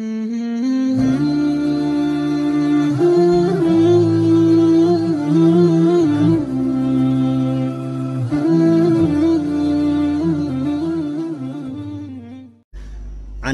An 0.00 0.08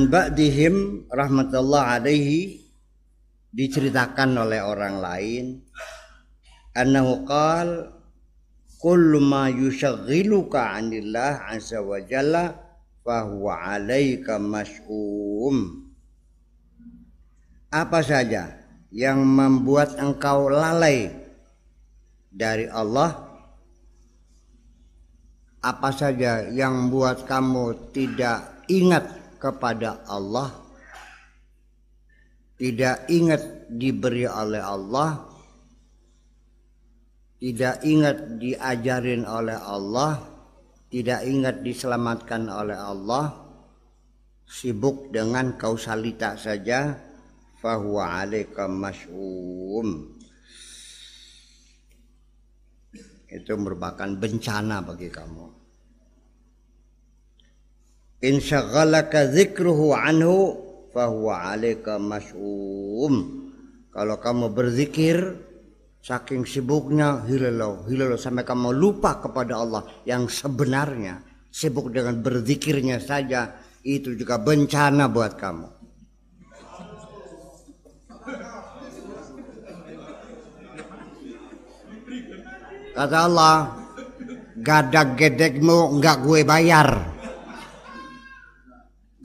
ba'dihim 0.07 1.11
rahmatullah 1.11 1.99
alaihi 1.99 2.63
diceritakan 3.51 4.39
oleh 4.47 4.63
orang 4.63 5.03
lain. 5.03 5.67
Annahu 6.79 7.27
qal 7.27 7.91
kullu 8.79 9.19
ma 9.19 9.51
yushaghiluka 9.51 10.79
'anillah 10.79 11.51
azza 11.51 11.83
wa 11.83 11.99
jalla 12.07 12.55
fa 13.03 13.27
huwa 13.27 13.67
'alaika 13.67 14.39
mas'um 14.39 15.86
apa 17.71 17.99
saja 18.03 18.55
yang 18.95 19.27
membuat 19.27 19.99
engkau 19.99 20.47
lalai 20.47 21.11
dari 22.31 22.71
Allah? 22.71 23.27
Apa 25.67 25.91
saja 25.91 26.47
yang 26.47 26.87
membuat 26.87 27.27
kamu 27.27 27.91
tidak 27.91 28.63
ingat 28.71 29.11
kepada 29.43 30.07
Allah? 30.07 30.55
Tidak 32.57 33.11
ingat 33.11 33.69
diberi 33.69 34.25
oleh 34.31 34.63
Allah? 34.63 35.27
Tidak 37.37 37.85
ingat 37.85 38.41
diajarin 38.41 39.27
oleh 39.27 39.59
Allah? 39.59 40.23
Tidak 40.87 41.21
ingat 41.27 41.61
diselamatkan 41.67 42.47
oleh 42.47 42.79
Allah? 42.79 43.45
Sibuk 44.47 45.11
dengan 45.11 45.59
kausalitas 45.59 46.47
saja 46.47 47.06
fahuwa 47.67 48.23
alaika 48.23 48.71
mas'um 48.71 50.15
itu 53.27 53.53
merupakan 53.59 54.07
bencana 54.07 54.87
bagi 54.87 55.11
kamu. 55.11 55.51
In 58.23 58.39
syaghalaka 58.39 59.35
dzikruhu 59.35 59.99
anhu 59.99 60.63
fahuwa 60.95 61.59
alaika 61.59 61.99
mas'um 61.99 63.43
kalau 63.91 64.17
kamu 64.23 64.55
berzikir 64.55 65.19
saking 65.99 66.47
sibuknya 66.47 67.27
hilalo 67.27 67.83
hilalo 67.91 68.15
sampai 68.15 68.47
kamu 68.47 68.71
lupa 68.71 69.19
kepada 69.19 69.59
Allah 69.59 69.83
yang 70.07 70.31
sebenarnya 70.31 71.19
sibuk 71.51 71.91
dengan 71.91 72.23
berzikirnya 72.23 73.03
saja 73.03 73.59
itu 73.83 74.15
juga 74.15 74.39
bencana 74.39 75.11
buat 75.11 75.35
kamu 75.35 75.76
kata 82.97 83.19
Allah 83.29 83.57
gadag 84.57 85.15
gedegmu 85.15 85.95
enggak 85.95 86.25
gue 86.25 86.41
bayar 86.43 87.17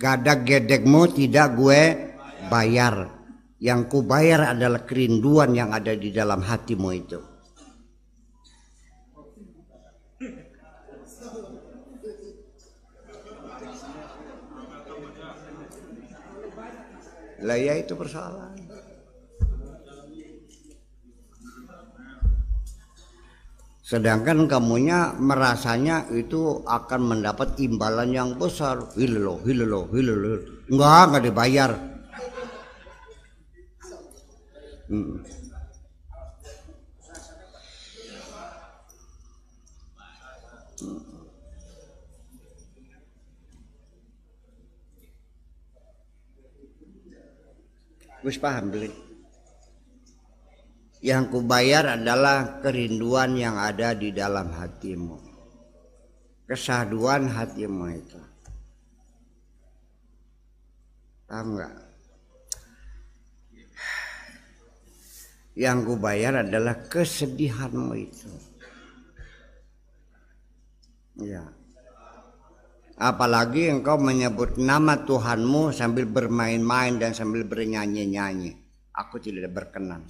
gadak 0.02 0.50
gedekmu 0.50 1.14
tidak 1.14 1.54
gue 1.54 1.82
bayar. 2.50 3.22
Yang 3.62 3.82
ku 3.94 4.00
bayar 4.02 4.58
adalah 4.58 4.82
kerinduan 4.90 5.54
yang 5.54 5.70
ada 5.70 5.94
di 5.94 6.10
dalam 6.10 6.42
hatimu 6.42 6.90
itu. 6.98 7.22
Lah 17.42 17.58
ya 17.58 17.74
itu 17.78 17.94
persoalan. 17.94 18.71
Sedangkan 23.92 24.48
kamunya 24.48 25.12
merasanya 25.20 26.08
itu 26.16 26.64
akan 26.64 27.12
mendapat 27.12 27.60
imbalan 27.60 28.16
yang 28.16 28.30
besar. 28.40 28.80
Hilalo, 28.96 29.44
hilalo, 29.44 29.92
hilalo. 29.92 30.64
Enggak, 30.72 31.04
enggak 31.12 31.24
dibayar. 31.28 31.72
Hmm. 34.88 35.20
Wis 48.24 48.40
paham 48.40 48.72
beli 48.72 49.11
yang 51.02 51.34
kubayar 51.34 51.98
adalah 51.98 52.62
kerinduan 52.62 53.34
yang 53.34 53.58
ada 53.58 53.98
di 53.98 54.14
dalam 54.14 54.54
hatimu. 54.54 55.18
Kesahduan 56.46 57.26
hatimu 57.26 57.86
itu. 57.90 58.22
Paham 61.26 61.58
nggak? 61.58 61.76
Yang 65.58 65.78
kubayar 65.90 66.34
adalah 66.46 66.86
kesedihanmu 66.86 67.94
itu. 67.98 68.32
Ya. 71.18 71.50
Apalagi 73.02 73.74
engkau 73.74 73.98
menyebut 73.98 74.62
nama 74.62 75.02
Tuhanmu 75.02 75.74
sambil 75.74 76.06
bermain-main 76.06 77.02
dan 77.02 77.18
sambil 77.18 77.42
bernyanyi-nyanyi. 77.50 78.54
Aku 78.94 79.18
tidak 79.18 79.50
berkenan 79.50 80.06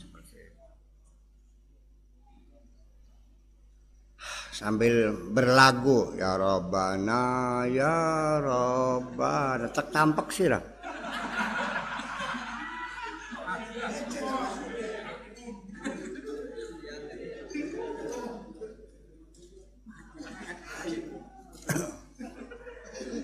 sambil 4.61 5.09
berlagu 5.33 6.13
ya 6.21 6.37
Robbana 6.37 7.65
ya 7.65 8.37
Robbana 8.37 9.65
tak 9.73 9.89
tampak 9.89 10.29
sih 10.29 10.45
lah 10.45 10.61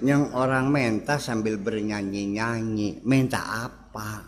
yang 0.02 0.34
orang 0.34 0.74
minta 0.74 1.22
sambil 1.22 1.62
bernyanyi-nyanyi 1.62 3.06
minta 3.06 3.70
apa? 3.70 4.24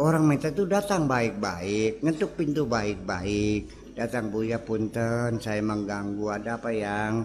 Orang 0.00 0.24
minta 0.24 0.48
itu 0.48 0.64
datang 0.64 1.04
baik-baik 1.04 2.00
ngetuk 2.00 2.36
pintu 2.40 2.64
baik-baik 2.64 3.79
datang 4.00 4.32
Buya 4.32 4.56
punten 4.56 5.36
saya 5.36 5.60
mengganggu 5.60 6.32
ada 6.32 6.56
apa 6.56 6.72
yang? 6.72 7.20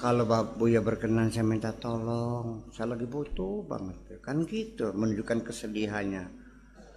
Kalau 0.00 0.24
Buya 0.56 0.80
berkenan 0.80 1.28
saya 1.28 1.44
minta 1.44 1.68
tolong. 1.76 2.64
Saya 2.72 2.96
lagi 2.96 3.04
butuh 3.04 3.60
banget. 3.68 4.16
Kan 4.24 4.48
gitu 4.48 4.96
menunjukkan 4.96 5.44
kesedihannya. 5.44 6.24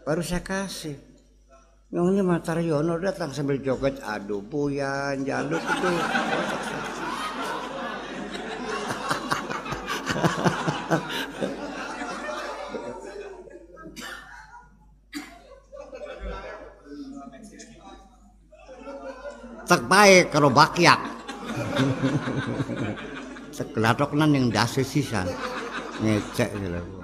Baru 0.08 0.24
saya 0.24 0.40
kasih. 0.40 0.96
Nyonya 1.92 2.24
Mataryono 2.24 2.96
datang 3.04 3.36
sambil 3.36 3.60
joget. 3.60 4.00
Aduh 4.00 4.40
Buya 4.40 5.12
jaluk 5.28 5.60
itu 5.60 5.92
tak 19.70 19.86
baik 19.86 20.34
kalau 20.34 20.50
bakyak 20.50 20.98
sekelatok 23.54 24.18
yang 24.18 24.50
dasi 24.50 24.82
sisa 24.82 25.22
ngecek 26.02 26.50
gitu 26.58 27.00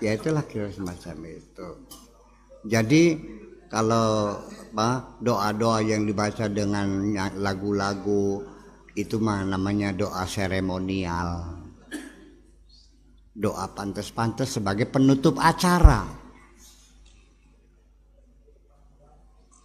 ya 0.00 0.16
itulah 0.16 0.44
kira 0.44 0.68
semacam 0.68 1.16
itu. 1.24 1.68
Jadi 2.66 3.02
kalau 3.70 4.38
doa-doa 5.22 5.80
yang 5.82 6.04
dibaca 6.04 6.46
dengan 6.50 7.14
lagu-lagu 7.38 8.44
itu 8.96 9.16
mah 9.20 9.44
namanya 9.46 9.92
doa 9.92 10.24
seremonial. 10.28 11.60
Doa 13.36 13.68
pantas-pantas 13.76 14.56
sebagai 14.56 14.88
penutup 14.88 15.36
acara 15.36 16.25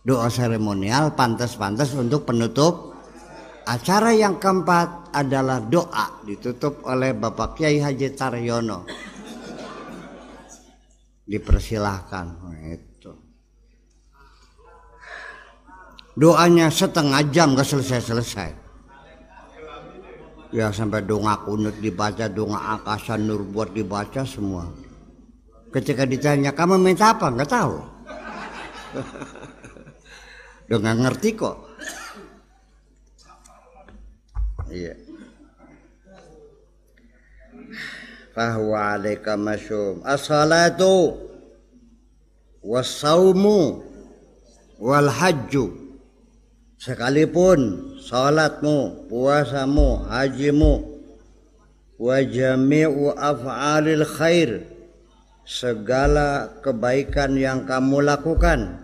doa 0.01 0.27
seremonial 0.33 1.13
pantas-pantas 1.13 1.93
untuk 1.93 2.25
penutup 2.25 2.97
acara 3.69 4.09
yang 4.17 4.41
keempat 4.41 5.13
adalah 5.13 5.61
doa 5.61 6.25
ditutup 6.25 6.81
oleh 6.89 7.13
Bapak 7.13 7.61
Kiai 7.61 7.77
Haji 7.77 8.07
Taryono. 8.17 8.89
Dipersilahkan. 11.29 12.27
Itu. 12.65 13.13
Doanya 16.17 16.67
setengah 16.67 17.21
jam 17.31 17.55
gak 17.55 17.69
selesai-selesai. 17.69 18.49
Ya 20.51 20.67
sampai 20.67 21.07
doa 21.07 21.39
kunut 21.47 21.79
dibaca 21.79 22.27
doa 22.27 22.75
akasa 22.75 23.15
nur 23.15 23.47
buat 23.47 23.71
dibaca 23.71 24.27
semua. 24.27 24.67
Ketika 25.71 26.03
ditanya 26.03 26.51
kamu 26.51 26.75
minta 26.75 27.15
apa? 27.15 27.31
Nggak 27.31 27.47
tahu 27.47 27.79
udah 30.71 30.79
nggak 30.79 30.99
ngerti 31.03 31.29
kok. 31.35 31.57
Iya. 34.71 34.95
Fahuwa 38.31 38.95
alaika 38.95 39.35
masyum. 39.35 39.99
As-salatu 40.07 41.19
was-saumu 42.63 43.83
wal 44.79 45.11
hajju 45.11 45.75
sekalipun 46.79 47.91
salatmu, 47.99 49.11
puasamu, 49.11 50.07
hajimu, 50.07 50.87
wa 51.99 52.17
jami'u 52.23 53.11
af'alil 53.11 54.07
khair, 54.07 54.63
segala 55.43 56.47
kebaikan 56.63 57.35
yang 57.35 57.67
kamu 57.67 58.07
lakukan. 58.07 58.80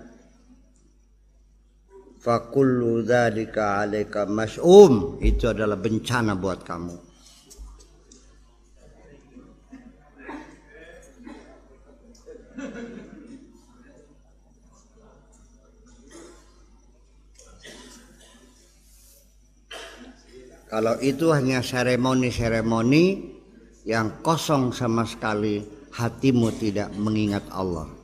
Fakullu 2.28 3.08
dzalika 3.08 3.80
'alaika 3.80 4.28
mas'um. 4.28 5.16
Itu 5.24 5.48
adalah 5.48 5.80
bencana 5.80 6.36
buat 6.36 6.60
kamu. 6.68 7.08
Kalau 20.68 21.00
itu 21.00 21.32
hanya 21.32 21.64
seremoni-seremoni 21.64 23.06
yang 23.88 24.20
kosong 24.20 24.76
sama 24.76 25.08
sekali 25.08 25.64
hatimu 25.96 26.52
tidak 26.60 26.92
mengingat 26.92 27.48
Allah. 27.56 27.97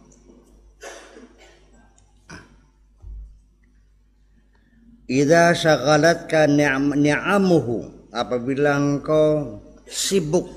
Idza 5.03 5.51
syagalatka 5.51 6.47
ni'amuhu 6.47 8.07
apabila 8.15 8.79
engkau 8.79 9.59
sibuk 9.83 10.47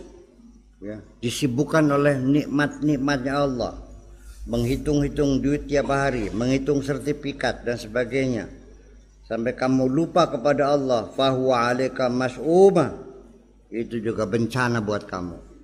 ya, 0.79 1.03
disibukkan 1.19 1.83
oleh 1.91 2.15
nikmat-nikmatnya 2.23 3.35
Allah 3.43 3.75
menghitung-hitung 4.47 5.43
duit 5.43 5.67
tiap 5.67 5.91
hari, 5.91 6.31
menghitung 6.31 6.79
sertifikat 6.79 7.67
dan 7.67 7.75
sebagainya 7.75 8.47
sampai 9.27 9.59
kamu 9.59 9.91
lupa 9.91 10.31
kepada 10.31 10.71
Allah 10.79 11.11
fahuwa 11.11 11.67
alaika 11.67 12.07
mas'uma 12.07 12.95
itu 13.75 13.99
juga 13.99 14.23
bencana 14.31 14.79
buat 14.79 15.11
kamu 15.11 15.56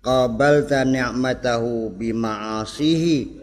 qabalta 0.00 0.84
ni'matahu 0.84 1.92
bima'asihi. 1.96 3.40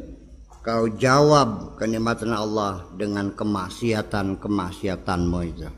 Kau 0.67 0.91
jawab 0.91 1.79
kenikmatan 1.79 2.35
Allah 2.35 2.83
dengan 2.99 3.31
kemaksiatan-kemaksiatanmu 3.31 5.39
itu. 5.47 5.71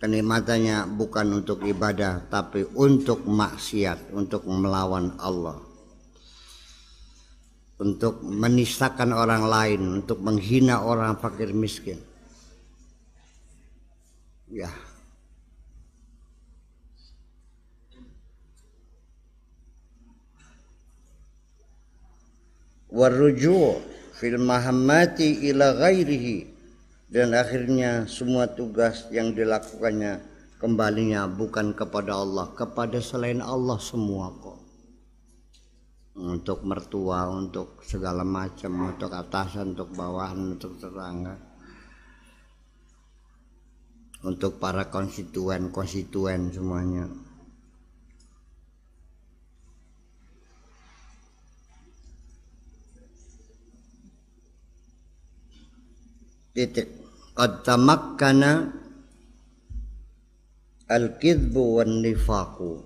Kenikmatannya 0.00 0.88
bukan 0.96 1.44
untuk 1.44 1.60
ibadah 1.62 2.26
tapi 2.26 2.66
untuk 2.72 3.28
maksiat 3.28 4.16
untuk 4.16 4.48
melawan 4.48 5.12
Allah. 5.20 5.60
Untuk 7.76 8.24
menistakan 8.24 9.12
orang 9.12 9.44
lain 9.44 10.00
untuk 10.00 10.24
menghina 10.24 10.80
orang 10.80 11.20
fakir 11.20 11.52
miskin. 11.52 12.00
Ya 14.48 14.72
waruju 22.92 23.80
fil 24.12 24.36
mahammati 24.36 25.48
ila 25.48 25.72
ghairihi. 25.80 26.52
Dan 27.12 27.36
akhirnya 27.36 28.08
semua 28.08 28.48
tugas 28.48 29.04
yang 29.12 29.36
dilakukannya 29.36 30.24
kembalinya 30.56 31.28
bukan 31.28 31.76
kepada 31.76 32.16
Allah 32.16 32.56
kepada 32.56 33.04
selain 33.04 33.44
Allah 33.44 33.76
semua 33.76 34.32
kok. 34.32 34.60
Untuk 36.12 36.64
mertua 36.64 37.28
untuk 37.28 37.80
segala 37.84 38.24
macam 38.24 38.96
untuk 38.96 39.12
atasan 39.12 39.76
untuk 39.76 39.92
bawahan 39.92 40.56
untuk 40.56 40.76
tetangga. 40.80 41.36
Untuk 44.24 44.56
para 44.56 44.88
konstituen 44.88 45.68
konstituen 45.68 46.48
semuanya 46.48 47.10
titik. 56.52 56.88
Qad 57.32 57.64
tamakkana 57.64 58.68
al-kidbu 60.84 61.80
wan 61.80 62.04
nifaqu 62.04 62.84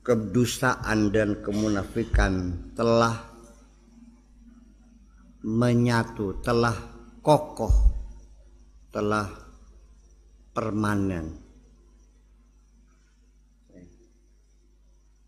kedustaan 0.00 1.12
dan 1.12 1.44
kemunafikan 1.44 2.56
telah 2.72 3.28
menyatu, 5.44 6.40
telah 6.40 6.74
kokoh, 7.20 7.76
telah 8.88 9.28
permanen. 10.56 11.44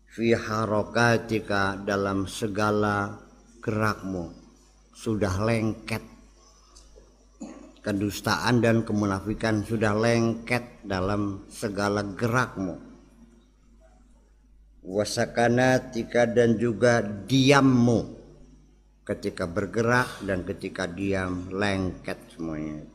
Fi 0.09 0.33
harokatika 0.33 1.77
dalam 1.77 2.25
segala 2.25 3.13
gerakmu 3.61 4.33
sudah 4.97 5.45
lengket 5.45 6.18
kedustaan 7.89 8.61
dan 8.61 8.85
kemunafikan 8.85 9.65
sudah 9.65 9.97
lengket 9.97 10.85
dalam 10.85 11.49
segala 11.49 12.05
gerakmu. 12.05 12.77
Wasakanatika 14.85 16.29
dan 16.29 16.61
juga 16.61 17.01
diammu 17.01 18.21
ketika 19.01 19.49
bergerak 19.49 20.21
dan 20.21 20.45
ketika 20.45 20.85
diam 20.85 21.49
lengket 21.49 22.21
semuanya 22.29 22.85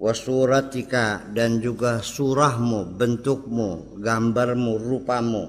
wasuratika 0.00 1.28
dan 1.36 1.60
juga 1.60 2.00
surahmu, 2.00 2.96
bentukmu, 2.96 4.00
gambarmu, 4.00 4.80
rupamu. 4.80 5.44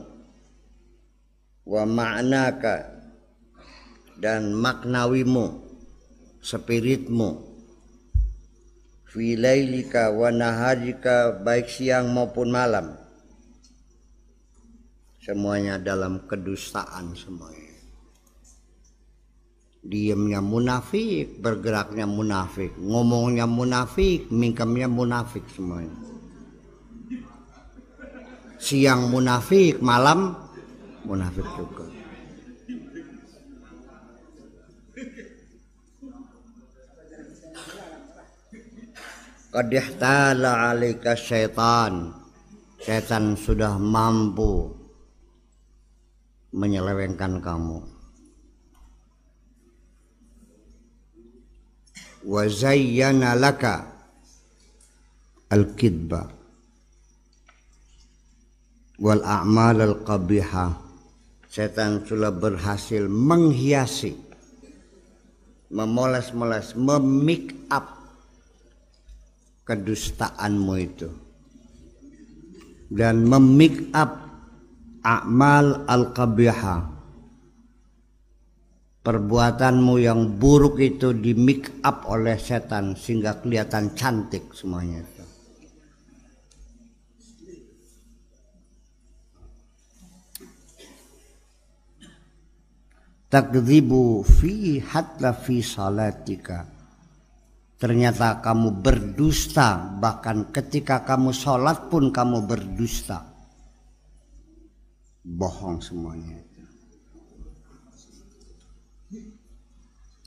Wa 1.64 1.88
ma'naka 1.88 3.01
dan 4.22 4.54
maknawimu 4.54 5.66
spiritmu. 6.46 7.50
Filailika 9.12 10.14
wa 10.14 10.32
naharika 10.32 11.36
baik 11.44 11.68
siang 11.68 12.16
maupun 12.16 12.48
malam. 12.48 12.96
Semuanya 15.20 15.76
dalam 15.82 16.24
kedustaan 16.30 17.12
semuanya. 17.18 17.76
Diamnya 19.82 20.40
munafik 20.40 21.42
bergeraknya 21.42 22.06
munafik 22.06 22.78
ngomongnya 22.78 23.50
munafik 23.50 24.30
mingkamnya 24.30 24.88
munafik 24.88 25.44
semuanya. 25.52 25.98
Siang 28.62 29.10
munafik 29.10 29.82
malam 29.82 30.38
munafik 31.04 31.44
juga 31.58 31.91
Qad 39.52 39.68
ihtala 39.68 40.72
'alaika 40.72 41.12
syaitan. 41.20 42.16
Setan 42.82 43.38
sudah 43.38 43.78
mampu 43.78 44.74
menyelewengkan 46.56 47.38
kamu. 47.44 47.80
Wa 52.26 52.46
laka 53.38 53.76
al-kidba 55.52 56.22
wal 58.98 59.22
a'mal 59.22 59.78
al-qabihah. 59.78 60.80
Setan 61.52 62.08
sudah 62.08 62.32
berhasil 62.32 63.06
menghiasi 63.12 64.16
memoles-moles, 65.72 66.76
memik 66.80 67.68
up 67.72 68.01
kedustaanmu 69.66 70.74
itu. 70.80 71.10
Dan 72.92 73.24
memik 73.24 73.94
up 73.96 74.20
amal 75.02 75.88
al-qabihah 75.88 76.92
perbuatanmu 79.02 79.98
yang 79.98 80.38
buruk 80.38 80.78
itu 80.78 81.14
di 81.18 81.34
make 81.34 81.82
up 81.82 82.06
oleh 82.06 82.38
setan 82.38 82.94
sehingga 82.94 83.42
kelihatan 83.42 83.98
cantik 83.98 84.54
semuanya 84.54 85.02
itu. 85.02 85.26
Takdzibu 93.32 94.28
fi 94.28 94.84
hatta 94.84 95.32
fi 95.32 95.64
salatika 95.64 96.68
ternyata 97.82 98.46
kamu 98.46 98.86
berdusta 98.86 99.98
bahkan 99.98 100.54
ketika 100.54 101.02
kamu 101.02 101.34
sholat 101.34 101.90
pun 101.90 102.14
kamu 102.14 102.46
berdusta. 102.46 103.26
Bohong 105.26 105.82
semuanya 105.82 106.52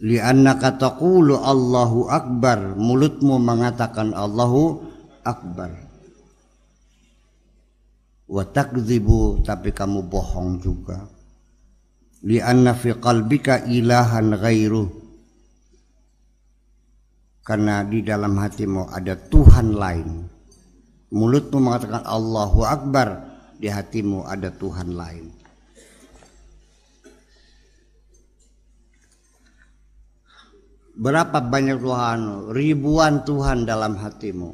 li'annaka 0.02 0.76
taqulu 0.76 1.38
Allahu 1.38 2.10
akbar. 2.10 2.74
Mulutmu 2.74 3.38
mengatakan 3.38 4.12
Allahu 4.12 4.82
akbar. 5.22 5.70
Wa 8.24 8.42
takdzibu 8.48 9.44
tapi 9.44 9.70
kamu 9.70 10.08
bohong 10.08 10.58
juga. 10.58 11.06
Lianna 12.24 12.72
fi 12.72 12.96
qalbika 12.96 13.68
ilahan 13.68 14.32
ghairu 14.40 15.03
karena 17.44 17.84
di 17.84 18.00
dalam 18.00 18.40
hatimu 18.40 18.88
ada 18.88 19.12
Tuhan 19.14 19.76
lain. 19.76 20.24
Mulutmu 21.12 21.60
mengatakan 21.60 22.02
Allahu 22.08 22.64
Akbar. 22.64 23.36
Di 23.54 23.70
hatimu 23.70 24.26
ada 24.26 24.50
Tuhan 24.50 24.98
lain. 24.98 25.30
Berapa 30.98 31.38
banyak 31.38 31.78
Tuhan 31.78 32.50
ribuan 32.50 33.22
Tuhan 33.22 33.62
dalam 33.62 33.94
hatimu? 33.94 34.50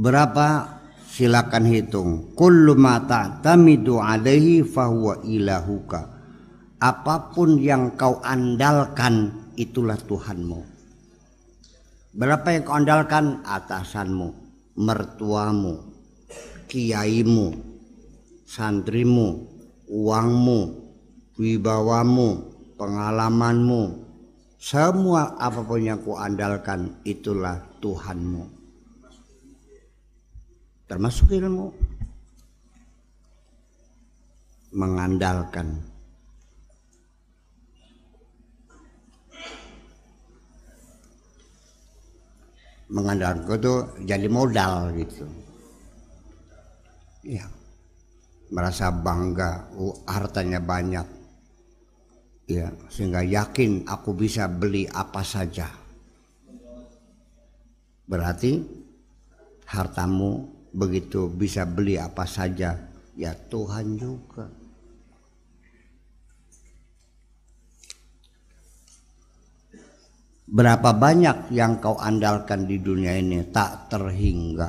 Berapa? 0.00 0.79
Silakan 1.20 1.68
hitung. 1.68 2.32
Kullu 2.32 2.80
ma 2.80 2.96
ta'tamidu 3.04 4.00
alaihi 4.00 4.64
fahuwa 4.64 5.20
ilahuka. 5.20 6.00
Apa 6.80 7.36
pun 7.36 7.60
yang 7.60 7.92
kau 7.92 8.24
andalkan 8.24 9.28
itulah 9.52 10.00
Tuhanmu. 10.00 10.64
Berapa 12.16 12.56
yang 12.56 12.64
kau 12.64 12.72
andalkan? 12.72 13.44
Atasanmu, 13.44 14.28
mertuamu, 14.80 15.92
kiaimu, 16.72 17.52
santrimu, 18.48 19.44
uangmu, 19.92 20.60
wibawamu, 21.36 22.28
pengalamanmu, 22.80 23.82
semua 24.56 25.36
apa 25.36 25.68
pun 25.68 25.84
yang 25.84 26.00
kau 26.00 26.16
andalkan 26.16 26.96
itulah 27.04 27.60
Tuhanmu 27.84 28.59
termasuk 30.90 31.30
ilmu. 31.30 31.70
Mengandalkan. 34.74 35.78
Mengandalkan 42.90 43.46
itu 43.54 43.74
jadi 44.02 44.26
modal 44.26 44.90
gitu. 44.98 45.30
Ya 47.22 47.46
merasa 48.50 48.90
bangga 48.90 49.70
oh, 49.78 49.94
hartanya 50.10 50.58
banyak. 50.58 51.06
Ya 52.50 52.74
sehingga 52.90 53.22
yakin 53.22 53.86
aku 53.86 54.10
bisa 54.10 54.50
beli 54.50 54.90
apa 54.90 55.22
saja. 55.22 55.70
Berarti 58.10 58.58
hartamu 59.70 60.59
begitu 60.70 61.26
bisa 61.26 61.66
beli 61.66 61.98
apa 61.98 62.22
saja 62.26 62.78
ya 63.18 63.32
Tuhan 63.34 63.98
juga. 63.98 64.46
Berapa 70.50 70.90
banyak 70.90 71.54
yang 71.54 71.78
kau 71.78 71.94
andalkan 71.94 72.66
di 72.66 72.82
dunia 72.82 73.14
ini 73.14 73.46
tak 73.54 73.86
terhingga. 73.86 74.66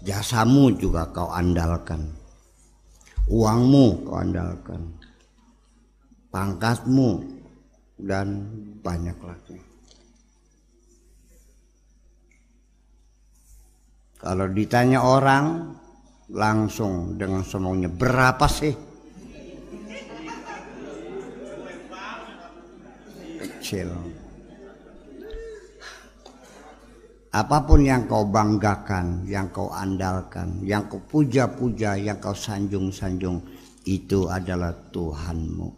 Jasamu 0.00 0.72
juga 0.80 1.12
kau 1.12 1.28
andalkan. 1.28 2.00
Uangmu 3.28 4.08
kau 4.08 4.16
andalkan. 4.16 4.88
Pangkatmu 6.32 7.28
dan 8.00 8.48
banyak 8.80 9.20
lagi 9.20 9.63
Kalau 14.24 14.48
ditanya 14.48 15.04
orang 15.04 15.76
langsung 16.32 17.20
dengan 17.20 17.44
sombongnya 17.44 17.92
berapa 17.92 18.48
sih? 18.48 18.72
Kecil. 23.36 23.92
Apa 27.36 27.68
pun 27.68 27.84
yang 27.84 28.08
kau 28.08 28.24
banggakan, 28.24 29.28
yang 29.28 29.52
kau 29.52 29.68
andalkan, 29.68 30.56
yang 30.64 30.88
kau 30.88 31.04
puja-puja, 31.04 31.92
yang 32.00 32.16
kau 32.16 32.32
sanjung-sanjung, 32.32 33.44
itu 33.84 34.24
adalah 34.32 34.72
Tuhanmu. 34.88 35.68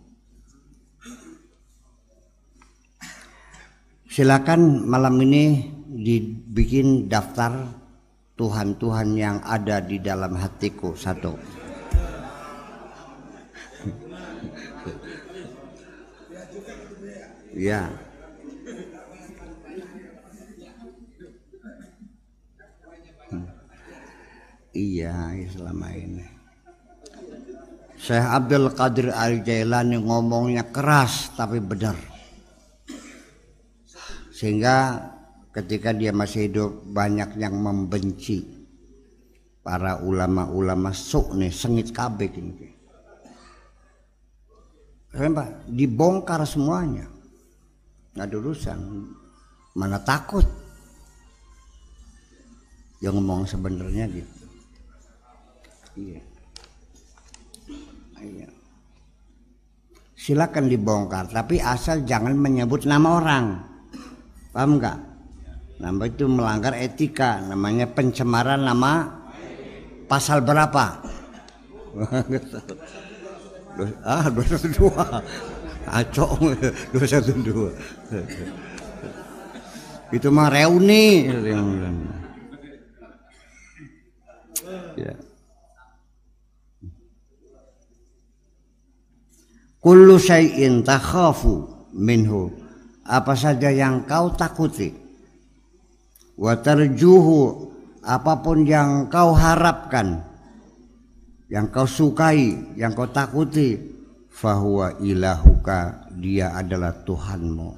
Silakan 4.07 4.87
malam 4.87 5.19
ini 5.19 5.67
dibikin 5.91 7.11
daftar 7.11 7.86
Tuhan-Tuhan 8.37 9.17
yang 9.17 9.41
ada 9.41 9.81
di 9.81 9.97
dalam 9.97 10.37
hatiku 10.37 10.93
satu. 10.93 11.33
Ya. 17.57 17.89
Iya, 24.77 25.17
selama 25.57 25.89
ini. 25.97 26.37
Syekh 27.97 28.21
Abdul 28.29 28.69
Qadir 28.77 29.09
Al 29.17 29.41
Jailani 29.41 29.97
ngomongnya 29.97 30.69
keras 30.69 31.33
tapi 31.33 31.65
benar. 31.65 31.97
Sehingga 34.29 35.01
ketika 35.57 35.97
dia 35.97 36.13
masih 36.13 36.53
hidup 36.53 36.85
banyak 36.93 37.41
yang 37.41 37.57
membenci 37.57 38.45
para 39.65 40.05
ulama-ulama 40.05 40.93
sok 40.93 41.33
nih 41.33 41.49
sengit 41.49 41.97
kabek 41.97 42.37
ini 42.37 42.77
Kenapa? 45.17 45.49
Dibongkar 45.65 46.45
semuanya. 46.45 47.09
Nggak 48.13 48.27
ada 48.29 48.37
urusan. 48.37 48.79
Mana 49.73 49.97
takut? 50.05 50.45
Yang 53.01 53.17
ngomong 53.17 53.49
sebenarnya 53.49 54.05
gitu. 54.13 54.35
Iya. 55.97 56.21
Iya. 58.21 58.49
Silakan 60.17 60.69
dibongkar, 60.69 61.33
tapi 61.33 61.65
asal 61.65 62.05
jangan 62.05 62.37
menyebut 62.37 62.85
nama 62.85 63.17
orang. 63.17 63.47
Paham 64.53 64.77
nggak? 64.77 65.16
Nama 65.77 66.09
itu 66.09 66.25
melanggar 66.25 66.73
etika, 66.73 67.37
namanya 67.45 67.85
pencemaran 67.85 68.65
nama 68.65 69.13
pasal 70.09 70.41
berapa? 70.41 71.05
ah, 74.09 74.25
212. 74.33 74.81
Acok 75.87 76.31
212. 76.97 77.37
Itu 80.17 80.29
mah 80.33 80.49
reuni 80.49 81.29
Ya. 84.97 85.13
Kullu 89.79 90.17
syai'in 90.17 90.83
takhafu 90.83 91.69
minhu. 91.93 92.51
Apa 93.07 93.39
saja 93.39 93.71
yang 93.71 94.03
kau 94.09 94.35
takuti 94.35 95.06
watarjuhu 96.37 97.73
apa 98.07 98.33
pun 98.45 98.63
yang 98.63 99.11
kau 99.11 99.35
harapkan 99.35 100.37
yang 101.47 101.71
kau 101.71 101.87
sukai, 101.87 102.75
yang 102.75 102.91
kau 102.95 103.07
takuti, 103.07 103.79
fahuwa 104.31 104.99
ilahuka, 104.99 106.11
dia 106.19 106.51
adalah 106.59 106.91
Tuhanmu. 107.07 107.71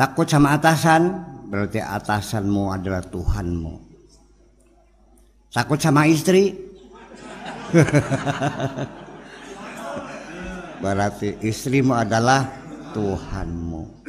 Takut 0.00 0.24
sama 0.24 0.56
atasan, 0.56 1.12
berarti 1.52 1.76
atasanmu 1.84 2.72
adalah 2.72 3.04
Tuhanmu. 3.04 3.74
Takut 5.52 5.76
sama 5.76 6.08
istri, 6.08 6.56
berarti 10.82 11.36
istrimu 11.44 11.92
adalah 11.92 12.48
Tuhanmu. 12.96 14.08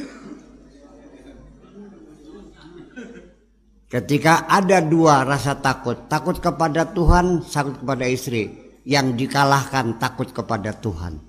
Ketika 3.91 4.47
ada 4.47 4.79
dua 4.79 5.27
rasa 5.27 5.59
takut, 5.59 6.07
takut 6.07 6.39
kepada 6.39 6.87
Tuhan, 6.95 7.43
takut 7.43 7.75
kepada 7.75 8.07
istri, 8.07 8.47
yang 8.87 9.19
dikalahkan 9.19 9.99
takut 9.99 10.31
kepada 10.31 10.71
Tuhan. 10.79 11.19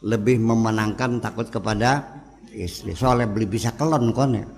Lebih 0.00 0.40
memenangkan 0.40 1.20
takut 1.20 1.52
kepada 1.52 2.24
istri. 2.56 2.96
Soalnya 2.96 3.28
beli 3.28 3.44
bisa 3.44 3.76
kelon 3.76 4.16
kon 4.16 4.32
ya. 4.32 4.48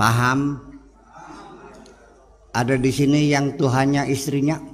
Paham? 0.00 0.64
Ada 2.56 2.80
di 2.80 2.88
sini 2.88 3.28
yang 3.28 3.52
Tuhannya 3.60 4.08
istrinya? 4.08 4.71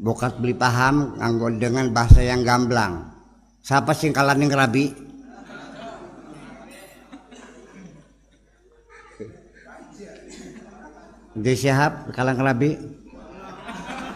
Bokat 0.00 0.40
beli 0.40 0.56
paham 0.56 1.20
nganggo 1.20 1.60
dengan 1.60 1.92
bahasa 1.92 2.24
yang 2.24 2.40
gamblang. 2.40 3.04
Siapa 3.60 3.92
sing 3.92 4.16
kalan 4.16 4.40
yang 4.40 4.56
rabi? 4.56 4.88
Di 11.36 11.52
siap 11.52 12.16
kalang 12.16 12.40
rabi? 12.40 12.80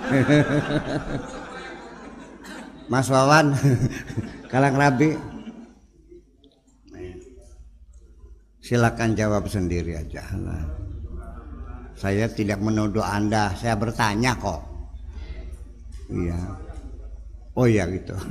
Mas 2.93 3.09
Wawan 3.13 3.53
kalang 4.53 4.81
rabi? 4.81 5.13
Silakan 8.65 9.13
jawab 9.13 9.45
sendiri 9.53 10.01
aja. 10.01 10.25
Saya 11.93 12.25
tidak 12.33 12.65
menuduh 12.65 13.05
Anda, 13.05 13.53
saya 13.53 13.77
bertanya 13.77 14.33
kok. 14.41 14.74
Iya. 16.11 16.39
Oh 17.55 17.71
ya 17.71 17.87
gitu. 17.87 18.19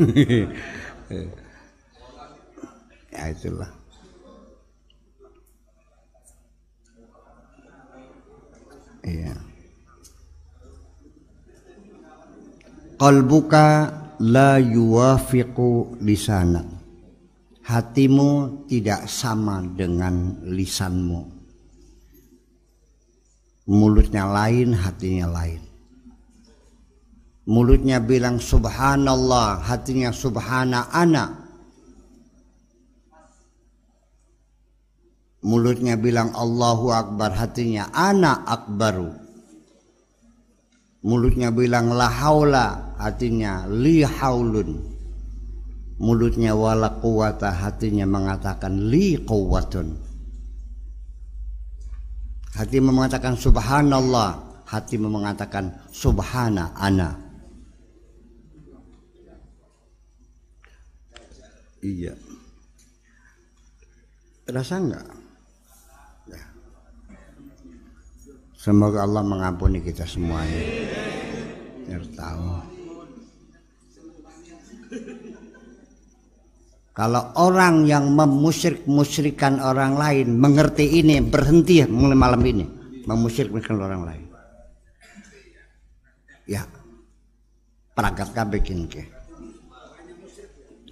ya 3.15 3.23
itulah. 3.31 3.71
Iya. 9.03 9.35
Qalbuka 12.99 13.67
la 14.23 14.59
yuwafiqu 14.59 15.99
lisana. 15.99 16.63
Hatimu 17.63 18.63
tidak 18.67 19.07
sama 19.07 19.63
dengan 19.63 20.43
lisanmu. 20.43 21.31
Mulutnya 23.71 24.27
lain, 24.27 24.75
hatinya 24.75 25.31
lain. 25.31 25.72
Mulutnya 27.43 27.99
bilang 27.99 28.39
subhanallah, 28.39 29.67
hatinya 29.67 30.15
subhana 30.15 30.87
ana. 30.95 31.43
Mulutnya 35.43 35.99
bilang 35.99 36.31
Allahu 36.31 36.95
Akbar, 36.95 37.35
hatinya 37.35 37.91
ana 37.91 38.47
akbaru. 38.47 39.11
Mulutnya 41.03 41.51
bilang 41.51 41.91
la 41.91 42.07
haula, 42.07 42.95
hatinya 42.95 43.67
li 43.67 44.07
haulun. 44.07 44.79
Mulutnya 45.99 46.55
wala 46.55 46.95
quwata, 46.95 47.51
hatinya 47.51 48.07
mengatakan 48.07 48.87
li 48.87 49.19
quwatun. 49.19 49.99
Hati 52.55 52.77
mengatakan 52.79 53.35
subhanallah, 53.35 54.63
hati 54.63 54.95
mengatakan 54.95 55.75
subhana 55.91 56.71
ana. 56.79 57.22
Iya. 61.83 62.15
Terasa 64.47 64.79
enggak? 64.79 65.03
Ya. 66.31 66.43
Semoga 68.55 69.03
Allah 69.03 69.23
mengampuni 69.27 69.83
kita 69.83 70.07
semuanya. 70.07 70.63
Tahu. 71.93 72.49
Kalau 76.93 77.23
orang 77.35 77.83
yang 77.89 78.13
memusyrik-musyrikan 78.15 79.59
orang 79.59 79.97
lain 79.97 80.37
mengerti 80.37 81.03
ini 81.03 81.19
berhenti 81.19 81.83
mulai 81.89 82.15
malam 82.15 82.41
ini 82.47 82.65
memusyrik-musyrikan 83.03 83.81
orang 83.83 84.01
lain. 84.07 84.25
Ya. 86.47 86.63
Peragat 87.93 88.31
kabekin 88.31 88.87
ke. 88.87 89.03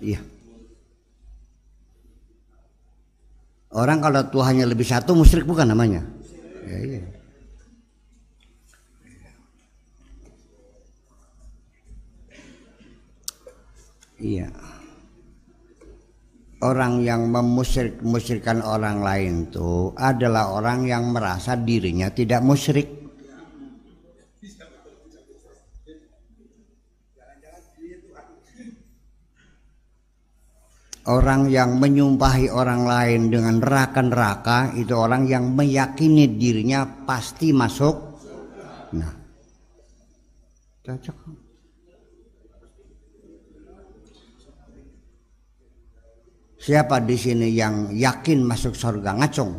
Iya. 0.01 0.40
Orang 3.71 4.03
kalau 4.03 4.19
Tuhannya 4.27 4.67
lebih 4.67 4.83
satu 4.83 5.15
musyrik 5.15 5.47
bukan 5.47 5.71
namanya. 5.71 6.03
Ya, 6.67 6.77
iya. 6.83 7.01
Iya. 14.21 14.49
Orang 16.61 17.01
yang 17.01 17.33
memusyrik-musyrikan 17.33 18.61
orang 18.61 19.01
lain 19.01 19.49
itu 19.49 19.97
adalah 19.97 20.53
orang 20.53 20.85
yang 20.85 21.09
merasa 21.09 21.57
dirinya 21.57 22.13
tidak 22.13 22.45
musyrik. 22.45 23.00
Orang 31.01 31.49
yang 31.49 31.81
menyumpahi 31.81 32.53
orang 32.53 32.85
lain 32.85 33.33
dengan 33.33 33.57
neraka-neraka 33.57 34.77
itu 34.77 34.93
orang 34.93 35.25
yang 35.25 35.49
meyakini 35.49 36.29
dirinya 36.37 36.85
pasti 36.85 37.49
masuk. 37.49 38.21
Nah, 38.93 39.09
cocok. 40.85 41.17
Siapa 46.61 47.01
di 47.01 47.17
sini 47.17 47.49
yang 47.57 47.89
yakin 47.89 48.45
masuk 48.45 48.77
surga 48.77 49.17
ngacung? 49.17 49.57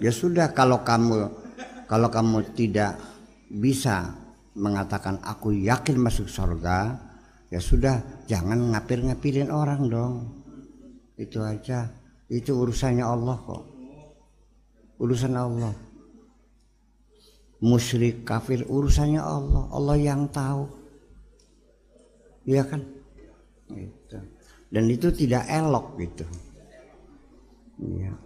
Ya 0.00 0.08
sudah 0.08 0.56
kalau 0.56 0.80
kamu 0.80 1.28
kalau 1.84 2.08
kamu 2.08 2.56
tidak 2.56 2.96
bisa 3.52 4.23
mengatakan 4.54 5.22
aku 5.22 5.54
yakin 5.54 5.98
masuk 5.98 6.26
surga. 6.30 6.98
Ya 7.52 7.60
sudah 7.62 8.02
jangan 8.26 8.74
ngapir-ngapirin 8.74 9.50
orang 9.50 9.86
dong. 9.86 10.14
Itu 11.14 11.44
aja. 11.46 11.90
Itu 12.26 12.58
urusannya 12.58 13.04
Allah 13.04 13.36
kok. 13.38 13.64
Urusan 14.98 15.34
Allah. 15.38 15.74
Musyrik 17.62 18.26
kafir 18.26 18.66
urusannya 18.66 19.22
Allah. 19.22 19.70
Allah 19.70 19.96
yang 20.00 20.26
tahu. 20.30 20.66
Iya 22.44 22.62
kan? 22.66 22.82
Itu 23.70 24.18
dan 24.74 24.90
itu 24.90 25.08
tidak 25.14 25.46
elok 25.46 25.94
gitu. 26.02 26.26
Iya 27.78 28.23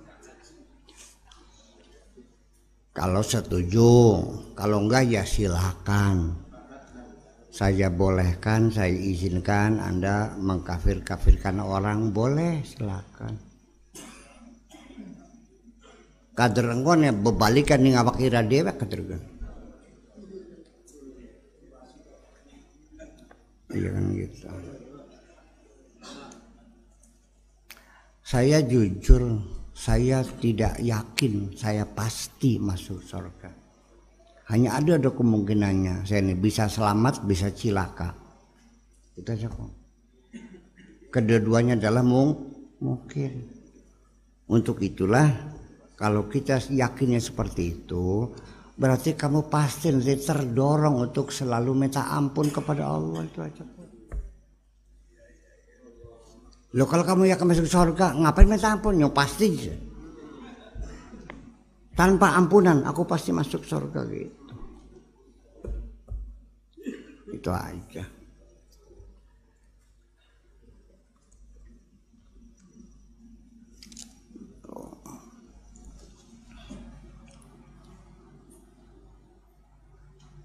kalau 2.99 3.23
setuju, 3.23 3.91
kalau 4.59 4.83
enggak 4.83 5.07
ya 5.07 5.23
silakan. 5.23 6.35
Saya 7.55 7.91
bolehkan, 7.95 8.75
saya 8.75 8.91
izinkan 8.91 9.79
Anda 9.79 10.35
mengkafir-kafirkan 10.35 11.63
orang 11.63 12.11
boleh 12.11 12.63
silakan. 12.67 13.39
Kader 16.35 16.67
engkau 16.71 16.95
ya 16.99 17.15
bebalikan 17.15 17.83
nih 17.83 17.99
ngawak 17.99 18.19
ira 18.23 18.43
dewa 18.47 18.75
kader 18.75 19.03
Iya 23.75 23.89
kan 23.95 24.05
gitu. 24.15 24.47
Saya 28.23 28.59
jujur 28.63 29.58
saya 29.79 30.27
tidak 30.27 30.83
yakin 30.83 31.55
saya 31.55 31.87
pasti 31.87 32.59
masuk 32.59 32.99
surga. 32.99 33.51
Hanya 34.51 34.75
ada 34.75 34.99
ada 34.99 35.15
kemungkinannya 35.15 36.03
saya 36.03 36.19
ini 36.19 36.35
bisa 36.35 36.67
selamat, 36.67 37.23
bisa 37.23 37.55
cilaka. 37.55 38.11
Itu 39.15 39.31
aja 39.31 39.47
kok. 39.47 39.71
Kedua-duanya 41.15 41.79
adalah 41.79 42.03
mungkin. 42.03 43.55
Untuk 44.49 44.83
itulah 44.83 45.31
kalau 45.95 46.27
kita 46.27 46.59
yakinnya 46.75 47.21
seperti 47.23 47.79
itu, 47.79 48.35
berarti 48.75 49.15
kamu 49.15 49.47
pasti 49.47 49.95
nanti 49.95 50.17
terdorong 50.19 51.07
untuk 51.07 51.31
selalu 51.31 51.87
minta 51.87 52.09
ampun 52.11 52.51
kepada 52.51 52.89
Allah 52.89 53.23
itu 53.29 53.39
aja. 53.45 53.78
Lo 56.79 56.87
kalau 56.87 57.03
kamu 57.03 57.27
yakin 57.35 57.43
masuk 57.43 57.67
surga, 57.67 58.15
ngapain 58.15 58.47
minta 58.47 58.71
ampun? 58.71 59.03
Ya 59.03 59.11
pasti. 59.11 59.67
Tanpa 61.99 62.39
ampunan, 62.39 62.87
aku 62.87 63.03
pasti 63.03 63.35
masuk 63.35 63.67
surga 63.67 64.07
gitu. 64.07 64.55
Itu 67.35 67.51
aja. 67.51 68.07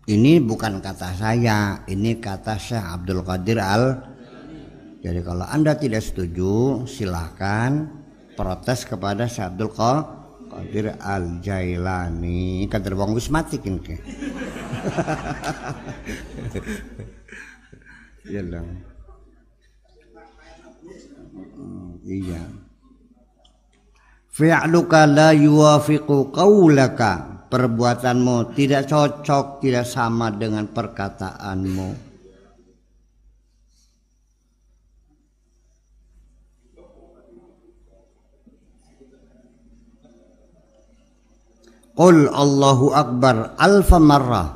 Ini 0.04 0.42
bukan 0.42 0.82
kata 0.82 1.14
saya, 1.16 1.86
ini 1.86 2.18
kata 2.18 2.58
Syekh 2.58 2.82
Abdul 2.82 3.22
Qadir 3.24 3.62
Al 3.62 4.13
jadi 5.04 5.20
kalau 5.20 5.44
Anda 5.44 5.76
tidak 5.76 6.00
setuju, 6.00 6.88
silahkan 6.88 7.92
protes 8.40 8.88
kepada 8.88 9.28
Syekh 9.28 9.52
Abdul 9.52 9.76
Qadir 9.76 10.96
Al 10.96 11.44
Jailani. 11.44 12.72
Kan 12.72 12.88
terbang 12.88 13.12
wismatik 13.12 13.68
ini. 13.68 13.84
Iya 18.24 18.40
dong. 18.40 18.72
Iya. 22.08 22.40
Fi'luka 24.32 25.04
la 25.04 25.36
yuwafiqu 25.36 26.32
qawlaka. 26.32 27.44
Perbuatanmu 27.52 28.56
tidak 28.56 28.88
cocok, 28.88 29.60
tidak 29.60 29.84
sama 29.84 30.32
dengan 30.32 30.72
perkataanmu. 30.72 32.13
Qul 41.94 42.26
Allahu 42.26 42.90
Akbar 42.90 43.54
alfa 43.62 44.02
marrah. 44.02 44.50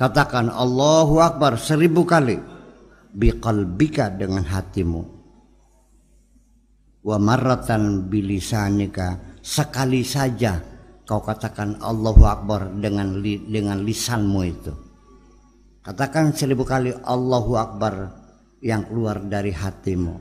Katakan 0.00 0.48
Allahu 0.48 1.20
Akbar 1.20 1.60
seribu 1.60 2.08
kali. 2.08 2.40
Biqalbika 3.12 4.08
dengan 4.16 4.40
hatimu. 4.40 5.02
Wa 7.04 7.16
marratan 7.20 8.08
bilisanika. 8.08 9.36
Sekali 9.44 10.00
saja 10.00 10.60
kau 11.04 11.20
katakan 11.20 11.80
Allahu 11.80 12.24
Akbar 12.24 12.72
dengan 12.72 13.20
li, 13.20 13.36
dengan 13.44 13.84
lisanmu 13.84 14.40
itu. 14.44 14.72
Katakan 15.84 16.32
seribu 16.32 16.64
kali 16.64 16.92
Allahu 17.04 17.52
Akbar 17.56 18.12
yang 18.64 18.88
keluar 18.88 19.20
dari 19.24 19.52
hatimu. 19.52 20.14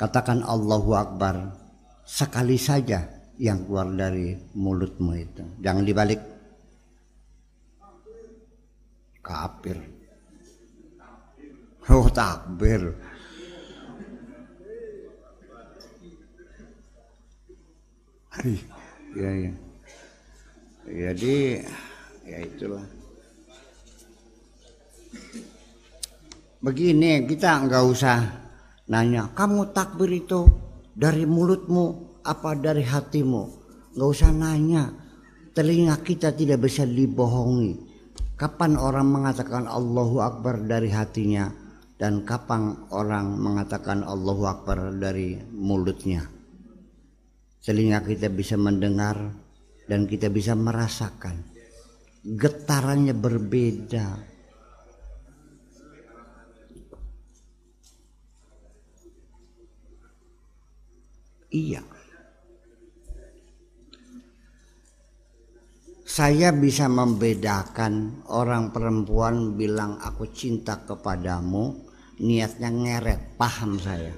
Katakan 0.00 0.44
Allahu 0.44 0.92
Akbar 0.96 1.56
sekali 2.04 2.56
saja 2.56 3.13
yang 3.38 3.66
keluar 3.66 3.90
dari 3.90 4.38
mulutmu 4.54 5.12
itu. 5.18 5.42
Jangan 5.58 5.84
dibalik. 5.84 6.20
Kafir. 9.24 9.78
Oh 11.84 12.08
takbir. 12.08 12.96
ya 19.12 19.30
ya. 19.36 19.52
Jadi 20.88 21.60
ya 22.24 22.38
itulah. 22.40 22.84
Begini 26.64 27.28
kita 27.28 27.68
nggak 27.68 27.84
usah 27.84 28.24
nanya 28.88 29.28
kamu 29.36 29.76
takbir 29.76 30.08
itu 30.08 30.48
dari 30.96 31.28
mulutmu 31.28 32.03
apa 32.24 32.56
dari 32.56 32.82
hatimu? 32.82 33.42
Nggak 33.94 34.10
usah 34.10 34.32
nanya. 34.32 34.90
Telinga 35.54 36.02
kita 36.02 36.34
tidak 36.34 36.66
bisa 36.66 36.82
dibohongi. 36.82 37.78
Kapan 38.34 38.74
orang 38.74 39.06
mengatakan 39.06 39.70
Allahu 39.70 40.18
Akbar 40.18 40.66
dari 40.66 40.90
hatinya? 40.90 41.46
Dan 41.94 42.26
kapan 42.26 42.90
orang 42.90 43.38
mengatakan 43.38 44.02
Allahu 44.02 44.50
Akbar 44.50 44.90
dari 44.98 45.38
mulutnya? 45.54 46.26
Telinga 47.62 48.02
kita 48.02 48.26
bisa 48.34 48.58
mendengar 48.58 49.30
dan 49.86 50.10
kita 50.10 50.26
bisa 50.26 50.58
merasakan. 50.58 51.38
Getarannya 52.26 53.14
berbeda. 53.14 54.34
Iya 61.54 61.93
saya 66.14 66.54
bisa 66.54 66.86
membedakan 66.86 68.22
orang 68.30 68.70
perempuan 68.70 69.58
bilang 69.58 69.98
aku 69.98 70.30
cinta 70.30 70.78
kepadamu 70.86 71.74
niatnya 72.22 72.70
ngeret 72.70 73.34
paham 73.34 73.82
saya. 73.82 74.14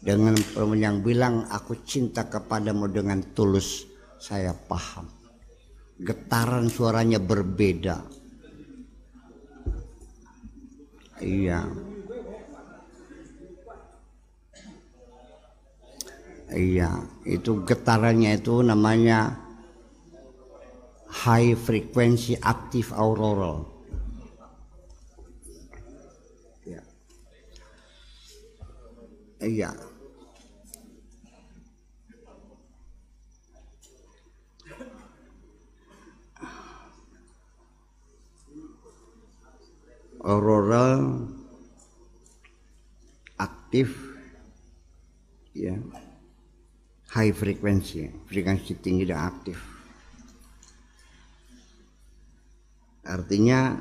Dengan 0.00 0.32
perempuan 0.32 0.80
yang 0.80 0.96
bilang 1.04 1.44
aku 1.52 1.84
cinta 1.84 2.32
kepadamu 2.32 2.88
dengan 2.88 3.20
tulus 3.36 3.84
saya 4.16 4.56
paham. 4.56 5.04
Getaran 6.00 6.72
suaranya 6.72 7.20
berbeda. 7.20 8.00
Iya. 11.20 11.60
Iya 16.56 16.90
itu 17.28 17.68
getarannya 17.68 18.40
itu 18.40 18.64
namanya 18.64 19.43
high 21.14 21.54
frequency 21.54 22.34
active 22.42 22.90
auroral. 22.90 23.70
Ya. 26.66 26.82
Iya. 29.38 29.70
Auroral 40.24 41.28
aktif 43.36 43.92
ya 45.52 45.76
high 47.12 47.28
frequency 47.36 48.08
frekuensi 48.24 48.72
tinggi 48.80 49.04
dan 49.04 49.20
aktif 49.20 49.73
Artinya 53.14 53.78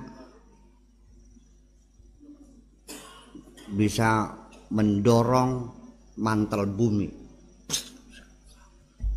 bisa 3.73 4.29
mendorong 4.69 5.73
mantel 6.21 6.69
bumi. 6.69 7.09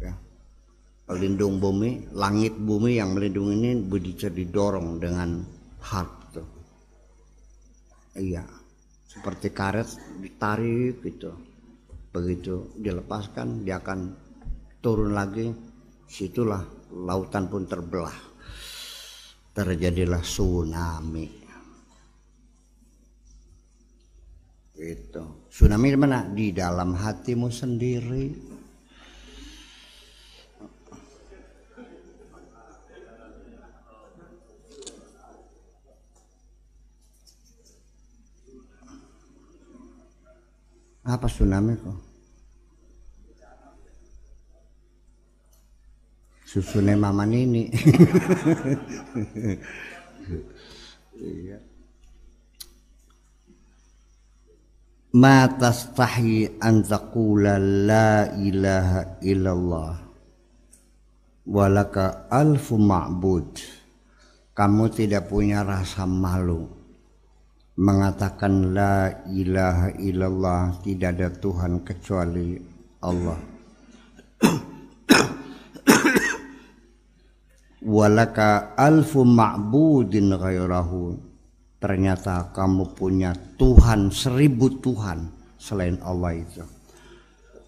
Ya. 0.01 0.17
Pelindung 1.05 1.61
bumi, 1.61 2.09
langit 2.17 2.57
bumi 2.57 2.97
yang 2.97 3.13
melindungi 3.13 3.55
ini 3.61 3.73
bisa 3.85 4.33
didorong 4.33 4.97
dengan. 4.97 5.45
Tuh. 6.33 6.49
Iya, 8.17 8.43
seperti 9.05 9.53
karet 9.53 9.87
ditarik 10.19 11.05
gitu. 11.05 11.37
Begitu 12.11 12.73
dilepaskan 12.81 13.69
dia 13.69 13.85
akan 13.85 14.17
turun 14.81 15.13
lagi. 15.13 15.53
Situlah 16.09 16.65
lautan 16.91 17.47
pun 17.53 17.69
terbelah 17.71 18.36
terjadilah 19.57 20.21
tsunami. 20.21 21.25
Itu. 24.77 25.49
Tsunami 25.49 25.87
di 25.89 25.99
mana? 25.99 26.29
Di 26.29 26.53
dalam 26.53 26.93
hatimu 26.93 27.49
sendiri. 27.49 28.25
Apa 41.07 41.31
tsunami 41.31 41.73
kok? 41.81 42.16
Susune 46.47 46.95
mama 46.95 47.27
nini. 47.27 47.67
Iya. 51.17 51.59
Ma 55.17 55.49
tastahi 55.49 56.61
an 56.61 56.85
taqula 56.85 57.57
la 57.59 58.37
ilaha 58.37 59.17
illallah. 59.25 59.97
Walaka 61.49 62.29
alfu 62.29 62.77
ma'bud. 62.77 63.49
Kamu 64.53 64.93
tidak 64.93 65.33
punya 65.33 65.65
rasa 65.65 66.05
malu. 66.05 66.69
Mengatakan 67.81 68.77
la 68.77 69.25
ilaha 69.33 69.89
illallah 69.97 70.85
tidak 70.85 71.11
ada 71.17 71.29
Tuhan 71.33 71.81
kecuali 71.81 72.57
Allah 73.01 73.57
walaka 77.87 78.75
alfu 78.75 79.23
ma'budin 79.23 80.35
ghairahu 80.35 81.15
ternyata 81.79 82.51
kamu 82.51 82.99
punya 82.99 83.31
Tuhan 83.55 84.11
seribu 84.11 84.83
Tuhan 84.83 85.31
selain 85.55 86.03
Allah 86.03 86.35
itu. 86.35 86.67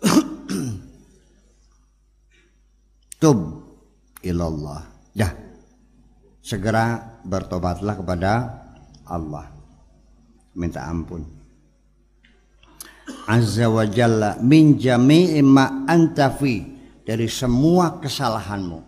Tub 3.23 3.39
ilallah. 4.27 4.83
Dah 5.15 5.31
segera 6.43 6.99
bertobatlah 7.23 7.95
kepada 7.95 8.33
Allah. 9.07 9.47
Minta 10.59 10.91
ampun. 10.91 11.23
Azza 13.29 13.69
wa 13.71 13.85
jalla 13.87 14.37
min 14.43 14.77
jami'i 14.77 15.41
ma 15.45 15.85
antafi 15.87 16.65
dari 17.07 17.29
semua 17.29 18.01
kesalahanmu 18.01 18.88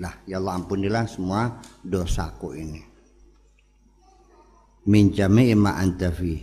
lah 0.00 0.24
ya 0.24 0.40
Allah 0.40 0.56
ampunilah 0.56 1.04
semua 1.04 1.60
dosaku 1.84 2.56
ini. 2.56 2.80
Min 4.88 5.12
jami'i 5.12 5.52
ma 5.52 5.76
anta 5.76 6.08
fi. 6.08 6.40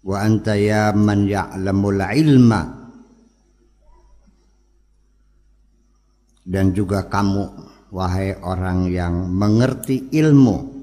Wa 0.00 0.22
anta 0.22 0.54
ya 0.56 0.94
man 0.94 1.26
ya'lamul 1.26 2.00
ilma. 2.14 2.62
Dan 6.40 6.72
juga 6.72 7.04
kamu 7.10 7.42
wahai 7.92 8.38
orang 8.38 8.88
yang 8.88 9.28
mengerti 9.28 10.08
ilmu. 10.14 10.78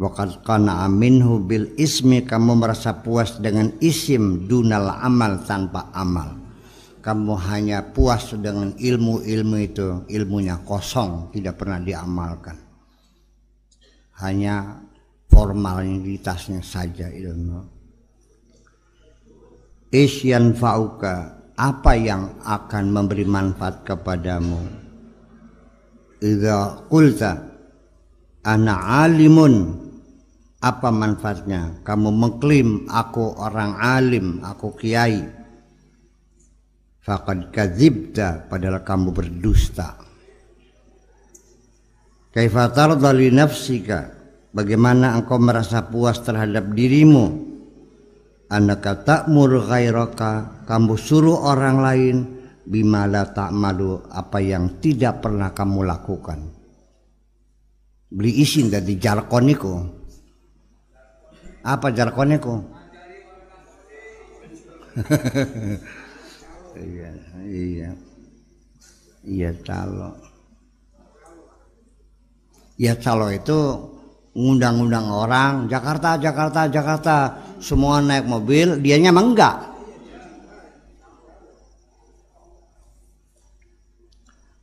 Waqad 0.00 0.40
qana'a 0.42 0.88
minhu 0.88 1.44
bil 1.44 1.76
ismi 1.76 2.24
kamu 2.24 2.56
merasa 2.56 3.04
puas 3.04 3.36
dengan 3.36 3.68
isim 3.84 4.48
dunal 4.48 4.88
amal 4.88 5.44
tanpa 5.44 5.92
amal 5.92 6.39
kamu 7.00 7.32
hanya 7.48 7.80
puas 7.96 8.28
dengan 8.36 8.76
ilmu-ilmu 8.76 9.56
itu 9.56 10.04
ilmunya 10.12 10.60
kosong 10.68 11.32
tidak 11.32 11.56
pernah 11.56 11.80
diamalkan. 11.80 12.60
Hanya 14.20 14.84
formalitasnya 15.32 16.60
saja 16.60 17.08
ilmu. 17.08 17.64
Isyan 19.90 20.52
fauka 20.52 21.40
apa 21.56 21.96
yang 21.96 22.36
akan 22.44 22.84
memberi 22.92 23.24
manfaat 23.24 23.80
kepadamu? 23.80 24.60
Idza 26.20 26.84
qulta 26.92 27.32
ana 28.44 29.08
alimun 29.08 29.72
apa 30.60 30.92
manfaatnya? 30.92 31.80
Kamu 31.80 32.12
mengklaim 32.12 32.84
aku 32.92 33.40
orang 33.40 33.80
alim 33.80 34.44
aku 34.44 34.76
kiai 34.76 35.39
faqad 37.10 37.50
kadzibta 37.50 38.46
padahal 38.46 38.86
kamu 38.86 39.10
berdusta. 39.10 39.98
Kaifa 42.30 42.70
tarda 42.70 43.10
li 43.10 43.34
nafsika? 43.34 44.14
Bagaimana 44.54 45.18
engkau 45.18 45.42
merasa 45.42 45.90
puas 45.90 46.22
terhadap 46.22 46.70
dirimu? 46.70 47.50
Annaka 48.50 49.02
ta'mur 49.02 49.66
ghairaka 49.66 50.62
kamu 50.66 50.94
suruh 50.94 51.50
orang 51.50 51.82
lain 51.82 52.16
bima 52.62 53.06
la 53.10 53.26
ta'malu 53.26 54.10
apa 54.10 54.38
yang 54.38 54.78
tidak 54.78 55.22
pernah 55.22 55.50
kamu 55.50 55.86
lakukan. 55.86 56.38
Beli 58.10 58.42
isin 58.42 58.70
dari 58.70 58.98
jarkoniku 58.98 59.98
apa 61.60 61.92
jarkoniku 61.92 62.56
iya 66.80 67.10
iya. 67.44 67.90
Iya 69.20 69.50
calo 69.60 70.16
ya 72.80 72.96
calo 72.96 73.28
itu 73.28 73.60
ngundang-undang 74.32 75.12
orang 75.12 75.68
Jakarta 75.68 76.16
Jakarta 76.16 76.64
Jakarta 76.72 77.16
semua 77.60 78.00
naik 78.00 78.24
mobil. 78.24 78.80
Dianya 78.80 79.12
emang 79.12 79.36
enggak. 79.36 79.56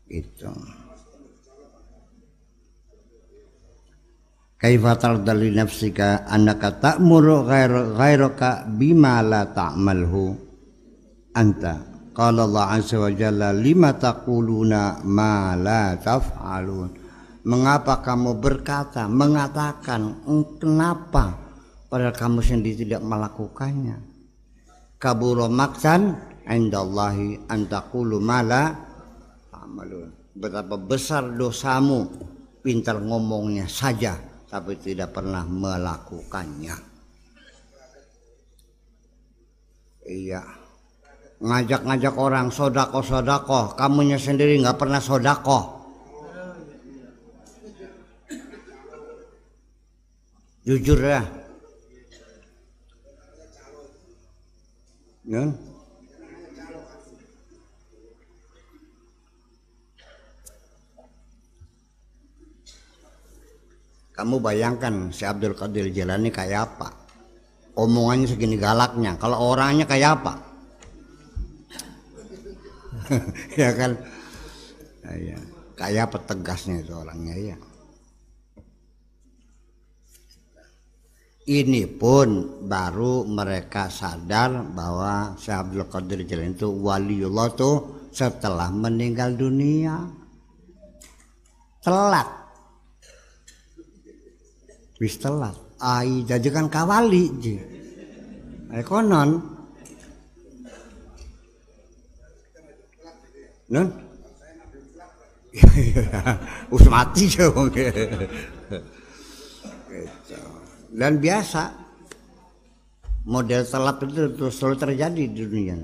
Itu. 0.10 0.50
Kaifa 4.58 4.98
tardali 4.98 5.54
nafsika 5.54 6.26
annaka 6.26 6.82
ta'muru 6.82 7.46
ghairaka 7.46 8.66
bima 8.66 9.22
la 9.22 9.46
ta'malhu? 9.46 10.34
Anta 11.38 11.87
Qala 12.18 12.50
Allah 12.50 12.82
Azza 12.82 12.98
wa 12.98 13.14
Jalla 13.14 13.54
lima 13.54 13.94
taquluna 13.94 15.06
ma 15.06 15.54
la 15.54 15.94
taf'alun. 16.02 16.90
Mengapa 17.46 18.02
kamu 18.02 18.42
berkata, 18.42 19.06
mengatakan, 19.06 20.26
kenapa 20.58 21.38
padahal 21.94 22.18
kamu 22.18 22.42
sendiri 22.42 22.90
tidak 22.90 23.06
melakukannya? 23.06 24.02
Kaburo 24.98 25.46
maksan 25.46 26.18
indallahi 26.50 27.38
antakulu 27.54 28.18
mala 28.18 28.74
amalun. 29.54 30.10
Betapa 30.34 30.74
besar 30.74 31.38
dosamu, 31.38 32.10
pintar 32.66 32.98
ngomongnya 32.98 33.70
saja 33.70 34.18
tapi 34.50 34.74
tidak 34.82 35.14
pernah 35.14 35.46
melakukannya. 35.46 36.76
Iya 40.08 40.57
ngajak-ngajak 41.38 42.16
orang 42.18 42.50
sodako 42.50 43.00
sodako. 43.06 43.78
Kamunya 43.78 44.18
sendiri 44.18 44.58
nggak 44.62 44.78
pernah 44.78 45.02
sodako. 45.02 45.78
Jujur 50.68 51.00
ya. 51.00 51.24
Ya 55.28 55.44
kamu 64.18 64.42
bayangkan 64.42 65.14
si 65.14 65.28
Abdul 65.28 65.54
Qadir 65.54 65.94
Jalani 65.94 66.34
kayak 66.34 66.74
apa? 66.74 66.90
Omongannya 67.78 68.26
segini 68.26 68.58
galaknya. 68.58 69.14
Kalau 69.22 69.54
orangnya 69.54 69.86
kayak 69.86 70.24
apa 70.24 70.47
ya 73.62 73.70
kan? 73.76 73.92
Ya, 75.08 75.40
kayak 75.80 76.12
petegasnya 76.12 76.84
itu 76.84 76.92
orangnya 76.92 77.36
ya 77.40 77.58
ini 81.48 81.88
pun 81.88 82.60
baru 82.68 83.24
mereka 83.24 83.88
sadar 83.88 84.68
bahwa 84.76 85.40
Syekh 85.40 85.88
Qadir 85.88 86.28
Jalan 86.28 86.52
itu 86.52 86.68
waliullah 86.68 87.48
tuh 87.56 87.76
setelah 88.12 88.68
meninggal 88.68 89.40
dunia. 89.40 89.96
Telat. 91.80 92.28
Wis 95.00 95.16
telat. 95.24 95.56
Ai 95.80 96.28
jajakan 96.28 96.68
kawali 96.68 97.24
ji. 97.40 97.56
Konon 98.84 99.57
Nun? 103.68 103.88
Us 106.76 106.86
mati 106.88 107.28
dong. 107.28 107.68
Dan 110.88 111.20
biasa 111.20 111.62
model 113.28 113.62
telat 113.68 113.98
itu 114.08 114.48
selalu 114.48 114.76
terjadi 114.80 115.24
di 115.28 115.36
dunia. 115.36 115.76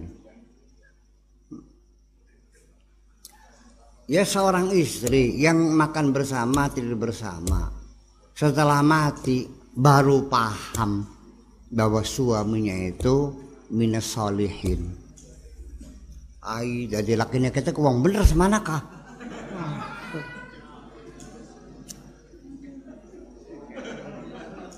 Ya 4.08 4.28
seorang 4.28 4.72
istri 4.76 5.40
yang 5.40 5.76
makan 5.80 6.12
bersama 6.12 6.68
tidur 6.68 7.00
bersama 7.00 7.72
setelah 8.36 8.84
mati 8.84 9.48
baru 9.74 10.28
paham 10.28 11.08
bahwa 11.72 12.04
suaminya 12.04 12.76
itu 12.84 13.32
minas 13.72 14.12
solihin 14.12 15.03
ai 16.44 16.92
jadi 16.92 17.16
lakinya 17.16 17.48
kita 17.50 17.72
uang 17.72 18.04
bener 18.04 18.28
semana 18.28 18.60
kah 18.60 19.04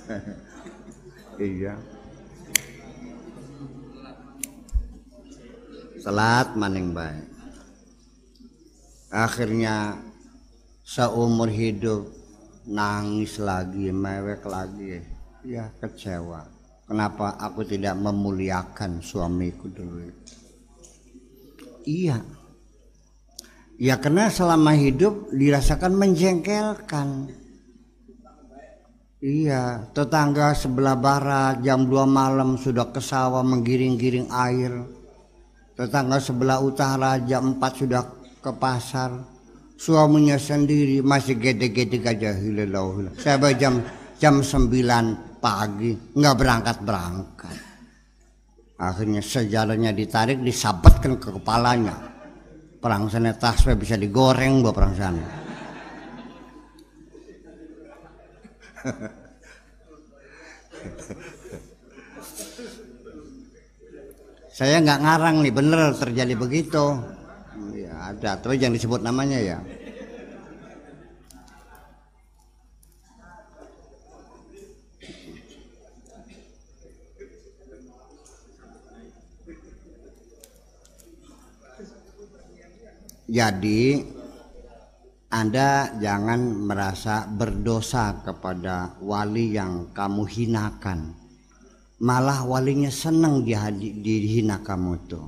iya. 1.42 1.74
Salat 5.98 6.54
maning 6.54 6.94
baik. 6.94 7.26
Akhirnya 9.10 9.98
seumur 10.86 11.50
hidup 11.50 12.06
nangis 12.70 13.42
lagi 13.42 13.90
mewek 13.90 14.46
lagi. 14.46 15.02
Ya 15.42 15.74
kecewa. 15.82 16.46
Kenapa 16.86 17.34
aku 17.42 17.66
tidak 17.66 17.98
memuliakan 17.98 19.02
suamiku 19.02 19.66
dulu 19.74 20.06
iya. 21.86 22.20
Ya 23.76 24.00
karena 24.00 24.32
selama 24.32 24.72
hidup 24.76 25.32
dirasakan 25.36 25.96
menjengkelkan. 26.00 27.32
Iya 29.26 29.90
tetangga 29.90 30.54
sebelah 30.54 30.94
barat 30.94 31.66
jam 31.66 31.90
2 31.90 32.06
malam 32.06 32.62
sudah 32.62 32.94
ke 32.94 33.02
sawah 33.02 33.42
menggiring-giring 33.42 34.30
air. 34.30 34.86
Tetangga 35.76 36.22
sebelah 36.22 36.62
utara 36.62 37.20
jam 37.26 37.58
4 37.58 37.82
sudah 37.82 38.04
ke 38.40 38.52
pasar. 38.56 39.12
Suaminya 39.76 40.40
sendiri 40.40 41.04
masih 41.04 41.36
gede-gede 41.36 42.00
aja. 42.00 42.32
Hilalau 42.32 43.12
saya 43.20 43.52
jam 43.58 43.84
jam 44.16 44.40
9 44.40 45.44
pagi. 45.44 45.92
Nggak 46.16 46.36
berangkat 46.40 46.78
berangkat 46.80 47.75
akhirnya 48.76 49.24
sejalannya 49.24 49.92
ditarik 49.96 50.40
disabetkan 50.44 51.16
ke 51.20 51.32
kepalanya. 51.32 51.96
Perang 52.80 53.10
sana 53.10 53.34
taswe 53.34 53.74
bisa 53.74 53.98
digoreng 53.98 54.62
buat 54.62 54.76
perang 54.76 54.94
sana. 54.94 55.26
Saya 64.56 64.80
nggak 64.80 65.02
ngarang 65.04 65.44
nih 65.44 65.52
bener 65.52 65.92
terjadi 65.98 66.38
begitu. 66.38 66.96
Ya 67.76 68.14
ada 68.14 68.38
tapi 68.40 68.56
jangan 68.62 68.78
disebut 68.78 69.02
namanya 69.04 69.40
ya 69.42 69.60
jadi 83.26 84.06
anda 85.34 85.92
jangan 86.00 86.64
merasa 86.64 87.28
berdosa 87.28 88.24
kepada 88.24 88.96
wali 89.04 89.52
yang 89.58 89.92
kamu 89.92 90.24
hinakan. 90.30 91.12
Malah 92.00 92.46
walinya 92.46 92.92
senang 92.92 93.44
dihina 93.44 94.60
kamu 94.62 94.94
tuh 95.08 95.28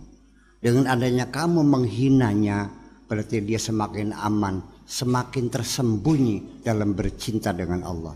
dengan 0.57 0.89
adanya 0.89 1.29
kamu 1.29 1.63
menghinanya 1.63 2.67
berarti 3.07 3.39
dia 3.39 3.55
semakin 3.55 4.11
aman 4.11 4.59
semakin 4.83 5.47
tersembunyi 5.47 6.63
dalam 6.63 6.91
bercinta 6.91 7.55
dengan 7.55 7.83
Allah. 7.87 8.15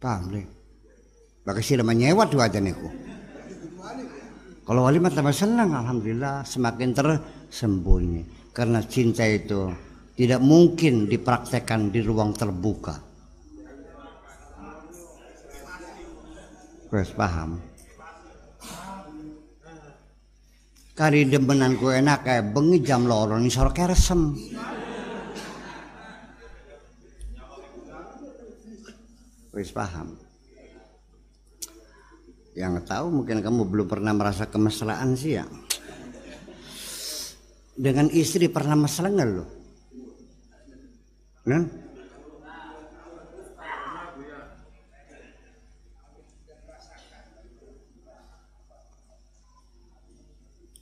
Paham 0.00 0.32
deh 0.32 0.48
Bagi 1.44 1.60
sih 1.60 1.76
menyewa 1.76 2.24
tuh 2.24 2.40
aja 2.40 2.56
niku 2.56 2.88
kalau 4.70 4.86
wali 4.86 5.02
mah 5.02 5.10
tambah 5.10 5.34
senang 5.34 5.74
alhamdulillah 5.74 6.46
semakin 6.46 6.94
tersembunyi 6.94 8.54
karena 8.54 8.78
cinta 8.86 9.26
itu 9.26 9.66
tidak 10.14 10.38
mungkin 10.38 11.10
dipraktekkan 11.10 11.90
di 11.90 11.98
ruang 11.98 12.30
terbuka 12.30 13.10
Wes 16.90 17.14
paham. 17.14 17.62
Kari 20.98 21.30
demenan 21.30 21.78
ku 21.78 21.94
enak 21.94 22.26
kayak 22.26 22.50
bengi 22.50 22.82
jam 22.82 23.06
loro 23.06 23.38
nih 23.38 23.46
sore 23.46 23.70
keresem. 23.70 24.34
Wes 29.54 29.70
paham. 29.70 30.29
Yang 32.60 32.84
tahu 32.84 33.06
mungkin 33.08 33.40
kamu 33.40 33.64
belum 33.72 33.88
pernah 33.88 34.12
merasa 34.12 34.44
kemesraan 34.44 35.16
sih 35.16 35.40
ya. 35.40 35.48
Dengan 37.72 38.12
istri 38.12 38.52
pernah 38.52 38.76
mesra 38.76 39.08
nggak 39.08 39.28
lo? 39.32 39.44
Nah? 41.48 41.88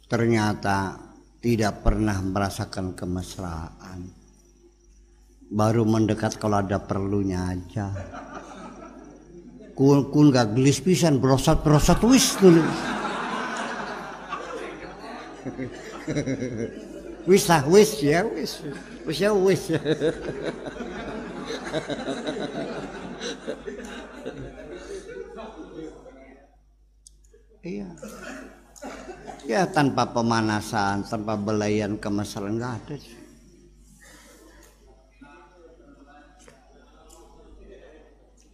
ternyata 0.09 0.97
tidak 1.45 1.85
pernah 1.85 2.17
merasakan 2.25 2.97
kemesraan 2.97 4.09
baru 5.53 5.85
mendekat 5.85 6.41
kalau 6.41 6.65
ada 6.65 6.81
perlunya 6.81 7.53
aja 7.53 7.93
kun 9.79 10.11
kun 10.11 10.35
gak 10.35 10.59
gelis 10.59 10.83
pisan 10.83 11.23
brosat 11.23 11.63
brosat 11.63 12.03
wis 12.03 12.35
dulu 12.43 12.67
wis 17.29 17.45
lah 17.49 17.63
wis 17.69 17.91
ya 18.01 18.25
wis. 18.25 18.65
Wis 19.05 19.19
ya 19.21 19.31
wis. 19.33 19.63
Iya. 27.59 27.89
Ya 29.45 29.63
tanpa 29.69 30.09
pemanasan 30.09 31.05
tanpa 31.05 31.37
belayan 31.37 32.01
kemesraan 32.01 32.57
nggak 32.57 32.73
ada 32.85 32.97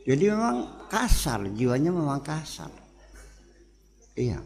jadi 0.05 0.37
memang 0.37 0.85
kasar 0.93 1.49
jiwanya 1.57 1.89
memang 1.89 2.21
kasar. 2.21 2.69
Iya. 4.13 4.39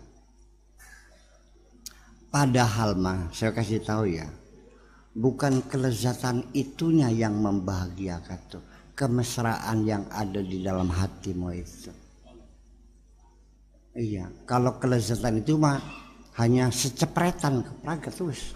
Padahal 2.30 2.94
mah 2.94 3.34
saya 3.34 3.50
kasih 3.50 3.82
tahu 3.82 4.06
ya 4.06 4.30
bukan 5.18 5.66
kelezatan 5.66 6.46
itunya 6.54 7.10
yang 7.10 7.34
membahagiakan 7.42 8.38
tuh 8.46 8.62
kemesraan 8.94 9.82
yang 9.82 10.06
ada 10.14 10.38
di 10.38 10.62
dalam 10.62 10.86
hatimu 10.94 11.50
itu. 11.50 11.90
Iya 13.98 14.30
kalau 14.46 14.78
kelezatan 14.78 15.42
itu 15.42 15.58
mah 15.58 15.82
hanya 16.38 16.70
secepretan 16.70 17.66
kepragat 17.66 18.14
terus. 18.14 18.54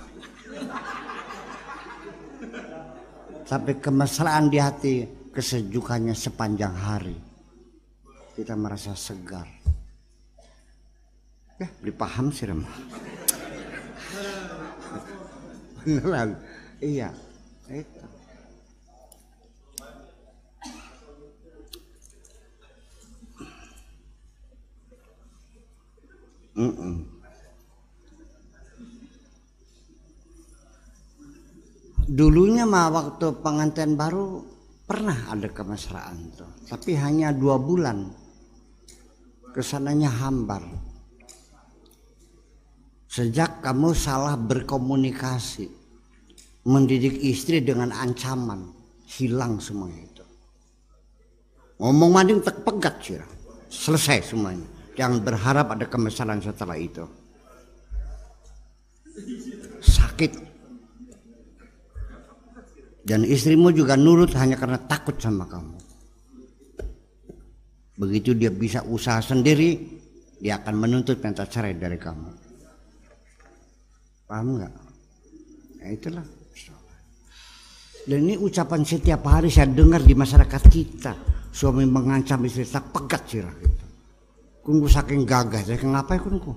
Sampai 3.42 3.74
kemesraan 3.82 4.48
di 4.48 4.58
hati 4.62 5.21
kesejukannya 5.32 6.12
sepanjang 6.12 6.76
hari 6.76 7.16
kita 8.36 8.56
merasa 8.56 8.92
segar. 8.92 9.48
Ya 11.60 11.68
dipaham 11.84 12.32
sih 12.32 12.48
remah 12.48 12.76
beneran. 15.82 16.38
Iya 16.78 17.10
itu. 17.70 18.04
Mm 26.52 26.68
-mm. 26.68 26.96
dulunya 32.12 32.68
mah 32.68 32.92
waktu 32.92 33.40
pengantin 33.40 33.96
baru 33.96 34.51
pernah 34.82 35.30
ada 35.30 35.48
kemesraan 35.48 36.34
tuh 36.34 36.50
tapi 36.66 36.96
hanya 36.96 37.30
dua 37.34 37.60
bulan. 37.60 38.22
Ke 39.52 39.60
sananya 39.60 40.08
hambar. 40.08 40.64
Sejak 43.04 43.60
kamu 43.60 43.92
salah 43.92 44.32
berkomunikasi 44.40 45.68
mendidik 46.64 47.20
istri 47.20 47.60
dengan 47.60 47.92
ancaman 47.92 48.72
hilang 49.04 49.60
semua 49.60 49.92
itu. 49.92 50.24
Ngomong 51.76 52.10
mading 52.16 52.40
tak 52.40 52.64
pegat 52.64 52.96
sih 53.04 53.20
selesai 53.68 54.32
semuanya. 54.32 54.64
Jangan 54.96 55.20
berharap 55.20 55.76
ada 55.76 55.84
kemesraan 55.84 56.40
setelah 56.40 56.80
itu. 56.80 57.04
Sakit 59.84 60.51
dan 63.02 63.26
istrimu 63.26 63.74
juga 63.74 63.98
nurut 63.98 64.30
hanya 64.38 64.54
karena 64.54 64.78
takut 64.78 65.18
sama 65.18 65.50
kamu. 65.50 65.78
Begitu 67.98 68.34
dia 68.38 68.50
bisa 68.54 68.86
usaha 68.86 69.18
sendiri, 69.18 69.78
dia 70.38 70.62
akan 70.62 70.74
menuntut 70.78 71.18
minta 71.18 71.42
cerai 71.46 71.74
dari 71.74 71.98
kamu. 71.98 72.30
Paham 74.30 74.58
nggak? 74.58 74.74
Ya 75.82 75.88
itulah. 75.90 76.26
Dan 78.02 78.26
ini 78.26 78.34
ucapan 78.34 78.82
setiap 78.82 79.22
hari 79.30 79.46
saya 79.46 79.70
dengar 79.70 80.02
di 80.02 80.14
masyarakat 80.14 80.62
kita. 80.70 81.14
Suami 81.52 81.84
mengancam 81.84 82.42
istri 82.48 82.64
tak 82.64 82.90
pegat 82.90 83.22
sih 83.28 83.44
gitu. 83.44 83.86
kunggu 84.64 84.88
saking 84.88 85.26
gagah 85.28 85.60
saya 85.60 85.76
kenapa 85.76 86.16
ya 86.16 86.20
kunggu? 86.22 86.52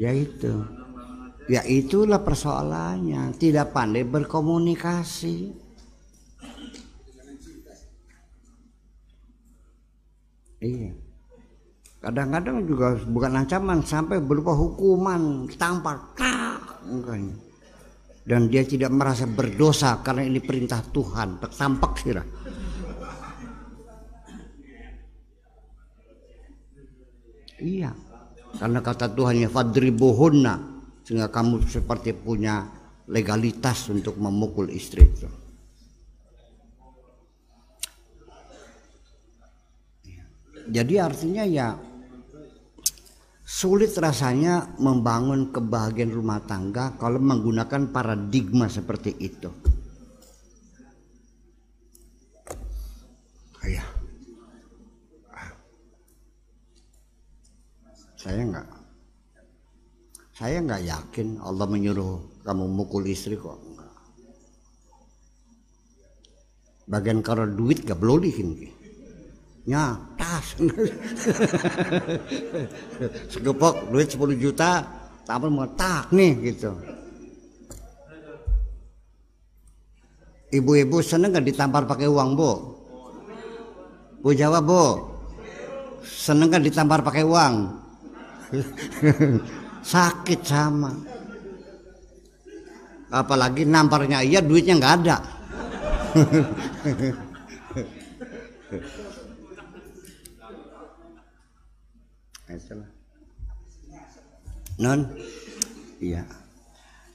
Ya 0.00 0.10
itu 0.16 0.79
ya 1.50 1.66
itulah 1.66 2.22
persoalannya. 2.22 3.34
Tidak 3.34 3.74
pandai 3.74 4.06
berkomunikasi. 4.06 5.36
Iya. 10.60 10.92
Kadang-kadang 12.00 12.64
juga 12.64 12.96
bukan 13.04 13.44
ancaman 13.44 13.84
sampai 13.84 14.24
berupa 14.24 14.56
hukuman 14.56 15.44
tampar 15.60 16.16
tak 16.16 16.80
dan 18.24 18.48
dia 18.48 18.64
tidak 18.64 18.88
merasa 18.88 19.28
berdosa 19.28 20.00
karena 20.00 20.24
ini 20.24 20.40
perintah 20.40 20.80
Tuhan. 20.80 21.40
Tertampak 21.44 21.92
sih 22.00 22.16
iya. 27.60 27.92
Karena 28.50 28.80
kata 28.80 29.12
Tuhan 29.12 29.44
fadribuhunna 29.46 30.79
sehingga 31.10 31.26
kamu 31.26 31.66
seperti 31.66 32.14
punya 32.14 32.70
legalitas 33.10 33.90
untuk 33.90 34.14
memukul 34.14 34.70
istri 34.70 35.02
itu. 35.02 35.26
Jadi 40.70 40.94
artinya 41.02 41.42
ya 41.42 41.74
sulit 43.42 43.90
rasanya 43.98 44.78
membangun 44.78 45.50
kebahagiaan 45.50 46.14
rumah 46.14 46.46
tangga 46.46 46.94
kalau 46.94 47.18
menggunakan 47.18 47.90
paradigma 47.90 48.70
seperti 48.70 49.10
itu. 49.18 49.50
Ayah, 53.66 53.88
saya 58.14 58.46
enggak, 58.46 58.79
saya 60.40 60.64
enggak 60.64 60.88
yakin 60.88 61.36
Allah 61.44 61.68
menyuruh 61.68 62.40
kamu 62.48 62.64
mukul 62.64 63.04
istri 63.04 63.36
kok. 63.36 63.60
Enggak. 63.60 63.92
Bagian 66.88 67.20
kalau 67.20 67.44
duit 67.44 67.84
gak 67.84 68.00
boleh 68.00 68.32
nya 69.68 70.00
tas 70.16 70.56
segepok 73.28 73.92
duit 73.92 74.08
10 74.08 74.40
juta 74.40 74.80
tapi 75.28 75.52
mau 75.52 75.68
nih 76.08 76.32
gitu. 76.48 76.72
Ibu-ibu 80.56 81.04
seneng 81.04 81.36
gak 81.36 81.44
ditampar 81.44 81.84
pakai 81.84 82.08
uang 82.08 82.32
bu? 82.32 82.52
Bu 84.24 84.32
jawab 84.32 84.64
bu. 84.64 84.84
Seneng 86.00 86.48
gak 86.48 86.64
ditampar 86.64 87.04
pakai 87.04 87.28
uang 87.28 87.76
sakit 89.82 90.40
sama. 90.44 90.92
Apalagi 93.10 93.66
namparnya 93.66 94.22
iya 94.22 94.38
duitnya 94.38 94.78
nggak 94.78 94.94
ada. 95.02 95.16
Non? 104.80 105.12
Iya. 106.00 106.24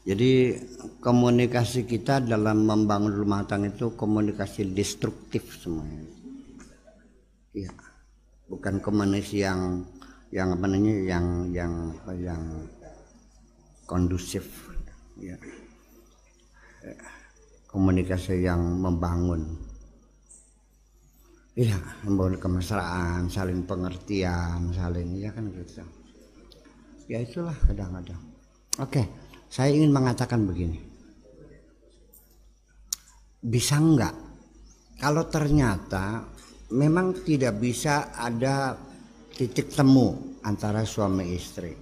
Jadi 0.06 0.54
komunikasi 1.02 1.90
kita 1.90 2.22
dalam 2.22 2.70
membangun 2.70 3.10
rumah 3.10 3.42
tangga 3.50 3.74
itu 3.74 3.98
komunikasi 3.98 4.70
destruktif 4.70 5.58
semuanya. 5.58 6.06
Iya. 7.58 7.74
Bukan 8.46 8.78
komunikasi 8.86 9.42
yang 9.42 9.82
yang 10.36 10.52
apa 10.52 10.68
namanya 10.68 10.94
yang 11.16 11.28
yang 11.56 11.74
apa 11.96 12.12
yang 12.12 12.44
kondusif 13.88 14.44
ya 15.16 15.40
komunikasi 17.72 18.44
yang 18.44 18.60
membangun 18.84 19.56
Iya, 21.56 21.80
membangun 22.04 22.36
kemesraan, 22.36 23.32
saling 23.32 23.64
pengertian, 23.64 24.76
saling 24.76 25.16
ya 25.16 25.32
kan 25.32 25.48
gitu. 25.56 25.88
Ya 27.08 27.24
itulah 27.24 27.56
kadang-kadang. 27.64 28.20
Oke, 28.84 29.08
saya 29.48 29.72
ingin 29.72 29.96
mengatakan 29.96 30.44
begini. 30.44 30.84
Bisa 33.40 33.80
enggak 33.80 34.12
kalau 35.00 35.32
ternyata 35.32 36.28
memang 36.76 37.24
tidak 37.24 37.56
bisa 37.56 38.12
ada 38.12 38.76
titik 39.36 39.68
temu 39.68 40.40
antara 40.48 40.88
suami 40.88 41.36
istri. 41.36 41.76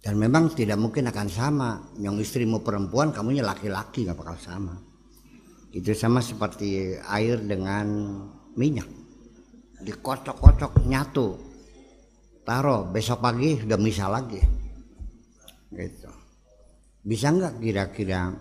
Dan 0.00 0.18
memang 0.18 0.50
tidak 0.56 0.80
mungkin 0.80 1.06
akan 1.06 1.28
sama. 1.30 1.70
Yang 2.02 2.26
istrimu 2.26 2.66
perempuan, 2.66 3.14
kamunya 3.14 3.46
laki-laki 3.46 4.02
nggak 4.02 4.18
bakal 4.18 4.34
sama. 4.40 4.74
Itu 5.70 5.94
sama 5.94 6.18
seperti 6.18 6.98
air 6.98 7.38
dengan 7.46 7.86
minyak. 8.58 8.90
Dikocok-kocok 9.78 10.82
nyatu. 10.90 11.28
Taruh 12.42 12.90
besok 12.90 13.22
pagi 13.22 13.60
sudah 13.60 13.78
misal 13.78 14.10
lagi. 14.10 14.40
Gitu. 15.70 16.10
Bisa 17.06 17.30
nggak 17.30 17.62
kira-kira 17.62 18.34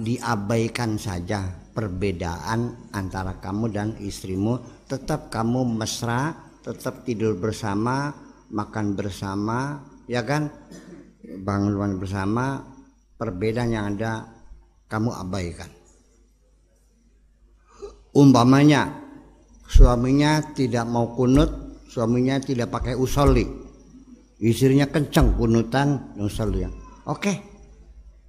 diabaikan 0.00 0.98
saja 0.98 1.63
perbedaan 1.74 2.90
antara 2.94 3.42
kamu 3.42 3.64
dan 3.74 3.88
istrimu 3.98 4.86
tetap 4.86 5.28
kamu 5.28 5.66
mesra 5.66 6.30
tetap 6.62 7.02
tidur 7.02 7.36
bersama 7.36 8.14
makan 8.54 8.94
bersama 8.94 9.82
ya 10.06 10.22
kan 10.22 10.48
bangun 11.42 11.98
bersama 11.98 12.62
perbedaan 13.18 13.70
yang 13.72 13.84
ada 13.96 14.28
kamu 14.88 15.10
abaikan. 15.10 15.70
Umpamanya 18.14 18.94
suaminya 19.66 20.54
tidak 20.54 20.86
mau 20.86 21.10
kunut, 21.18 21.82
suaminya 21.90 22.38
tidak 22.38 22.70
pakai 22.70 22.94
usoli, 22.94 23.42
istrinya 24.38 24.86
kencang 24.86 25.34
kunutan 25.34 26.14
usoli. 26.22 26.62
Oke, 27.10 27.32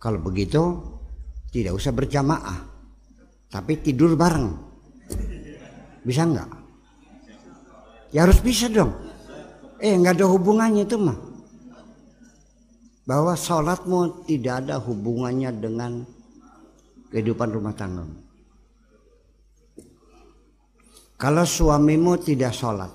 kalau 0.02 0.18
begitu 0.26 0.82
tidak 1.54 1.78
usah 1.78 1.94
berjamaah, 1.94 2.75
tapi 3.56 3.80
tidur 3.80 4.20
bareng. 4.20 4.52
Bisa 6.04 6.28
nggak? 6.28 6.50
Ya 8.12 8.28
harus 8.28 8.44
bisa 8.44 8.68
dong. 8.68 8.92
Eh 9.80 9.96
nggak 9.96 10.20
ada 10.20 10.28
hubungannya 10.28 10.84
itu 10.84 11.00
mah 11.00 11.16
bahwa 13.08 13.32
sholatmu 13.38 14.28
tidak 14.28 14.66
ada 14.66 14.76
hubungannya 14.82 15.56
dengan 15.56 16.04
kehidupan 17.16 17.48
rumah 17.56 17.72
tangga. 17.72 18.04
Kalau 21.16 21.48
suamimu 21.48 22.20
tidak 22.20 22.52
sholat, 22.52 22.92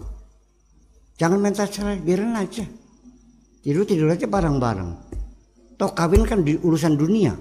jangan 1.16 1.40
minta 1.40 1.64
cerai, 1.64 2.04
biarin 2.04 2.36
aja. 2.36 2.68
Tidur 3.64 3.88
tidur 3.88 4.12
aja 4.12 4.28
bareng-bareng. 4.28 4.92
Toh 5.80 5.90
kawin 5.96 6.28
kan 6.28 6.44
di 6.44 6.60
urusan 6.60 7.00
dunia. 7.00 7.32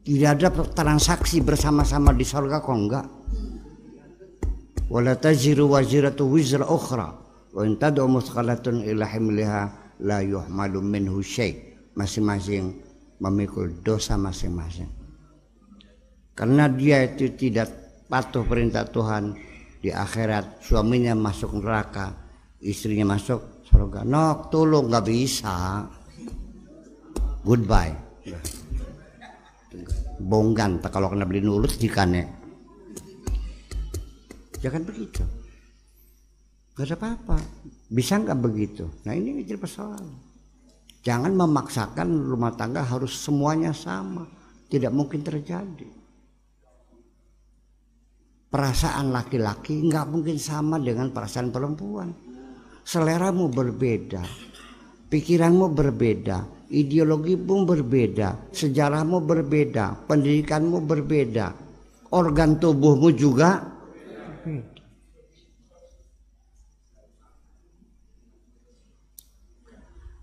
Tidak 0.00 0.30
ada 0.32 0.48
transaksi 0.72 1.44
bersama-sama 1.44 2.16
di 2.16 2.24
surga 2.24 2.64
kok 2.64 2.72
enggak. 2.72 3.06
Wala 4.90 5.14
taziru 5.14 5.70
waziratu 5.70 6.26
wizra 6.26 6.66
ukhra 6.66 7.08
wa 7.54 7.62
in 7.62 7.78
tad'u 7.78 8.08
muthqalatun 8.08 8.82
ila 8.82 9.06
himliha 9.06 9.62
la 10.02 10.18
yuhmalu 10.24 10.80
minhu 10.80 11.20
syai. 11.20 11.52
Masing-masing 11.94 12.80
memikul 13.20 13.84
dosa 13.84 14.16
masing-masing. 14.16 14.88
Karena 16.32 16.72
dia 16.72 17.04
itu 17.04 17.28
tidak 17.36 17.68
patuh 18.08 18.42
perintah 18.48 18.88
Tuhan 18.88 19.36
di 19.80 19.92
akhirat 19.92 20.64
suaminya 20.64 21.12
masuk 21.12 21.60
neraka 21.60 22.12
istrinya 22.60 23.16
masuk 23.16 23.64
surga 23.68 24.04
nok 24.04 24.48
tolong 24.48 24.88
nggak 24.88 25.04
bisa. 25.04 25.84
Goodbye 27.40 27.96
bonggan 30.20 30.84
tak 30.84 30.92
kalau 30.92 31.08
kena 31.08 31.24
beli 31.24 31.40
nurut 31.40 31.72
jikane 31.74 32.28
jangan 34.60 34.84
begitu 34.84 35.24
gak 36.76 36.86
ada 36.86 36.96
apa-apa 36.96 37.36
bisa 37.90 38.22
nggak 38.22 38.38
begitu? 38.38 38.86
Nah 39.02 39.18
ini 39.18 39.42
jadi 39.42 39.58
persoalan. 39.58 40.14
Jangan 41.02 41.34
memaksakan 41.34 42.06
rumah 42.06 42.54
tangga 42.54 42.86
harus 42.86 43.18
semuanya 43.18 43.74
sama. 43.74 44.30
Tidak 44.70 44.94
mungkin 44.94 45.26
terjadi. 45.26 45.90
Perasaan 48.46 49.10
laki-laki 49.10 49.82
nggak 49.82 50.06
mungkin 50.06 50.38
sama 50.38 50.78
dengan 50.78 51.10
perasaan 51.10 51.50
perempuan. 51.50 52.14
Seleramu 52.86 53.50
berbeda, 53.50 54.22
pikiranmu 55.10 55.66
berbeda, 55.74 56.38
ideologimu 56.70 57.66
berbeda, 57.66 58.54
sejarahmu 58.54 59.26
berbeda, 59.26 60.06
pendidikanmu 60.06 60.86
berbeda, 60.86 61.52
organ 62.14 62.56
tubuhmu 62.62 63.10
juga. 63.12 63.66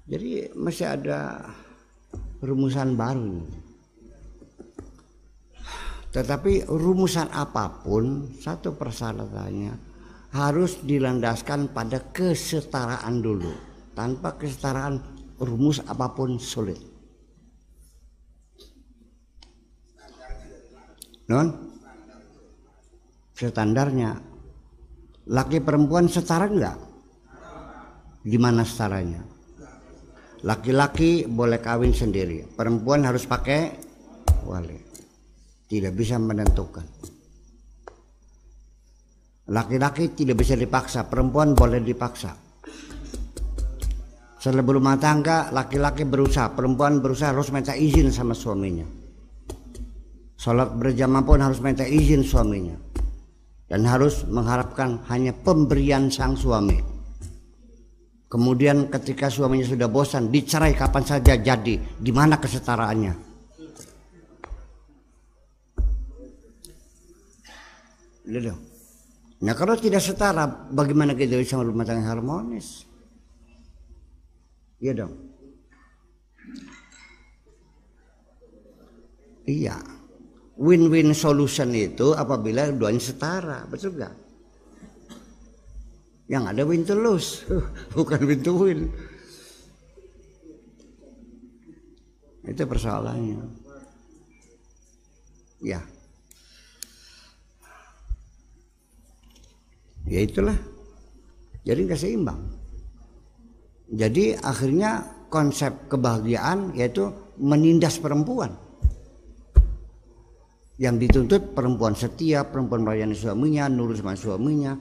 Jadi 0.08 0.56
masih 0.56 0.88
ada 0.88 1.52
rumusan 2.40 2.96
baru. 2.96 3.44
Tetapi 6.16 6.72
rumusan 6.72 7.28
apa 7.36 7.84
pun 7.84 8.32
satu 8.40 8.72
persyaratannya 8.72 9.76
harus 10.32 10.80
dilandaskan 10.80 11.76
pada 11.76 12.00
kesetaraan 12.16 13.20
dulu. 13.20 13.52
Tanpa 13.92 14.40
kesetaraan 14.40 15.17
rumus 15.42 15.82
apa 15.86 16.14
pun 16.14 16.42
sulit. 16.42 16.80
Non? 21.28 21.48
Standarnya 23.38 24.18
laki 25.30 25.62
perempuan 25.62 26.10
setara 26.10 26.50
enggak? 26.50 26.78
Gimana 28.26 28.66
setaranya? 28.66 29.22
Laki-laki 30.42 31.26
boleh 31.28 31.60
kawin 31.62 31.94
sendiri, 31.94 32.46
perempuan 32.56 33.06
harus 33.06 33.26
pakai 33.26 33.74
wali. 34.46 34.80
Tidak 35.68 35.92
bisa 35.92 36.16
menentukan. 36.16 36.86
Laki-laki 39.48 40.12
tidak 40.16 40.44
bisa 40.44 40.56
dipaksa, 40.56 41.08
perempuan 41.08 41.56
boleh 41.56 41.80
dipaksa. 41.84 42.47
Sebelum 44.38 44.82
rumah 44.82 45.02
tangga, 45.02 45.50
laki-laki 45.50 46.06
berusaha, 46.06 46.54
perempuan 46.54 47.02
berusaha 47.02 47.34
harus 47.34 47.50
minta 47.50 47.74
izin 47.74 48.14
sama 48.14 48.38
suaminya. 48.38 48.86
Sholat 50.38 50.78
berjamaah 50.78 51.26
pun 51.26 51.42
harus 51.42 51.58
minta 51.58 51.82
izin 51.82 52.22
suaminya. 52.22 52.78
Dan 53.68 53.84
harus 53.84 54.24
mengharapkan 54.30 55.04
hanya 55.12 55.36
pemberian 55.36 56.08
sang 56.08 56.40
suami 56.40 56.98
Kemudian 58.28 58.92
ketika 58.92 59.32
suaminya 59.32 59.64
sudah 59.64 59.88
bosan, 59.88 60.28
dicerai 60.28 60.76
kapan 60.76 61.04
saja 61.08 61.40
jadi. 61.40 61.80
Di 61.80 62.12
mana 62.12 62.36
kesetaraannya? 62.36 63.14
Nah 69.40 69.54
kalau 69.56 69.80
tidak 69.80 70.04
setara, 70.04 70.44
bagaimana 70.68 71.16
kita 71.16 71.40
bisa 71.40 71.56
rumah 71.56 71.88
tangga 71.88 72.12
harmonis? 72.12 72.84
Iya 74.78 74.94
dong. 74.94 75.14
Iya. 79.48 79.76
Win-win 80.58 81.14
solution 81.14 81.70
itu 81.78 82.18
apabila 82.18 82.74
duanya 82.74 83.02
setara, 83.02 83.62
betul 83.70 83.94
gak? 83.94 84.14
Yang 86.28 86.44
ada 86.50 86.62
win 86.68 86.84
to 86.84 86.96
lose, 86.98 87.46
bukan 87.96 88.20
win 88.26 88.42
to 88.44 88.54
win. 88.58 88.80
Itu 92.44 92.64
persoalannya. 92.68 93.38
Ya. 95.62 95.80
Ya 100.08 100.20
itulah. 100.24 100.56
Jadi 101.68 101.80
nggak 101.84 102.00
seimbang. 102.00 102.57
Jadi 103.88 104.36
akhirnya 104.36 105.00
konsep 105.32 105.88
kebahagiaan 105.88 106.76
yaitu 106.76 107.08
menindas 107.40 107.96
perempuan. 108.04 108.52
Yang 110.78 111.10
dituntut 111.10 111.58
perempuan 111.58 111.98
setia, 111.98 112.46
perempuan 112.46 112.86
melayani 112.86 113.18
suaminya, 113.18 113.66
nurut 113.66 113.98
sama 113.98 114.14
suaminya, 114.14 114.78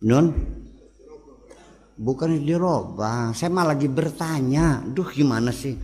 Nun? 0.00 0.26
Bukan 2.00 2.32
dirobah 2.40 3.36
saya 3.36 3.52
malah 3.52 3.76
lagi 3.76 3.84
bertanya 3.84 4.80
duh 4.80 5.04
gimana 5.12 5.52
sih? 5.52 5.76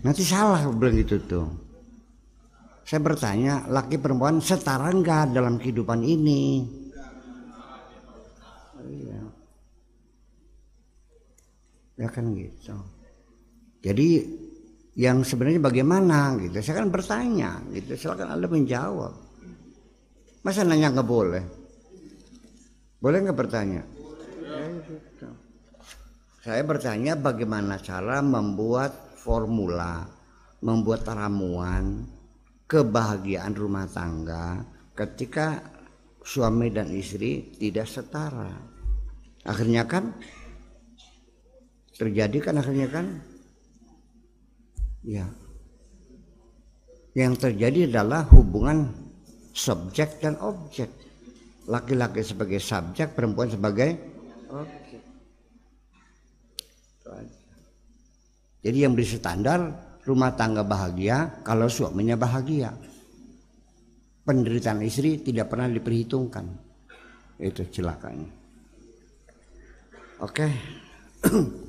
Nanti 0.00 0.24
salah 0.24 0.64
bilang 0.72 0.96
gitu 0.96 1.20
tuh. 1.20 1.48
Saya 2.84 3.00
bertanya 3.04 3.68
laki 3.68 4.00
perempuan 4.00 4.40
setara 4.40 4.88
enggak 4.88 5.36
dalam 5.36 5.60
kehidupan 5.60 6.00
ini 6.04 6.64
iya 8.88 9.20
ya 11.94 12.08
kan 12.10 12.34
gitu. 12.34 12.76
Jadi 13.84 14.24
yang 14.94 15.26
sebenarnya 15.26 15.60
bagaimana 15.62 16.38
gitu. 16.38 16.58
Saya 16.62 16.82
kan 16.82 16.90
bertanya 16.90 17.60
gitu. 17.74 17.94
Silakan 17.98 18.38
anda 18.38 18.46
menjawab. 18.46 19.12
Masa 20.44 20.62
nanya 20.62 20.92
nggak 20.94 21.08
boleh? 21.08 21.44
Boleh 23.00 23.18
nggak 23.24 23.38
bertanya? 23.38 23.82
Saya 26.44 26.60
bertanya 26.60 27.16
bagaimana 27.16 27.80
cara 27.80 28.20
membuat 28.20 29.16
formula, 29.16 30.04
membuat 30.60 31.08
ramuan 31.08 32.04
kebahagiaan 32.68 33.56
rumah 33.56 33.88
tangga 33.88 34.60
ketika 34.92 35.60
suami 36.20 36.68
dan 36.68 36.92
istri 36.92 37.56
tidak 37.56 37.88
setara. 37.88 38.52
Akhirnya 39.44 39.88
kan 39.88 40.16
terjadi 42.04 42.36
kan 42.44 42.60
akhirnya 42.60 42.88
kan 42.92 43.06
ya 45.00 45.24
yang 47.16 47.32
terjadi 47.40 47.88
adalah 47.88 48.28
hubungan 48.28 48.92
subjek 49.56 50.20
dan 50.20 50.36
objek 50.44 50.90
laki-laki 51.68 52.20
sebagai 52.20 52.60
subjek, 52.60 53.16
perempuan 53.16 53.48
sebagai 53.48 53.96
objek. 54.52 55.02
Jadi 58.64 58.78
yang 58.80 58.96
beri 58.96 59.04
standar 59.04 59.60
rumah 60.08 60.32
tangga 60.32 60.64
bahagia 60.64 61.44
kalau 61.44 61.68
suaminya 61.68 62.16
bahagia. 62.16 62.72
Penderitaan 64.24 64.80
istri 64.80 65.20
tidak 65.20 65.52
pernah 65.52 65.68
diperhitungkan. 65.68 66.48
Itu 67.36 67.68
celakanya. 67.68 68.32
Oke. 70.24 70.48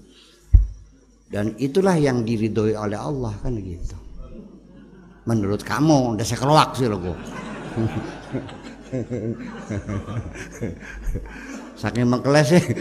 Dan 1.35 1.51
itulah 1.59 1.99
yang 1.99 2.23
diridhoi 2.23 2.79
oleh 2.79 2.95
Allah 2.95 3.35
kan 3.43 3.59
gitu. 3.59 3.99
Menurut 5.27 5.67
kamu, 5.67 6.15
udah 6.15 6.23
saya 6.23 6.39
keluak 6.39 6.79
sih 6.79 6.87
loh 6.87 6.95
Saking 11.75 12.07
mengkeles 12.07 12.55
sih. 12.55 12.63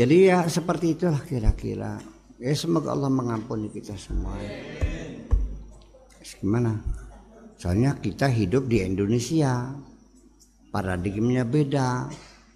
Jadi 0.00 0.16
ya 0.24 0.48
seperti 0.48 0.96
itulah 0.96 1.20
kira-kira. 1.20 2.00
Ya 2.40 2.56
semoga 2.56 2.96
Allah 2.96 3.12
mengampuni 3.12 3.68
kita 3.68 3.92
semua. 4.00 4.40
Gimana? 6.40 6.80
Soalnya 7.60 8.00
kita 8.00 8.24
hidup 8.24 8.72
di 8.72 8.80
Indonesia. 8.80 9.68
Paradigmnya 10.72 11.44
beda, 11.44 12.08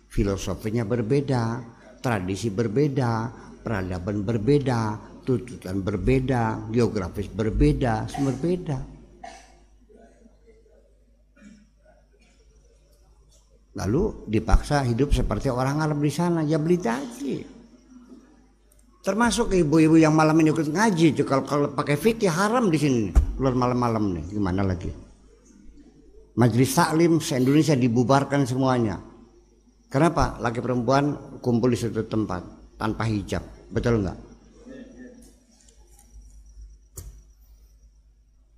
filosofinya 0.08 0.88
berbeda, 0.88 1.75
tradisi 2.00 2.52
berbeda, 2.52 3.30
peradaban 3.60 4.22
berbeda, 4.22 4.80
tuntutan 5.26 5.82
berbeda, 5.82 6.70
geografis 6.70 7.26
berbeda, 7.26 8.06
semua 8.06 8.30
berbeda. 8.30 8.78
Lalu 13.76 14.24
dipaksa 14.32 14.88
hidup 14.88 15.12
seperti 15.12 15.52
orang 15.52 15.84
Arab 15.84 16.00
di 16.00 16.08
sana, 16.08 16.40
ya 16.40 16.56
beli 16.56 16.80
taji. 16.80 17.44
Termasuk 19.04 19.54
ibu-ibu 19.54 20.00
yang 20.00 20.16
malam 20.16 20.34
ini 20.42 20.50
ikut 20.50 20.72
ngaji, 20.72 21.14
kalau 21.22 21.44
kalau 21.46 21.68
pakai 21.70 21.94
fikih 21.94 22.32
haram 22.32 22.72
di 22.72 22.78
sini 22.80 23.02
keluar 23.36 23.54
malam-malam 23.54 24.18
nih, 24.18 24.24
gimana 24.34 24.66
lagi? 24.66 24.90
Majelis 26.34 26.74
taklim 26.74 27.22
se-Indonesia 27.22 27.78
dibubarkan 27.78 28.42
semuanya. 28.42 28.98
Kenapa? 29.86 30.36
Laki 30.42 30.58
perempuan 30.58 31.38
kumpul 31.38 31.70
di 31.70 31.78
satu 31.78 32.02
tempat 32.04 32.42
tanpa 32.74 33.06
hijab, 33.06 33.42
betul 33.70 34.02
nggak? 34.02 34.18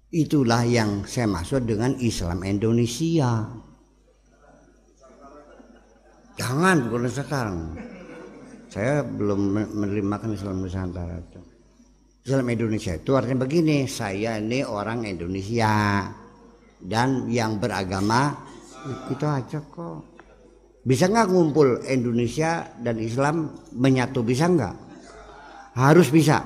Itulah 0.08 0.64
yang 0.64 1.04
saya 1.04 1.28
maksud 1.28 1.68
dengan 1.68 1.92
Islam 2.00 2.40
Indonesia. 2.48 3.44
Jangan 6.40 6.76
bukan 6.88 7.12
sekarang. 7.12 7.58
saya 8.68 9.00
belum 9.00 9.64
menerima 9.72 10.28
Islam 10.32 10.60
Nusantara 10.64 11.16
itu. 11.16 11.40
Islam 12.24 12.52
Indonesia 12.52 12.92
itu 12.96 13.16
artinya 13.16 13.48
begini, 13.48 13.88
saya 13.88 14.36
ini 14.36 14.60
orang 14.60 15.08
Indonesia 15.08 16.04
dan 16.80 17.28
yang 17.32 17.56
beragama 17.56 18.36
itu 19.08 19.24
aja 19.24 19.60
kok. 19.64 20.07
Bisa 20.88 21.04
nggak 21.04 21.28
ngumpul 21.28 21.84
Indonesia 21.84 22.64
dan 22.80 22.96
Islam 22.96 23.52
menyatu 23.76 24.24
bisa 24.24 24.48
nggak? 24.48 24.76
Harus 25.76 26.08
bisa. 26.08 26.40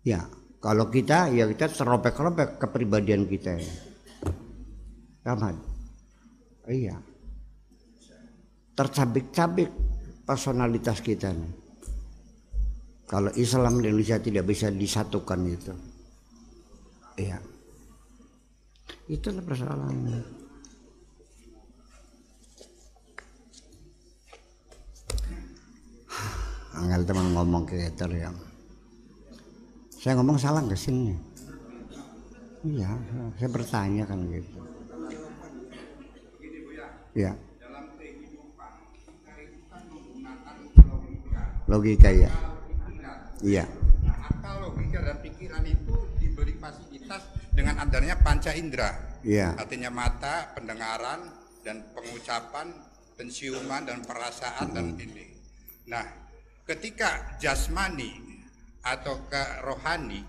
Ya, 0.00 0.24
kalau 0.64 0.88
kita 0.88 1.28
ya 1.28 1.44
kita 1.44 1.76
terobek-robek 1.76 2.56
kepribadian 2.56 3.28
kita. 3.28 3.60
Rahmat. 5.28 5.60
Iya. 6.72 6.96
Tercabik-cabik 8.72 9.68
personalitas 10.24 11.04
kita 11.04 11.36
nih. 11.36 11.52
Kalau 13.04 13.28
Islam 13.36 13.84
di 13.84 13.92
Indonesia 13.92 14.16
tidak 14.24 14.48
bisa 14.48 14.72
disatukan 14.72 15.40
itu. 15.44 15.74
Iya. 17.20 17.38
Itulah 19.12 19.44
persoalannya. 19.44 20.35
Anggal 26.76 27.08
teman 27.08 27.32
ngomong 27.32 27.64
ke 27.64 27.88
eter 27.88 28.10
ya. 28.12 28.30
Saya 29.96 30.20
ngomong 30.20 30.36
salah 30.36 30.60
ke 30.60 30.76
sini. 30.76 31.16
Iya, 32.66 32.90
saya 33.40 33.48
bertanya 33.48 34.04
kan 34.04 34.28
gitu. 34.28 34.60
Ya. 37.16 37.32
Logika 41.64 42.12
ya. 42.12 42.30
Iya. 43.40 43.64
Akal, 44.06 44.68
logika 44.68 45.00
dan 45.00 45.18
pikiran 45.24 45.64
itu 45.64 45.96
diberi 46.20 46.54
fasilitas 46.60 47.24
dengan 47.56 47.80
adanya 47.80 48.20
panca 48.20 48.52
indera. 48.52 48.92
Iya. 49.24 49.56
Artinya 49.56 49.88
mata, 49.88 50.52
pendengaran, 50.52 51.32
dan 51.64 51.82
pengucapan, 51.96 52.70
penciuman 53.16 53.82
dan 53.82 54.04
perasaan 54.04 54.70
dan 54.70 54.94
ini. 55.00 55.34
Nah, 55.90 56.25
ketika 56.66 57.38
jasmani 57.38 58.42
atau 58.82 59.22
ke 59.30 59.42
rohani, 59.62 60.26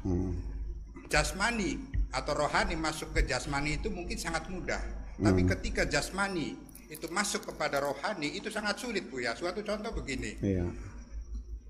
jasmani 1.09 1.81
atau 2.13 2.33
rohani 2.37 2.77
masuk 2.77 3.13
ke 3.13 3.25
jasmani 3.25 3.81
itu 3.81 3.89
mungkin 3.89 4.17
sangat 4.17 4.45
mudah. 4.49 4.79
Tapi 5.17 5.41
ketika 5.49 5.89
jasmani 5.89 6.53
itu 6.87 7.09
masuk 7.09 7.49
kepada 7.51 7.81
rohani 7.81 8.37
itu 8.37 8.53
sangat 8.53 8.77
sulit 8.77 9.09
bu 9.09 9.19
ya. 9.25 9.33
Suatu 9.33 9.65
contoh 9.65 9.91
begini, 9.97 10.37
Iya. 10.39 10.65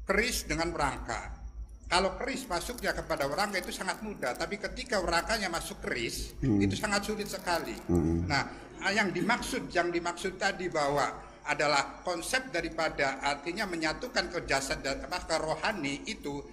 keris 0.03 0.43
dengan 0.45 0.75
rangka. 0.75 1.39
Kalau 1.87 2.19
keris 2.19 2.43
masuknya 2.51 2.91
kepada 2.91 3.23
rangka 3.31 3.63
itu 3.63 3.71
sangat 3.71 4.03
mudah, 4.03 4.35
tapi 4.35 4.59
ketika 4.59 4.99
rangkanya 4.99 5.47
masuk 5.47 5.79
keris 5.79 6.35
itu 6.43 6.75
sangat 6.75 7.07
sulit 7.07 7.31
sekali. 7.31 7.79
Nah, 8.27 8.51
yang 8.91 9.15
dimaksud 9.15 9.71
yang 9.71 9.87
dimaksud 9.95 10.35
tadi 10.35 10.67
bahwa 10.67 11.07
adalah 11.47 12.03
konsep 12.03 12.51
daripada 12.51 13.17
artinya 13.23 13.63
menyatukan 13.65 14.27
ke 14.29 14.39
jasad 14.45 14.83
dan 14.83 14.99
apa 15.03 15.23
ke 15.23 15.35
rohani 15.39 16.03
itu 16.05 16.43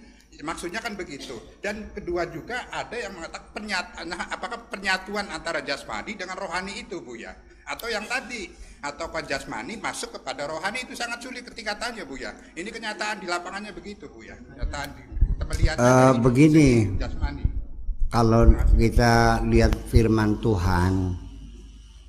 maksudnya 0.43 0.83
kan 0.83 0.95
begitu. 0.99 1.35
Dan 1.63 1.91
kedua 1.95 2.27
juga 2.27 2.67
ada 2.67 2.95
yang 2.95 3.15
mengatakan 3.15 3.51
penyat, 3.55 3.85
nah, 4.03 4.27
apakah 4.27 4.67
penyatuan 4.67 5.31
antara 5.31 5.63
jasmani 5.63 6.15
dengan 6.19 6.35
rohani 6.35 6.83
itu 6.83 6.99
Bu 6.99 7.15
ya? 7.15 7.31
Atau 7.67 7.87
yang 7.87 8.03
tadi 8.07 8.51
atau 8.83 9.09
jasmani 9.23 9.79
masuk 9.81 10.19
kepada 10.19 10.45
rohani 10.45 10.85
itu 10.85 10.93
sangat 10.93 11.23
sulit 11.23 11.47
ketika 11.47 11.79
tanya 11.79 12.03
Bu 12.03 12.19
ya. 12.19 12.35
Ini 12.51 12.67
kenyataan 12.67 13.23
di 13.23 13.27
lapangannya 13.31 13.71
begitu 13.71 14.11
Bu 14.11 14.27
ya. 14.27 14.35
Kenyataan 14.35 14.87
di 14.95 15.03
kita 15.35 15.43
melihat 15.47 15.75
Eh, 15.79 16.13
begini. 16.19 16.69
jasmani. 16.99 17.43
Kalau 18.11 18.47
kita 18.79 19.43
lihat 19.43 19.75
firman 19.91 20.39
Tuhan, 20.39 21.19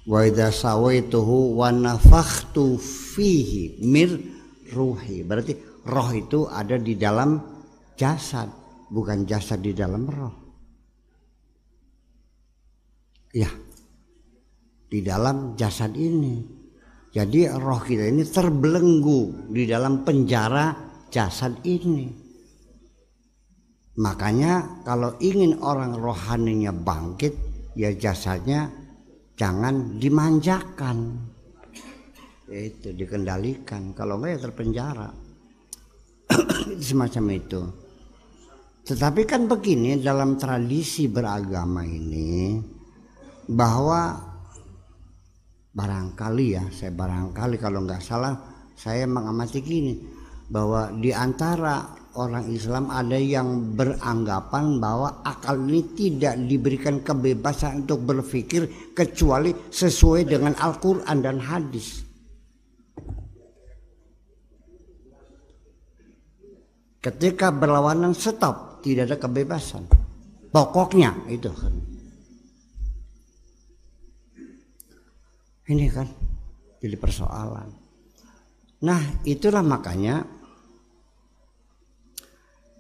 wa 0.07 0.23
idza 0.23 0.55
sawaituhu 0.55 1.59
wa 1.59 1.75
nafakhtu 1.75 2.79
fihi 2.79 3.83
mir 3.83 4.15
ruhi. 4.71 5.27
Berarti 5.27 5.59
roh 5.87 6.11
itu 6.15 6.47
ada 6.47 6.79
di 6.79 6.95
dalam 6.95 7.43
jasad, 7.99 8.49
bukan 8.91 9.27
jasad 9.27 9.61
di 9.63 9.75
dalam 9.75 10.07
roh. 10.07 10.35
Ya. 13.35 13.51
Di 14.87 15.03
dalam 15.03 15.59
jasad 15.59 15.93
ini. 15.99 16.55
Jadi 17.11 17.51
roh 17.51 17.81
kita 17.83 18.07
ini 18.07 18.23
terbelenggu 18.23 19.51
di 19.51 19.67
dalam 19.67 20.07
penjara 20.07 20.71
jasad 21.11 21.59
ini. 21.67 22.27
Makanya 23.97 24.85
kalau 24.85 25.17
ingin 25.25 25.57
orang 25.65 25.97
rohaninya 25.97 26.71
bangkit, 26.77 27.33
ya 27.73 27.89
jasadnya 27.97 28.69
jangan 29.37 30.01
dimanjakan. 30.01 30.99
Itu 32.49 32.97
dikendalikan. 32.97 33.93
Kalau 33.93 34.19
enggak 34.19 34.31
ya 34.33 34.39
terpenjara. 34.49 35.09
Semacam 36.89 37.25
itu. 37.37 37.63
Tetapi 38.87 39.23
kan 39.27 39.51
begini 39.51 39.99
dalam 39.99 40.39
tradisi 40.39 41.11
beragama 41.11 41.83
ini 41.83 42.55
bahwa 43.51 44.15
barangkali 45.75 46.47
ya 46.55 46.65
saya 46.71 46.95
barangkali 46.95 47.57
kalau 47.59 47.83
nggak 47.83 48.01
salah 48.01 48.35
saya 48.79 49.05
mengamati 49.05 49.61
gini 49.61 49.95
bahwa 50.47 50.95
di 50.95 51.11
antara 51.11 52.06
orang 52.17 52.49
Islam 52.49 52.89
ada 52.89 53.21
yang 53.21 53.77
beranggapan 53.77 54.81
bahwa 54.81 55.21
akal 55.23 55.61
ini 55.61 55.85
tidak 55.93 56.35
diberikan 56.49 57.05
kebebasan 57.05 57.85
untuk 57.85 58.03
berpikir 58.09 58.93
kecuali 58.97 59.53
sesuai 59.53 60.25
dengan 60.25 60.57
Al-Quran 60.57 61.17
dan 61.21 61.37
hadis. 61.39 62.03
Ketika 67.05 67.55
berlawanan 67.55 68.17
stop, 68.19 68.83
tidak 68.83 69.15
ada 69.15 69.17
kebebasan. 69.23 69.87
Pokoknya 70.51 71.15
itu. 71.31 71.53
Ini 75.71 75.87
kan 75.93 76.09
jadi 76.83 76.97
persoalan. 76.99 77.69
Nah, 78.87 79.03
itulah 79.23 79.63
makanya 79.63 80.23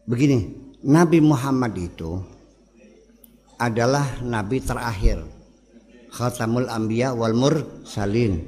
begini, 0.06 0.54
Nabi 0.86 1.18
Muhammad 1.20 1.74
itu 1.76 2.22
adalah 3.58 4.22
nabi 4.22 4.62
terakhir. 4.62 5.20
Khatamul 6.14 6.70
Anbiya 6.70 7.12
wal 7.12 7.36
Mursalin 7.36 8.40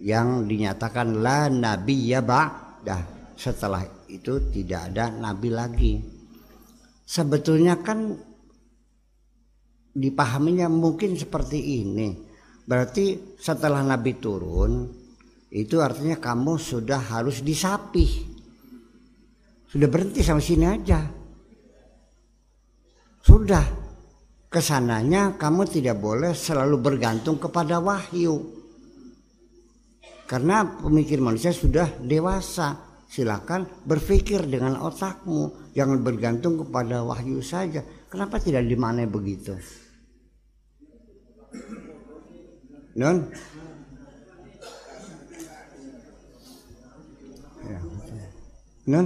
yang 0.00 0.48
dinyatakan 0.48 1.20
la 1.20 1.52
nabiyya 1.52 2.24
ba'dah. 2.24 3.34
Setelah 3.36 3.84
itu 4.08 4.40
tidak 4.48 4.94
ada 4.94 5.12
nabi 5.12 5.52
lagi. 5.52 5.92
Sebetulnya 7.04 7.84
kan 7.84 8.16
dipahaminya 9.96 10.68
mungkin 10.68 11.16
seperti 11.16 11.80
ini. 11.80 12.12
Berarti 12.66 13.38
setelah 13.40 13.80
Nabi 13.80 14.18
turun 14.20 14.90
itu 15.48 15.80
artinya 15.80 16.20
kamu 16.20 16.60
sudah 16.60 17.00
harus 17.00 17.40
disapih. 17.40 18.35
Sudah 19.76 19.92
berhenti 19.92 20.24
sampai 20.24 20.40
sini 20.40 20.64
aja. 20.64 21.04
Sudah 23.20 23.60
ke 24.48 24.56
sananya 24.64 25.36
kamu 25.36 25.68
tidak 25.68 26.00
boleh 26.00 26.32
selalu 26.32 26.80
bergantung 26.80 27.36
kepada 27.36 27.76
wahyu. 27.76 28.56
Karena 30.24 30.64
pemikir 30.64 31.20
manusia 31.20 31.52
sudah 31.52 31.92
dewasa. 32.00 32.88
Silakan 33.04 33.84
berpikir 33.84 34.48
dengan 34.48 34.80
otakmu, 34.80 35.70
jangan 35.76 36.00
bergantung 36.00 36.56
kepada 36.56 37.04
wahyu 37.04 37.44
saja. 37.44 37.84
Kenapa 38.08 38.40
tidak 38.40 38.64
dimaknai 38.64 39.04
begitu? 39.04 39.60
Non? 42.96 43.28
Ya. 48.88 49.04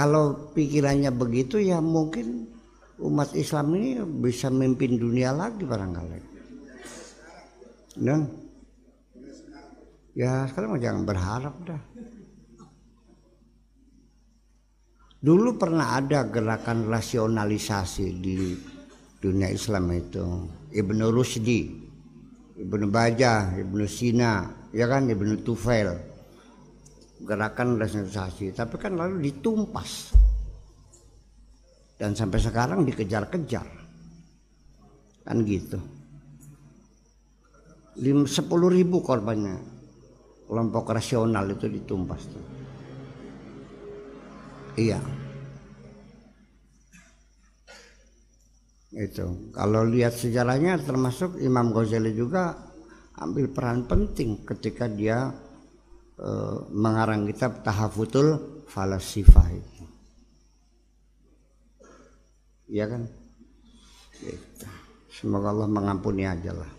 Kalau 0.00 0.56
pikirannya 0.56 1.12
begitu 1.12 1.60
ya 1.60 1.76
mungkin 1.84 2.48
umat 3.04 3.36
Islam 3.36 3.76
ini 3.76 4.00
bisa 4.24 4.48
memimpin 4.48 4.96
dunia 4.96 5.28
lagi 5.36 5.60
barangkali. 5.68 6.20
Non? 8.00 8.24
Ya 10.16 10.48
sekarang 10.48 10.80
jangan 10.80 11.04
berharap 11.04 11.52
dah. 11.68 11.82
Dulu 15.20 15.60
pernah 15.60 16.00
ada 16.00 16.24
gerakan 16.24 16.88
rasionalisasi 16.88 18.06
di 18.24 18.56
dunia 19.20 19.52
Islam 19.52 19.92
itu 19.92 20.48
Ibnu 20.72 21.12
Rusdi 21.12 21.90
Ibnu 22.60 22.92
Bajah, 22.92 23.56
Ibnu 23.56 23.88
Sina, 23.88 24.48
ya 24.72 24.84
kan 24.84 25.08
Ibnu 25.08 25.40
Tufail. 25.40 26.09
Gerakan 27.20 27.76
rasionalisasi, 27.76 28.56
tapi 28.56 28.80
kan 28.80 28.96
lalu 28.96 29.28
ditumpas. 29.28 30.16
Dan 32.00 32.16
sampai 32.16 32.40
sekarang 32.40 32.88
dikejar-kejar. 32.88 33.68
Kan 35.24 35.44
gitu. 35.44 35.76
10 38.00 38.26
ribu 38.72 39.04
korbannya 39.04 39.60
kelompok 40.48 40.96
rasional 40.96 41.44
itu 41.52 41.68
ditumpas 41.68 42.24
tuh. 42.24 42.46
Iya. 44.80 44.98
Itu. 48.90 49.52
Kalau 49.54 49.86
lihat 49.86 50.16
sejarahnya 50.16 50.80
termasuk 50.82 51.38
Imam 51.38 51.70
Ghazali 51.70 52.16
juga 52.16 52.56
ambil 53.20 53.52
peran 53.52 53.84
penting 53.86 54.42
ketika 54.48 54.88
dia 54.88 55.30
e, 56.20 56.30
mengarang 56.76 57.24
kitab 57.24 57.64
Tahafutul 57.64 58.60
Falasifah 58.68 59.48
itu. 59.56 59.84
Iya 62.70 62.84
kan? 62.86 63.02
Gitu. 64.20 64.66
Semoga 65.10 65.50
Allah 65.56 65.68
mengampuni 65.72 66.28
aja 66.28 66.52
lah. 66.52 66.70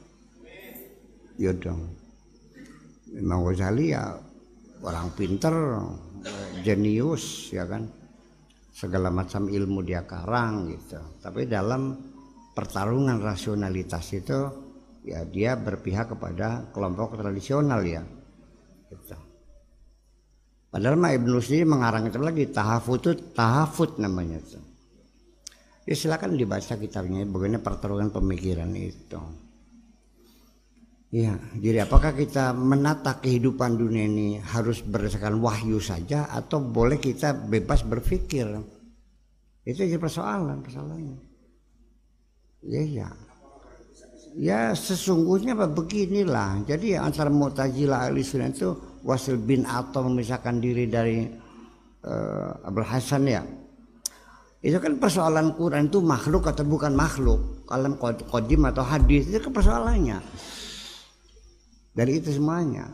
Ya 1.42 1.52
Imam 3.12 3.44
Ghazali 3.44 3.92
ya 3.92 4.14
orang 4.86 5.12
pinter, 5.18 5.52
jenius 6.62 7.50
ya 7.50 7.66
kan 7.66 7.90
segala 8.72 9.12
macam 9.12 9.52
ilmu 9.52 9.84
dia 9.84 10.06
karang 10.08 10.72
gitu 10.72 11.02
tapi 11.20 11.50
dalam 11.50 11.98
pertarungan 12.56 13.20
rasionalitas 13.20 14.06
itu 14.16 14.40
ya 15.04 15.26
dia 15.28 15.58
berpihak 15.58 16.14
kepada 16.16 16.72
kelompok 16.72 17.18
tradisional 17.18 17.82
ya 17.84 18.04
gitu. 18.92 19.31
Padahal 20.72 20.96
Ma 20.96 21.12
Ibnu 21.12 21.38
sendiri 21.44 21.68
mengarang 21.68 22.08
itu 22.08 22.18
lagi 22.18 22.48
tahafut 22.50 23.00
itu 23.04 23.12
tahafut 23.36 24.00
namanya 24.00 24.40
itu 24.40 24.60
ya 25.86 25.94
silakan 25.94 26.40
dibaca 26.40 26.80
kitabnya 26.80 27.28
bagaimana 27.28 27.60
pertarungan 27.60 28.10
pemikiran 28.10 28.72
itu 28.74 29.20
Ya, 31.12 31.36
jadi 31.60 31.84
apakah 31.84 32.16
kita 32.16 32.56
menata 32.56 33.20
kehidupan 33.20 33.76
dunia 33.76 34.08
ini 34.08 34.40
harus 34.40 34.80
berdasarkan 34.80 35.44
wahyu 35.44 35.76
saja 35.84 36.32
atau 36.32 36.64
boleh 36.64 37.04
kita 37.04 37.36
bebas 37.36 37.84
berpikir? 37.84 38.48
Itu 39.68 39.84
jadi 39.84 40.00
persoalan, 40.00 40.64
persoalannya. 40.64 41.20
Ya, 42.64 42.84
ya. 42.88 43.08
Ya 44.36 44.72
sesungguhnya 44.72 45.56
beginilah. 45.56 46.64
Jadi 46.64 46.96
antara 46.96 47.28
Mu'tazilah 47.28 48.08
ahli 48.08 48.24
sunnah 48.24 48.52
itu 48.52 48.72
Wasil 49.04 49.36
bin 49.36 49.68
Atom 49.68 50.16
memisahkan 50.16 50.62
diri 50.62 50.88
dari 50.88 51.28
uh, 52.06 52.68
Abul 52.68 52.88
Hasan 52.88 53.28
ya. 53.28 53.44
Itu 54.62 54.78
kan 54.78 55.02
persoalan 55.02 55.58
Quran 55.58 55.90
itu 55.90 56.00
makhluk 56.00 56.48
atau 56.48 56.64
bukan 56.64 56.94
makhluk. 56.96 57.68
Kalau 57.68 57.98
kodim 58.30 58.68
atau 58.70 58.86
hadis 58.86 59.28
itu 59.28 59.42
kan 59.42 59.52
persoalannya 59.52 60.20
dari 61.92 62.24
itu 62.24 62.32
semuanya 62.32 62.88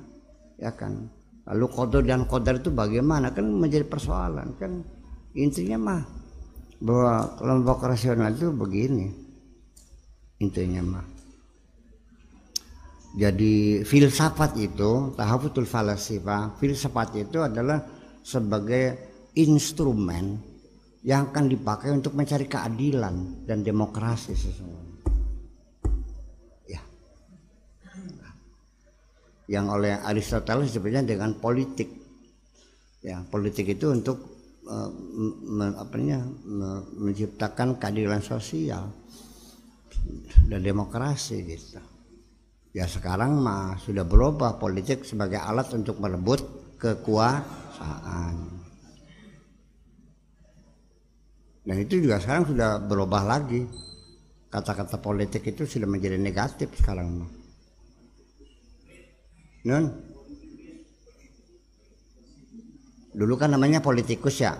ya 0.58 0.74
kan 0.74 1.10
lalu 1.48 1.66
kodar 1.70 2.04
dan 2.04 2.26
kodar 2.26 2.58
itu 2.60 2.74
bagaimana 2.74 3.32
kan 3.32 3.46
menjadi 3.46 3.86
persoalan 3.86 4.58
kan 4.58 4.82
intinya 5.38 5.78
mah 5.78 6.02
bahwa 6.82 7.38
kelompok 7.38 7.86
rasional 7.86 8.34
itu 8.34 8.50
begini 8.50 9.14
intinya 10.42 10.82
mah 10.98 11.06
jadi 13.18 13.82
filsafat 13.82 14.62
itu 14.62 15.18
tahafutul 15.18 15.66
falasifa 15.66 16.54
filsafat 16.62 17.18
itu 17.18 17.42
adalah 17.42 17.82
sebagai 18.22 18.94
instrumen 19.34 20.38
yang 21.02 21.34
akan 21.34 21.50
dipakai 21.50 21.90
untuk 21.90 22.14
mencari 22.14 22.46
keadilan 22.46 23.46
dan 23.50 23.66
demokrasi 23.66 24.38
sesungguhnya 24.38 24.88
yang 29.48 29.72
oleh 29.72 29.96
Aristoteles 30.04 30.76
disebutnya 30.76 31.08
dengan 31.08 31.36
politik. 31.40 31.88
Ya, 33.00 33.24
politik 33.24 33.80
itu 33.80 33.88
untuk 33.88 34.20
uh, 34.68 34.92
me, 35.48 35.72
me, 35.72 36.70
menciptakan 37.00 37.80
keadilan 37.80 38.20
sosial 38.20 38.92
dan 40.52 40.60
demokrasi 40.60 41.48
gitu. 41.48 41.80
Ya 42.78 42.86
sekarang 42.86 43.42
mah 43.42 43.82
sudah 43.82 44.06
berubah 44.06 44.62
politik 44.62 45.02
sebagai 45.02 45.42
alat 45.42 45.74
untuk 45.74 45.98
merebut 45.98 46.46
kekuasaan. 46.78 48.36
Dan 51.66 51.76
itu 51.82 52.06
juga 52.06 52.22
sekarang 52.22 52.54
sudah 52.54 52.78
berubah 52.78 53.26
lagi. 53.26 53.66
Kata-kata 54.54 55.02
politik 55.02 55.42
itu 55.50 55.66
sudah 55.66 55.90
menjadi 55.90 56.22
negatif 56.22 56.70
sekarang 56.78 57.18
mah 57.18 57.32
Nun. 59.68 59.86
Dulu 63.18 63.34
kan 63.42 63.58
namanya 63.58 63.82
politikus 63.82 64.38
ya. 64.38 64.54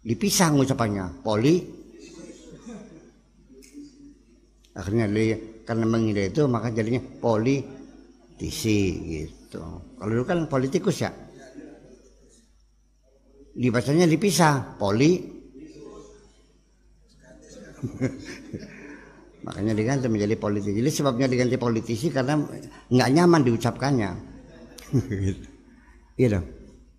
Dipisah 0.00 0.48
ngucapannya, 0.56 1.20
poli. 1.20 1.60
Akhirnya 4.72 5.04
dia 5.12 5.59
karena 5.70 5.86
mengira 5.86 6.26
itu 6.26 6.50
maka 6.50 6.74
jadinya 6.74 6.98
politisi 7.22 8.78
gitu. 9.06 9.62
Kalau 9.94 10.10
dulu 10.10 10.26
kan 10.26 10.50
politikus 10.50 11.06
ya. 11.06 11.14
Dibacanya 13.54 14.10
dipisah, 14.10 14.74
poli. 14.74 15.38
makanya 19.46 19.72
diganti 19.72 20.04
menjadi 20.12 20.36
politisi 20.36 20.76
jadi 20.84 20.90
sebabnya 20.92 21.24
diganti 21.24 21.56
politisi 21.56 22.12
karena 22.12 22.44
nggak 22.92 23.08
nyaman 23.16 23.40
diucapkannya 23.40 24.10
iya 26.20 26.28
dong 26.36 26.44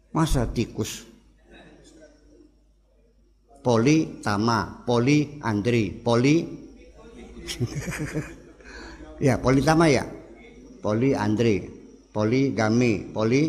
masa 0.09 0.49
tikus 0.49 1.05
poli 3.61 4.25
tama 4.25 4.81
poli 4.81 5.37
andri 5.45 5.93
poli 5.93 6.35
ya 9.21 9.37
poli 9.37 9.61
tama 9.61 9.85
ya 9.87 10.03
poli 10.81 11.13
andri 11.13 11.61
poli 12.09 12.51
gami 12.57 13.13
poli 13.13 13.43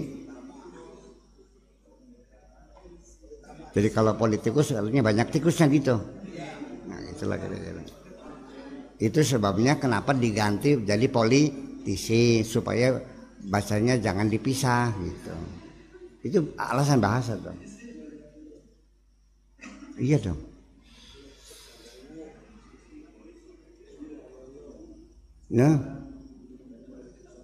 jadi 3.73 3.89
kalau 3.89 4.13
politikus 4.21 4.77
artinya 4.77 5.09
banyak 5.09 5.33
tikusnya 5.33 5.67
gitu 5.73 5.97
nah 6.87 7.01
itulah 7.09 7.41
kira-kira 7.41 7.81
itu 9.03 9.19
sebabnya 9.27 9.83
kenapa 9.83 10.15
diganti 10.15 10.79
jadi 10.79 11.11
politisi 11.11 12.47
supaya 12.47 12.95
bahasanya 13.51 13.99
jangan 13.99 14.31
dipisah 14.31 14.95
gitu. 15.03 15.35
Itu 16.23 16.39
alasan 16.55 17.03
bahasa 17.03 17.35
dong. 17.35 17.59
Iya 19.99 20.23
dong. 20.23 20.39
Nah, 25.53 25.75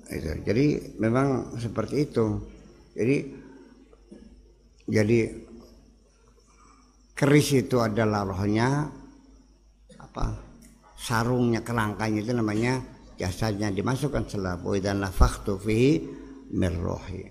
itu. 0.08 0.32
Jadi 0.44 0.96
memang 0.96 1.58
seperti 1.60 2.08
itu. 2.08 2.26
Jadi 2.96 3.16
jadi 4.88 5.18
keris 7.12 7.48
itu 7.68 7.76
adalah 7.82 8.24
rohnya 8.24 8.88
apa 10.00 10.24
sarungnya 10.96 11.60
kerangkanya 11.60 12.18
itu 12.24 12.32
namanya 12.32 12.80
jasadnya 13.20 13.68
dimasukkan 13.68 14.24
selabu 14.30 14.78
dan 14.80 15.04
nafaktu 15.04 15.52
fi 15.60 16.00
mirrohi 16.54 17.22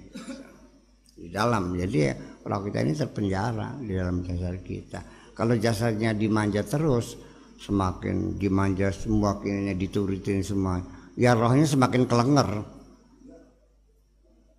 di 1.18 1.34
dalam 1.34 1.74
jadi 1.74 2.14
roh 2.46 2.62
kita 2.62 2.86
ini 2.86 2.94
terpenjara 2.94 3.80
di 3.82 3.96
dalam 3.98 4.22
jasad 4.22 4.62
kita 4.62 5.32
kalau 5.34 5.58
jasadnya 5.58 6.14
dimanja 6.14 6.62
terus 6.62 7.18
semakin 7.58 8.38
dimanja 8.38 8.93
semua 8.93 9.41
kini 9.41 9.74
dituritin 9.74 10.45
semua. 10.45 10.82
Ya 11.18 11.34
rohnya 11.34 11.66
semakin 11.66 12.05
kelenger. 12.05 12.62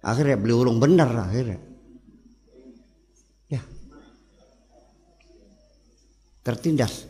Akhirnya 0.03 0.37
beli 0.39 0.55
urung 0.55 0.83
bener 0.83 1.07
akhirnya. 1.07 1.59
Ya. 3.47 3.63
Tertindas. 6.43 7.07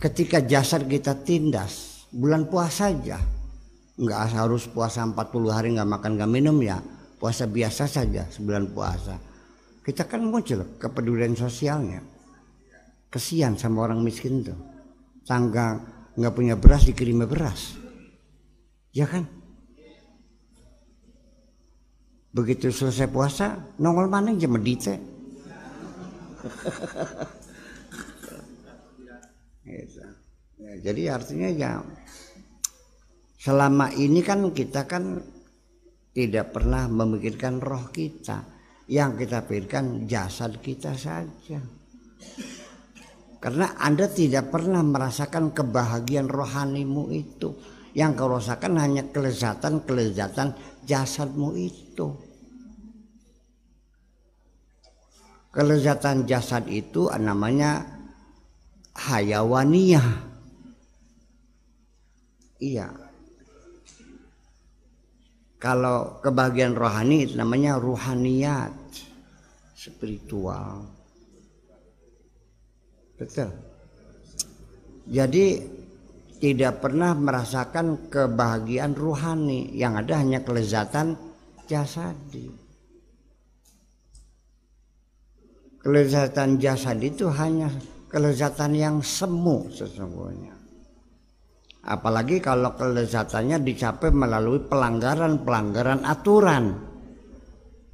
Ketika 0.00 0.40
jasad 0.44 0.88
kita 0.88 1.12
tindas 1.24 2.04
bulan 2.12 2.48
puasa 2.48 2.88
saja 2.88 3.20
nggak 4.00 4.20
harus 4.32 4.64
puasa 4.64 5.04
40 5.04 5.52
hari 5.52 5.76
nggak 5.76 5.88
makan 5.88 6.10
nggak 6.16 6.32
minum 6.32 6.56
ya. 6.60 6.80
Puasa 7.20 7.44
biasa 7.44 7.84
saja 7.84 8.24
sebulan 8.32 8.72
puasa. 8.72 9.20
Kita 9.84 10.08
kan 10.08 10.24
muncul 10.24 10.76
kepedulian 10.80 11.36
sosialnya 11.36 12.00
kesian 13.10 13.58
sama 13.58 13.90
orang 13.90 14.00
miskin 14.00 14.46
tuh 14.46 14.58
tangga 15.26 15.82
nggak 16.14 16.34
punya 16.34 16.54
beras 16.54 16.86
dikirimi 16.86 17.26
beras 17.26 17.80
Ya 18.90 19.06
kan? 19.06 19.22
Begitu 22.30 22.70
selesai 22.70 23.10
puasa, 23.10 23.58
nongol 23.78 24.10
mana 24.10 24.34
aja 24.34 24.48
medite. 24.50 24.98
gitu. 29.70 30.00
ya, 30.56 30.72
jadi 30.80 31.20
artinya 31.20 31.52
ya 31.52 31.84
selama 33.36 33.92
ini 33.92 34.24
kan 34.24 34.48
kita 34.56 34.88
kan 34.88 35.20
tidak 36.16 36.54
pernah 36.54 36.88
memikirkan 36.90 37.62
roh 37.62 37.90
kita. 37.94 38.42
Yang 38.90 39.26
kita 39.26 39.46
pikirkan 39.46 40.10
jasad 40.10 40.58
kita 40.58 40.98
saja. 40.98 41.62
Karena 43.40 43.72
Anda 43.80 44.04
tidak 44.04 44.52
pernah 44.52 44.84
merasakan 44.84 45.56
kebahagiaan 45.56 46.28
rohanimu 46.28 47.08
itu. 47.08 47.56
Yang 47.96 48.10
kau 48.20 48.28
rasakan 48.36 48.76
hanya 48.76 49.02
kelezatan-kelezatan 49.08 50.54
jasadmu 50.84 51.56
itu. 51.56 52.06
Kelezatan 55.50 56.28
jasad 56.28 56.68
itu 56.68 57.10
namanya 57.16 57.82
hayawaniyah. 58.94 60.08
Iya. 62.60 62.92
Kalau 65.56 66.20
kebahagiaan 66.20 66.76
rohani 66.76 67.24
itu 67.24 67.34
namanya 67.40 67.80
ruhaniyat, 67.80 68.72
spiritual. 69.76 70.99
Betul. 73.20 73.52
Jadi 75.12 75.60
tidak 76.40 76.80
pernah 76.80 77.12
merasakan 77.12 78.08
kebahagiaan 78.08 78.96
ruhani, 78.96 79.76
yang 79.76 80.00
ada 80.00 80.24
hanya 80.24 80.40
kelezatan 80.40 81.12
jasadi. 81.68 82.48
Kelezatan 85.84 86.56
jasad 86.56 86.96
itu 87.04 87.28
hanya 87.28 87.68
kelezatan 88.08 88.72
yang 88.72 88.96
semu 89.04 89.68
sesungguhnya. 89.68 90.56
Apalagi 91.84 92.40
kalau 92.40 92.72
kelezatannya 92.76 93.60
dicapai 93.60 94.12
melalui 94.12 94.64
pelanggaran-pelanggaran 94.64 96.04
aturan. 96.08 96.88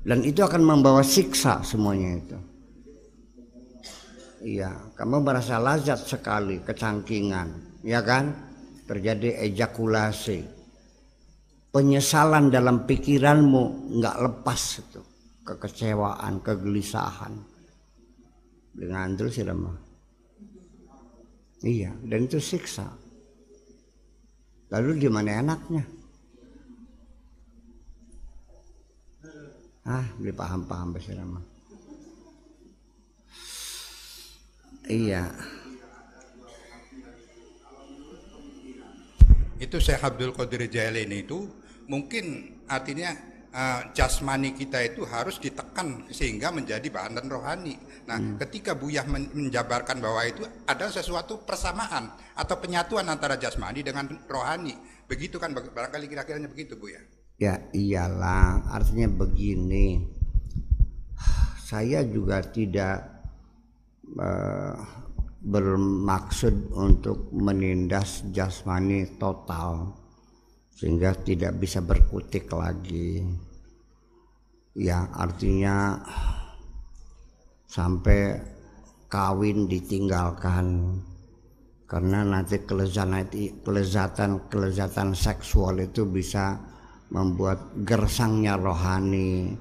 Dan 0.06 0.22
itu 0.22 0.38
akan 0.42 0.62
membawa 0.62 1.02
siksa 1.02 1.66
semuanya 1.66 2.14
itu. 2.14 2.38
Iya, 4.46 4.94
kamu 4.94 5.26
merasa 5.26 5.58
lazat 5.58 6.06
sekali, 6.06 6.62
kecangkingan, 6.62 7.82
ya 7.82 7.98
kan? 7.98 8.30
Terjadi 8.86 9.42
ejakulasi. 9.42 10.46
Penyesalan 11.74 12.54
dalam 12.54 12.86
pikiranmu 12.86 13.98
nggak 13.98 14.16
lepas 14.22 14.62
itu, 14.86 15.02
kekecewaan, 15.42 16.38
kegelisahan. 16.46 17.34
Dengan 18.70 19.18
terus 19.18 19.34
ya 19.34 19.50
mah. 19.50 19.82
Iya, 21.66 21.90
dan 22.06 22.30
itu 22.30 22.38
siksa. 22.38 22.86
Lalu 24.70 25.02
di 25.02 25.08
mana 25.10 25.42
enaknya? 25.42 25.82
Ah, 29.90 30.06
beli 30.14 30.30
paham-paham 30.30 30.94
bahasa 30.94 31.18
mah. 31.26 31.55
Iya. 34.86 35.34
Itu 39.56 39.80
Syekh 39.82 40.04
Abdul 40.04 40.36
Qadir 40.36 40.68
Jailani 40.68 41.24
itu 41.26 41.48
mungkin 41.88 42.56
artinya 42.68 43.14
uh, 43.56 43.80
jasmani 43.96 44.52
kita 44.52 44.84
itu 44.84 45.02
harus 45.08 45.40
ditekan 45.40 46.06
sehingga 46.12 46.52
menjadi 46.52 46.86
bahan 46.92 47.16
dan 47.16 47.26
rohani. 47.32 47.74
Nah, 48.04 48.20
hmm. 48.20 48.36
ketika 48.46 48.76
Buyah 48.76 49.08
menjabarkan 49.08 49.98
bahwa 49.98 50.22
itu 50.28 50.44
ada 50.68 50.92
sesuatu 50.92 51.42
persamaan 51.42 52.12
atau 52.36 52.60
penyatuan 52.60 53.08
antara 53.08 53.40
jasmani 53.40 53.80
dengan 53.80 54.06
rohani. 54.28 54.76
Begitu 55.08 55.40
kan 55.40 55.56
barangkali 55.56 56.06
kira-kiranya 56.10 56.50
begitu 56.52 56.76
Buya. 56.76 57.00
Ya 57.40 57.64
iyalah, 57.72 58.70
artinya 58.76 59.08
begini. 59.08 60.04
Saya 61.68 62.04
juga 62.04 62.44
tidak 62.44 63.15
uh, 64.14 64.74
bermaksud 65.42 66.74
untuk 66.74 67.30
menindas 67.34 68.26
jasmani 68.30 69.18
total 69.18 69.94
sehingga 70.76 71.16
tidak 71.16 71.56
bisa 71.58 71.80
berkutik 71.80 72.50
lagi. 72.52 73.24
Ya 74.76 75.08
artinya 75.16 75.96
sampai 77.64 78.36
kawin 79.08 79.70
ditinggalkan 79.70 81.00
karena 81.86 82.26
nanti 82.26 82.66
kelezatan 82.66 84.50
kelezatan 84.50 85.14
seksual 85.14 85.80
itu 85.80 86.04
bisa 86.04 86.60
membuat 87.14 87.72
gersangnya 87.86 88.58
rohani 88.58 89.54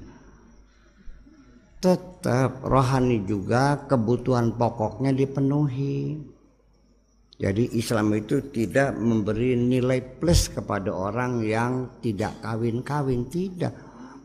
tetap 1.86 2.66
rohani 2.66 3.22
juga 3.22 3.86
kebutuhan 3.86 4.58
pokoknya 4.58 5.14
dipenuhi. 5.14 6.18
Jadi 7.38 7.78
Islam 7.78 8.16
itu 8.18 8.42
tidak 8.50 8.98
memberi 8.98 9.54
nilai 9.54 10.02
plus 10.02 10.50
kepada 10.50 10.90
orang 10.90 11.44
yang 11.46 12.00
tidak 12.02 12.42
kawin-kawin, 12.42 13.30
tidak. 13.30 13.76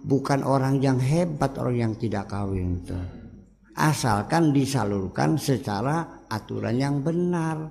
Bukan 0.02 0.42
orang 0.42 0.82
yang 0.82 0.98
hebat 0.98 1.54
orang 1.62 1.78
yang 1.78 1.94
tidak 2.00 2.26
kawin 2.32 2.82
itu. 2.82 2.98
Asalkan 3.78 4.50
disalurkan 4.50 5.38
secara 5.38 6.26
aturan 6.26 6.82
yang 6.82 7.06
benar. 7.06 7.70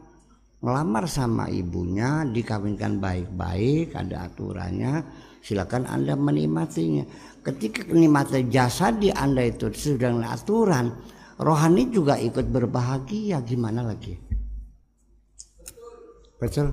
Melamar 0.60 1.08
sama 1.08 1.48
ibunya, 1.48 2.20
dikawinkan 2.28 3.00
baik-baik, 3.00 3.96
ada 3.96 4.28
aturannya, 4.28 5.00
silakan 5.40 5.88
Anda 5.88 6.20
menikmatinya 6.20 7.29
ketika 7.40 7.88
kenikmatan 7.88 8.52
jasa 8.52 8.92
di 8.92 9.08
anda 9.08 9.44
itu 9.44 9.72
sudah 9.72 10.12
aturan 10.28 10.92
rohani 11.40 11.88
juga 11.88 12.20
ikut 12.20 12.46
berbahagia. 12.52 13.40
Gimana 13.40 13.80
lagi? 13.84 14.14
Betul? 16.40 16.72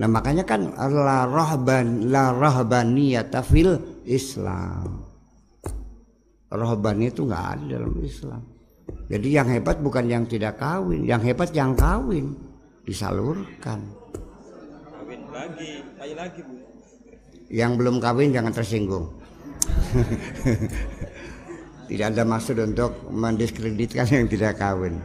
Nah 0.00 0.08
makanya 0.08 0.48
kan 0.48 0.72
la 0.76 1.28
rahban 1.28 2.08
la 2.08 2.32
rahbaniyata 2.32 3.44
fil 3.44 3.76
Islam. 4.08 5.04
Rohbani 6.54 7.10
itu 7.10 7.26
nggak 7.26 7.46
ada 7.58 7.64
dalam 7.76 7.92
Islam. 8.00 8.42
Jadi 9.10 9.28
yang 9.34 9.48
hebat 9.50 9.82
bukan 9.82 10.06
yang 10.08 10.24
tidak 10.24 10.56
kawin 10.56 11.04
yang 11.04 11.20
hebat 11.20 11.50
yang 11.52 11.76
kawin 11.76 12.32
disalurkan. 12.88 13.84
Kawin 14.88 15.20
lagi 15.34 15.82
lagi 16.14 16.40
bu 16.46 16.63
yang 17.52 17.76
belum 17.76 18.00
kawin 18.00 18.32
jangan 18.32 18.52
tersinggung. 18.54 19.08
Tidak 21.88 22.06
ada 22.16 22.24
maksud 22.24 22.56
untuk 22.64 23.12
mendiskreditkan 23.12 24.08
yang 24.08 24.24
tidak 24.24 24.56
kawin. 24.56 25.04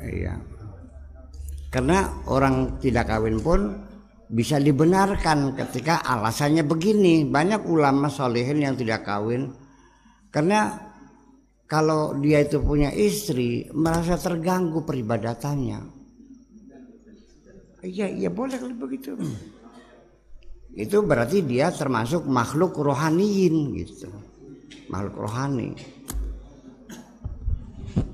Iya. 0.00 0.40
Karena 1.68 2.08
orang 2.26 2.80
tidak 2.80 3.12
kawin 3.12 3.38
pun 3.44 3.76
bisa 4.32 4.56
dibenarkan 4.56 5.52
ketika 5.54 6.00
alasannya 6.00 6.64
begini. 6.64 7.28
Banyak 7.28 7.68
ulama 7.68 8.08
solehin 8.08 8.64
yang 8.64 8.74
tidak 8.74 9.04
kawin. 9.04 9.52
Karena 10.32 10.80
kalau 11.68 12.16
dia 12.18 12.40
itu 12.40 12.58
punya 12.64 12.90
istri 12.96 13.68
merasa 13.76 14.16
terganggu 14.16 14.80
peribadatannya. 14.82 15.80
Iya 17.84 18.08
iya 18.12 18.28
boleh 18.32 18.60
begitu 18.76 19.16
itu 20.78 21.02
berarti 21.02 21.42
dia 21.42 21.74
termasuk 21.74 22.26
makhluk 22.30 22.78
rohaniin 22.78 23.74
gitu. 23.74 24.06
Makhluk 24.86 25.26
rohani. 25.26 25.74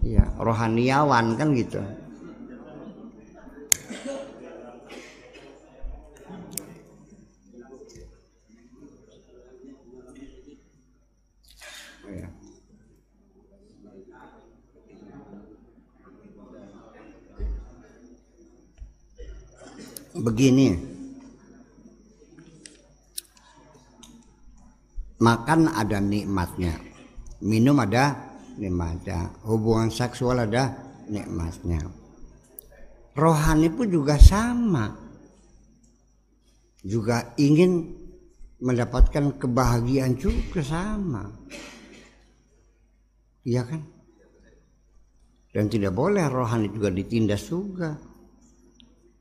Ya 0.00 0.24
rohaniawan 0.40 1.36
kan 1.36 1.52
gitu. 1.52 1.82
Ya. 12.06 12.30
begini 20.16 20.95
makan 25.22 25.72
ada 25.72 25.98
nikmatnya 26.00 26.76
minum 27.40 27.76
ada 27.80 28.36
nikmatnya 28.56 29.32
hubungan 29.44 29.88
seksual 29.92 30.42
ada 30.42 30.76
nikmatnya 31.08 31.80
rohani 33.16 33.72
pun 33.72 33.88
juga 33.88 34.20
sama 34.20 35.06
juga 36.86 37.34
ingin 37.34 38.06
mendapatkan 38.62 39.36
kebahagiaan 39.36 40.16
juga 40.16 40.62
sama. 40.62 41.28
Iya 43.46 43.62
kan? 43.66 43.82
Dan 45.52 45.66
tidak 45.72 45.92
boleh 45.96 46.24
rohani 46.28 46.70
juga 46.70 46.92
ditindas 46.92 47.48
juga. 47.48 47.96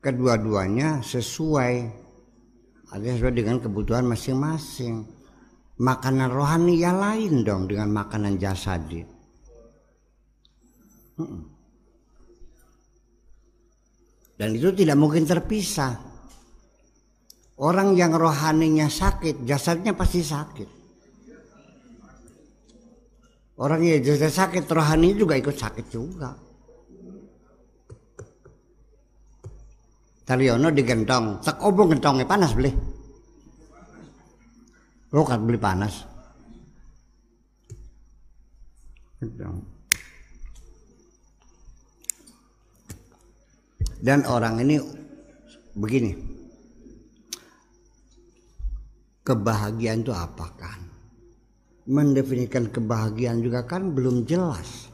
Kedua-duanya 0.00 1.02
sesuai 1.02 1.74
ada 2.94 3.02
sesuai 3.02 3.34
dengan 3.34 3.58
kebutuhan 3.58 4.06
masing-masing. 4.06 5.15
Makanan 5.76 6.32
rohani 6.32 6.80
ya 6.80 6.96
lain 6.96 7.44
dong 7.44 7.68
dengan 7.68 7.92
makanan 7.92 8.40
jasadi. 8.40 9.04
Dan 14.36 14.48
itu 14.56 14.72
tidak 14.72 14.96
mungkin 14.96 15.28
terpisah. 15.28 15.96
Orang 17.56 17.96
yang 17.96 18.12
rohaninya 18.12 18.88
sakit, 18.88 19.48
jasadnya 19.48 19.96
pasti 19.96 20.20
sakit. 20.20 20.68
Orang 23.56 23.80
yang 23.80 24.04
jasad 24.04 24.32
sakit, 24.32 24.68
rohani 24.68 25.16
juga 25.16 25.40
ikut 25.40 25.56
sakit 25.56 25.86
juga. 25.88 26.36
Taryono 30.28 30.68
digentong, 30.68 31.40
tak 31.40 31.60
obong 31.64 31.96
gentongnya 31.96 32.28
panas 32.28 32.52
beli. 32.52 32.95
Lo 35.16 35.24
kan 35.24 35.48
beli 35.48 35.56
panas. 35.56 36.04
Dan 43.96 44.28
orang 44.28 44.60
ini 44.60 44.76
begini. 45.72 46.12
Kebahagiaan 49.24 50.04
itu 50.04 50.12
apa 50.12 50.52
kan? 50.52 50.84
Mendefinisikan 51.88 52.68
kebahagiaan 52.68 53.40
juga 53.40 53.64
kan 53.64 53.96
belum 53.96 54.28
jelas. 54.28 54.92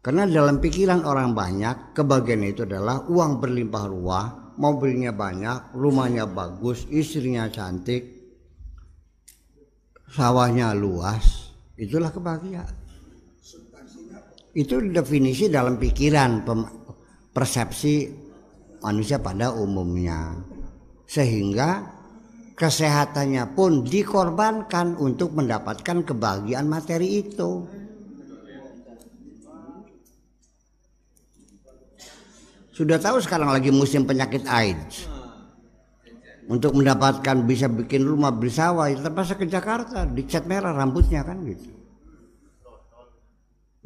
Karena 0.00 0.24
dalam 0.24 0.56
pikiran 0.56 1.04
orang 1.04 1.36
banyak, 1.36 1.92
kebahagiaan 1.92 2.48
itu 2.48 2.64
adalah 2.64 3.04
uang 3.12 3.44
berlimpah 3.44 3.84
ruah, 3.92 4.43
mobilnya 4.56 5.10
banyak, 5.14 5.74
rumahnya 5.74 6.26
bagus, 6.26 6.86
istrinya 6.90 7.50
cantik, 7.50 8.06
sawahnya 10.10 10.72
luas, 10.76 11.50
itulah 11.74 12.14
kebahagiaan. 12.14 12.74
Itu 14.54 14.78
definisi 14.86 15.50
dalam 15.50 15.82
pikiran 15.82 16.46
persepsi 17.34 18.06
manusia 18.78 19.18
pada 19.18 19.50
umumnya. 19.50 20.38
Sehingga 21.10 21.82
kesehatannya 22.54 23.50
pun 23.58 23.82
dikorbankan 23.82 24.94
untuk 24.94 25.34
mendapatkan 25.34 26.06
kebahagiaan 26.06 26.70
materi 26.70 27.26
itu. 27.26 27.66
Sudah 32.74 32.98
tahu 32.98 33.22
sekarang 33.22 33.54
lagi 33.54 33.70
musim 33.70 34.02
penyakit 34.02 34.42
AIDS. 34.50 35.06
Untuk 36.50 36.74
mendapatkan 36.74 37.46
bisa 37.46 37.70
bikin 37.70 38.02
rumah 38.02 38.34
beli 38.34 38.50
sawah, 38.50 38.90
ya 38.90 38.98
terpaksa 38.98 39.38
ke 39.38 39.46
Jakarta, 39.46 40.04
dicat 40.04 40.44
merah 40.44 40.74
rambutnya 40.74 41.22
kan 41.22 41.40
gitu. 41.46 41.70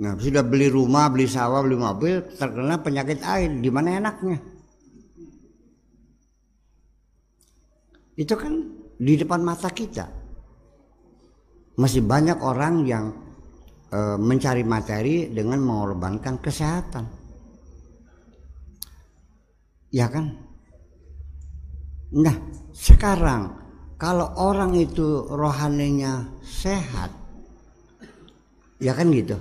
Nah, 0.03 0.17
sudah 0.17 0.43
beli 0.43 0.73
rumah, 0.73 1.13
beli 1.13 1.29
sawah, 1.29 1.61
beli 1.61 1.77
mobil, 1.77 2.25
terkena 2.35 2.81
penyakit 2.81 3.21
AIDS, 3.23 3.61
di 3.61 3.71
mana 3.71 4.01
enaknya? 4.01 4.39
Itu 8.19 8.35
kan 8.35 8.57
di 8.99 9.15
depan 9.21 9.45
mata 9.45 9.71
kita. 9.71 10.09
Masih 11.79 12.03
banyak 12.03 12.43
orang 12.43 12.83
yang 12.83 13.15
e, 13.87 14.19
mencari 14.19 14.67
materi 14.67 15.31
dengan 15.31 15.63
mengorbankan 15.63 16.43
kesehatan 16.43 17.18
Ya 19.89 20.09
kan? 20.13 20.37
Nah, 22.13 22.37
sekarang 22.73 23.57
kalau 23.97 24.33
orang 24.37 24.77
itu 24.77 25.29
rohaninya 25.29 26.29
sehat, 26.41 27.13
ya 28.81 28.93
kan 28.93 29.09
gitu. 29.13 29.37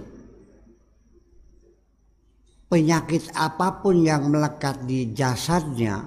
Penyakit 2.68 3.32
apa 3.32 3.80
pun 3.80 4.04
yang 4.04 4.28
melekat 4.28 4.84
di 4.84 5.16
jasadnya 5.16 6.04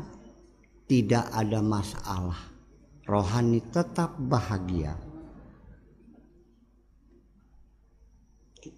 tidak 0.84 1.24
ada 1.32 1.64
masalah. 1.64 2.41
Rohani 3.09 3.64
tetap 3.72 4.20
bahagia. 4.20 4.93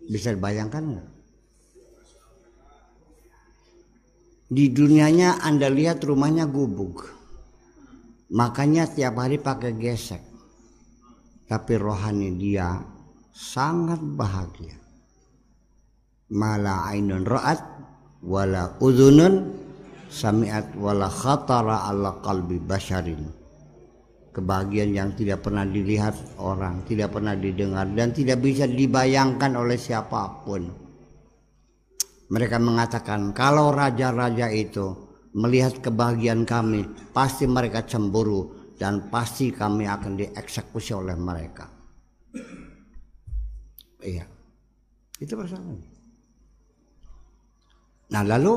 Bisa 0.07 0.31
dibayangkan 0.31 0.83
nggak? 0.95 1.12
Di 4.53 4.69
dunianya 4.69 5.41
Anda 5.41 5.73
lihat 5.73 6.05
rumahnya 6.05 6.45
gubuk. 6.45 7.09
Makanya 8.37 8.85
tiap 8.85 9.17
hari 9.17 9.41
pakai 9.41 9.73
gesek. 9.81 10.21
Tapi 11.49 11.73
rohani 11.81 12.37
dia 12.37 12.77
sangat 13.33 13.97
bahagia. 14.05 14.77
Mala 16.37 16.85
ainun 16.85 17.25
ra'at 17.25 17.65
wala 18.21 18.77
udhunun 18.77 19.57
sami'at 20.13 20.77
wala 20.77 21.09
khatara 21.09 21.89
ala 21.89 22.21
qalbi 22.21 22.61
basharin. 22.61 23.25
Kebahagiaan 24.37 24.93
yang 24.93 25.11
tidak 25.17 25.49
pernah 25.49 25.65
dilihat 25.65 26.37
orang, 26.37 26.85
tidak 26.85 27.17
pernah 27.17 27.33
didengar 27.37 27.89
dan 27.97 28.13
tidak 28.13 28.45
bisa 28.45 28.69
dibayangkan 28.69 29.57
oleh 29.57 29.81
siapa 29.81 30.45
pun 30.45 30.82
mereka 32.31 32.61
mengatakan 32.63 33.35
kalau 33.35 33.75
raja-raja 33.75 34.47
itu 34.53 34.95
melihat 35.33 35.81
kebahagiaan 35.81 36.45
kami, 36.45 36.85
pasti 37.11 37.49
mereka 37.49 37.83
cemburu 37.89 38.75
dan 38.77 39.09
pasti 39.09 39.51
kami 39.51 39.89
akan 39.89 40.19
dieksekusi 40.21 40.93
oleh 40.93 41.17
mereka. 41.17 41.71
Iya. 44.03 44.27
Itu 45.23 45.39
persoalannya. 45.39 45.91
Nah, 48.13 48.23
lalu 48.27 48.55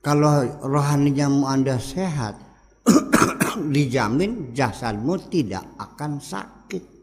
kalau 0.00 0.46
rohaninya 0.62 1.26
Anda 1.50 1.76
sehat, 1.82 2.38
dijamin 3.74 4.54
jasadmu 4.54 5.18
tidak 5.26 5.66
akan 5.76 6.22
sakit. 6.22 6.96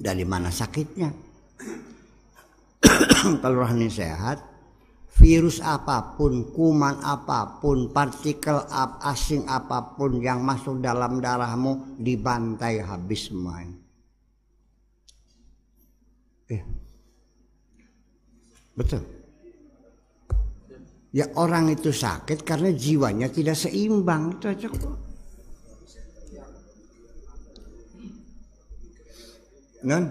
Dari 0.00 0.24
mana 0.24 0.48
sakitnya. 0.48 1.12
Kalau 3.44 3.56
rohani 3.60 3.92
sehat, 3.92 4.40
virus 5.20 5.60
apa 5.60 6.16
pun, 6.16 6.48
kuman 6.56 7.04
apa 7.04 7.60
pun, 7.60 7.92
partikel 7.92 8.64
asing 9.04 9.44
apa 9.44 9.92
pun 9.92 10.16
yang 10.16 10.40
masuk 10.40 10.80
dalam 10.80 11.20
darahmu 11.20 12.00
dibantai 12.00 12.80
habis 12.80 13.28
main. 13.28 13.76
Eh, 16.48 16.64
betul. 18.74 19.04
Ya 21.10 21.26
orang 21.34 21.74
itu 21.74 21.90
sakit 21.90 22.46
karena 22.46 22.70
jiwanya 22.70 23.26
tidak 23.26 23.58
seimbang 23.58 24.38
itu 24.38 24.46
aja 24.46 24.66
kok. 24.70 25.09
Non? 29.80 30.04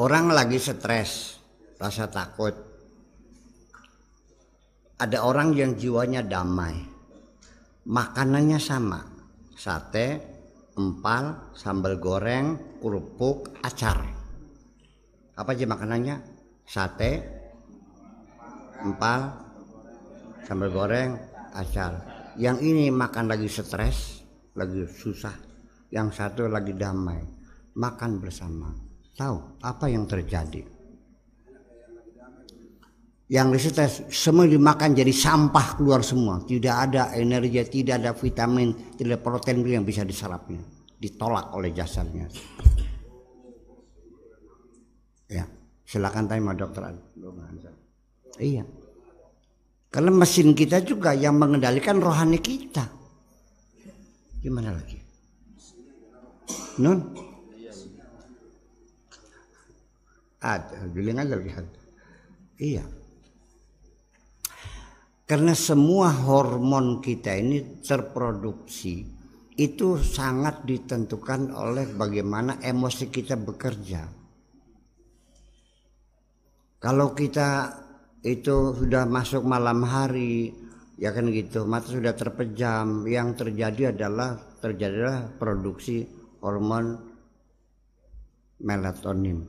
Orang 0.00 0.32
lagi 0.32 0.56
stres, 0.56 1.36
rasa 1.76 2.08
takut. 2.08 2.56
Ada 4.96 5.20
orang 5.20 5.52
yang 5.52 5.76
jiwanya 5.76 6.24
damai. 6.24 6.80
Makanannya 7.84 8.56
sama. 8.56 9.04
Sate, 9.52 10.18
empal, 10.80 11.52
sambal 11.52 12.00
goreng, 12.00 12.80
kerupuk, 12.80 13.52
acar. 13.60 14.00
Apa 15.36 15.52
aja 15.52 15.68
makanannya? 15.68 16.16
Sate, 16.64 17.12
empal, 18.80 19.20
sambal 20.48 20.72
goreng, 20.72 21.20
acar 21.52 22.11
yang 22.38 22.60
ini 22.60 22.88
makan 22.88 23.28
lagi 23.28 23.48
stres 23.48 24.22
lagi 24.56 24.84
susah. 24.88 25.34
Yang 25.92 26.08
satu 26.16 26.48
lagi 26.48 26.72
damai. 26.72 27.20
Makan 27.76 28.20
bersama. 28.20 28.72
Tahu 29.12 29.60
apa 29.60 29.86
yang 29.88 30.08
terjadi? 30.08 30.64
Yang 33.32 33.72
stres 33.72 33.92
semua 34.12 34.44
dimakan 34.44 34.92
jadi 34.92 35.12
sampah 35.12 35.80
keluar 35.80 36.04
semua. 36.04 36.44
Tidak 36.44 36.72
ada 36.72 37.12
energi 37.16 37.64
tidak 37.80 38.04
ada 38.04 38.12
vitamin 38.12 38.96
tidak 38.96 39.16
ada 39.16 39.24
protein 39.24 39.64
yang 39.64 39.84
bisa 39.84 40.04
diserapnya. 40.04 40.60
Ditolak 41.00 41.52
oleh 41.56 41.72
jasarnya. 41.72 42.28
Ya, 45.32 45.48
silakan 45.88 46.28
tanya 46.28 46.52
dokter 46.52 46.92
Iya. 48.36 48.64
Karena 49.92 50.08
mesin 50.08 50.56
kita 50.56 50.80
juga 50.80 51.12
yang 51.12 51.36
mengendalikan 51.36 52.00
rohani 52.00 52.40
kita. 52.40 52.88
Gimana 54.40 54.72
lagi? 54.72 54.96
Nun? 56.80 57.12
Ada, 60.40 60.88
bilang 60.90 61.20
aja 61.20 61.36
lihat. 61.36 61.66
Iya. 62.56 62.82
Karena 65.28 65.52
semua 65.52 66.08
hormon 66.10 67.04
kita 67.04 67.36
ini 67.36 67.84
terproduksi 67.84 69.06
itu 69.60 70.00
sangat 70.00 70.64
ditentukan 70.64 71.52
oleh 71.52 71.84
bagaimana 71.92 72.58
emosi 72.64 73.12
kita 73.12 73.36
bekerja. 73.36 74.08
Kalau 76.82 77.14
kita 77.14 77.70
itu 78.22 78.78
sudah 78.78 79.02
masuk 79.02 79.42
malam 79.42 79.82
hari, 79.82 80.54
ya 80.94 81.10
kan 81.10 81.26
gitu, 81.34 81.66
mata 81.66 81.90
sudah 81.90 82.14
terpejam, 82.14 83.02
yang 83.10 83.34
terjadi 83.34 83.90
adalah 83.90 84.38
terjadilah 84.62 85.34
produksi 85.42 86.06
hormon 86.38 86.98
melatonin. 88.62 89.42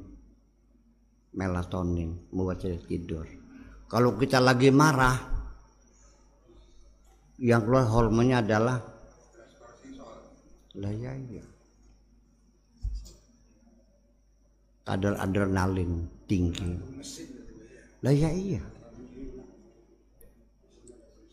Melatonin 1.34 2.30
membuat 2.30 2.62
saya 2.62 2.78
tidur. 2.86 3.26
Kalau 3.90 4.18
kita 4.18 4.42
lagi 4.42 4.70
marah, 4.74 5.18
yang 7.42 7.66
keluar 7.66 7.90
hormonnya 7.90 8.42
adalah 8.42 8.78
lah 10.74 10.94
ya 10.94 11.14
iya. 11.14 11.46
Kadar 14.84 15.16
adrenalin 15.22 16.10
tinggi. 16.26 16.74
Lah 18.04 18.12
ya 18.12 18.28
iya. 18.36 18.60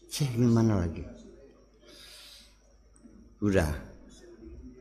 Saya 0.06 0.30
gimana 0.38 0.86
lagi? 0.86 1.02
Udah. 3.42 3.70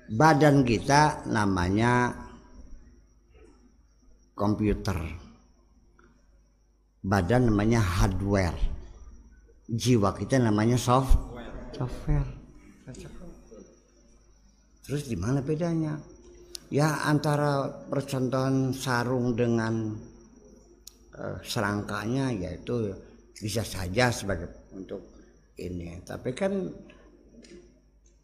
Badan 0.10 0.66
kita 0.66 1.26
namanya 1.30 2.14
komputer. 4.38 4.98
Badan 7.02 7.50
namanya 7.50 7.82
hardware. 7.82 8.58
Jiwa 9.70 10.14
kita 10.18 10.38
namanya 10.38 10.78
soft 10.78 11.14
software. 11.74 12.26
Terus 14.86 15.06
di 15.06 15.18
mana 15.18 15.42
bedanya? 15.46 15.98
Ya 16.70 17.06
antara 17.06 17.70
percontohan 17.90 18.74
sarung 18.74 19.38
dengan 19.38 19.94
serangkanya 21.44 22.32
yaitu 22.32 22.96
bisa 23.40 23.64
saja 23.64 24.12
sebagai 24.12 24.72
untuk 24.76 25.04
ini. 25.60 26.00
Tapi 26.04 26.32
kan 26.32 26.72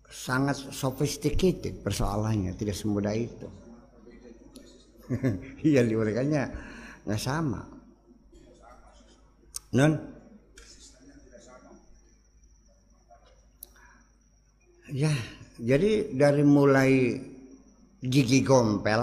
sangat 0.07 0.55
sophisticated 0.71 1.83
persoalannya 1.83 2.55
tidak 2.55 2.77
semudah 2.77 3.15
itu. 3.15 3.47
Iya 5.61 5.85
mereka 5.85 6.25
nggak 7.05 7.21
sama. 7.21 7.61
Non 9.75 9.93
ya 14.89 15.13
jadi 15.61 16.13
dari 16.13 16.41
mulai 16.41 17.21
gigi 18.01 18.41
gompel 18.41 19.01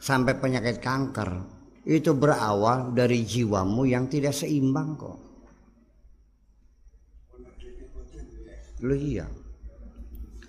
sampai 0.00 0.36
penyakit 0.36 0.80
kanker 0.80 1.53
itu 1.84 2.16
berawal 2.16 2.96
dari 2.96 3.20
jiwamu 3.28 3.84
yang 3.84 4.08
tidak 4.08 4.32
seimbang 4.32 4.96
kok. 4.96 5.20
Lu 8.84 8.96
iya. 8.96 9.28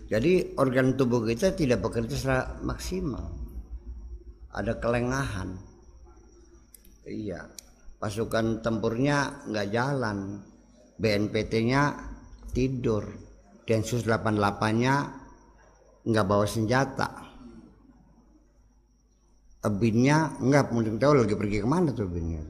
Jadi 0.05 0.55
organ 0.55 0.95
tubuh 0.95 1.27
kita 1.27 1.51
tidak 1.55 1.83
bekerja 1.83 2.15
secara 2.15 2.43
maksimal. 2.63 3.25
Ada 4.55 4.79
kelengahan. 4.79 5.59
Iya. 7.03 7.51
Pasukan 7.99 8.63
tempurnya 8.63 9.43
nggak 9.47 9.67
jalan. 9.75 10.39
BNPT-nya 10.95 11.95
tidur. 12.55 13.03
Densus 13.65 14.05
88-nya 14.05 14.95
nggak 16.05 16.27
bawa 16.27 16.45
senjata. 16.45 17.24
Ebinnya 19.65 20.37
nggak 20.37 20.69
mungkin 20.69 21.01
tahu 21.01 21.25
lagi 21.25 21.33
pergi 21.33 21.57
ke 21.65 21.67
mana 21.67 21.89
tuh 21.89 22.05
ebinnya. 22.05 22.45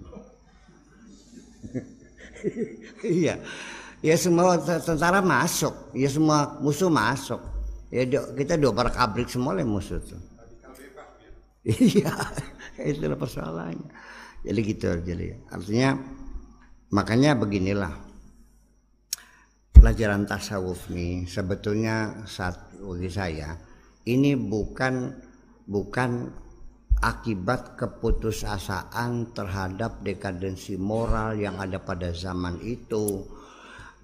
iya. 3.24 3.40
Ya 4.04 4.16
semua 4.20 4.60
tentara 4.60 5.24
masuk. 5.24 5.96
Ya 5.96 6.12
semua 6.12 6.60
musuh 6.60 6.92
masuk. 6.92 7.40
Ya 7.88 8.04
kita 8.36 8.60
dua 8.60 8.76
para 8.76 8.92
kabrik 8.92 9.32
semua 9.32 9.56
lah 9.56 9.64
musuh 9.64 10.04
tuh. 10.04 10.20
Iya 11.66 12.14
itulah 12.92 13.18
persoalannya. 13.18 13.90
Jadi 14.46 14.60
gitu 14.62 14.88
jadi 15.02 15.40
artinya 15.50 15.98
makanya 16.94 17.34
beginilah. 17.34 18.06
Pelajaran 19.74 20.26
tasawuf 20.26 20.90
nih 20.90 21.30
sebetulnya 21.30 22.26
saat 22.26 22.74
bagi 22.82 23.10
saya 23.10 23.54
ini 24.06 24.34
bukan 24.34 25.14
bukan 25.70 26.30
akibat 27.06 27.78
keputusasaan 27.78 29.30
terhadap 29.38 30.02
dekadensi 30.02 30.74
moral 30.74 31.38
yang 31.38 31.62
ada 31.62 31.78
pada 31.78 32.10
zaman 32.10 32.58
itu 32.66 33.22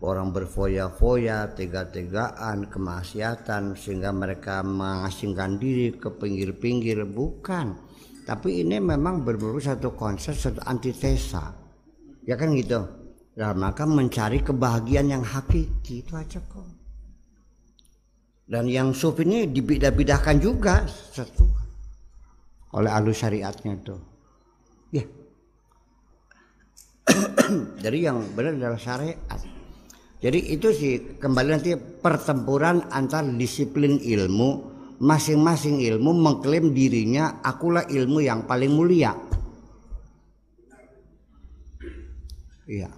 orang 0.06 0.30
berfoya-foya, 0.30 1.58
tega-tegaan, 1.58 2.70
kemaksiatan 2.70 3.74
sehingga 3.74 4.14
mereka 4.14 4.62
mengasingkan 4.62 5.58
diri 5.58 5.97
ke 5.97 6.14
pinggir-pinggir 6.14 7.02
bukan. 7.10 7.74
Tapi 8.22 8.62
ini 8.62 8.78
memang 8.78 9.26
berburu 9.26 9.58
satu 9.58 9.97
konsep, 9.97 10.38
satu 10.38 10.62
antitesa. 10.70 11.58
Ya 12.22 12.38
kan 12.38 12.54
gitu. 12.54 12.86
Nah, 13.42 13.58
maka 13.58 13.89
mencari 13.89 14.46
kebahagiaan 14.46 15.09
yang 15.09 15.25
hakiki 15.25 16.05
itu 16.05 16.13
aja 16.13 16.38
kok. 16.38 16.70
Dan 18.46 18.70
yang 18.70 18.93
sufi 18.93 19.25
ini 19.25 19.47
dibidah-bidahkan 19.50 20.38
juga 20.38 20.84
satu 20.86 21.61
oleh 22.76 22.92
alus 22.92 23.20
syariatnya 23.20 23.74
tuh. 23.84 24.00
Ya. 24.92 25.04
Jadi 27.84 27.98
yang 28.00 28.24
benar 28.36 28.56
adalah 28.56 28.80
syariat. 28.80 29.39
Jadi 30.22 30.54
itu 30.54 30.70
sih 30.70 30.93
kembali 31.18 31.50
nanti 31.50 31.74
pertempuran 31.76 32.86
antar 32.93 33.26
disiplin 33.26 33.98
ilmu 33.98 34.70
masing-masing 35.02 35.82
ilmu 35.82 36.14
mengklaim 36.14 36.78
dirinya 36.78 37.42
akulah 37.42 37.89
ilmu 37.89 38.22
yang 38.22 38.46
paling 38.46 38.70
mulia. 38.70 39.18
Iya. 42.70 42.89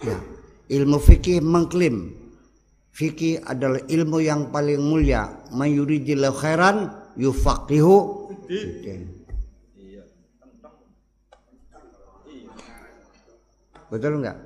Ya. 0.00 0.18
Ilmu 0.70 0.96
fikih 0.96 1.44
mengklaim 1.44 2.16
fikih 2.96 3.44
adalah 3.44 3.84
ilmu 3.84 4.18
yang 4.24 4.48
paling 4.48 4.80
mulia. 4.80 5.28
Mayuridillahu 5.52 6.36
khairan 6.40 6.76
yufaqihu 7.20 7.96
Betul 13.90 14.22
enggak? 14.22 14.38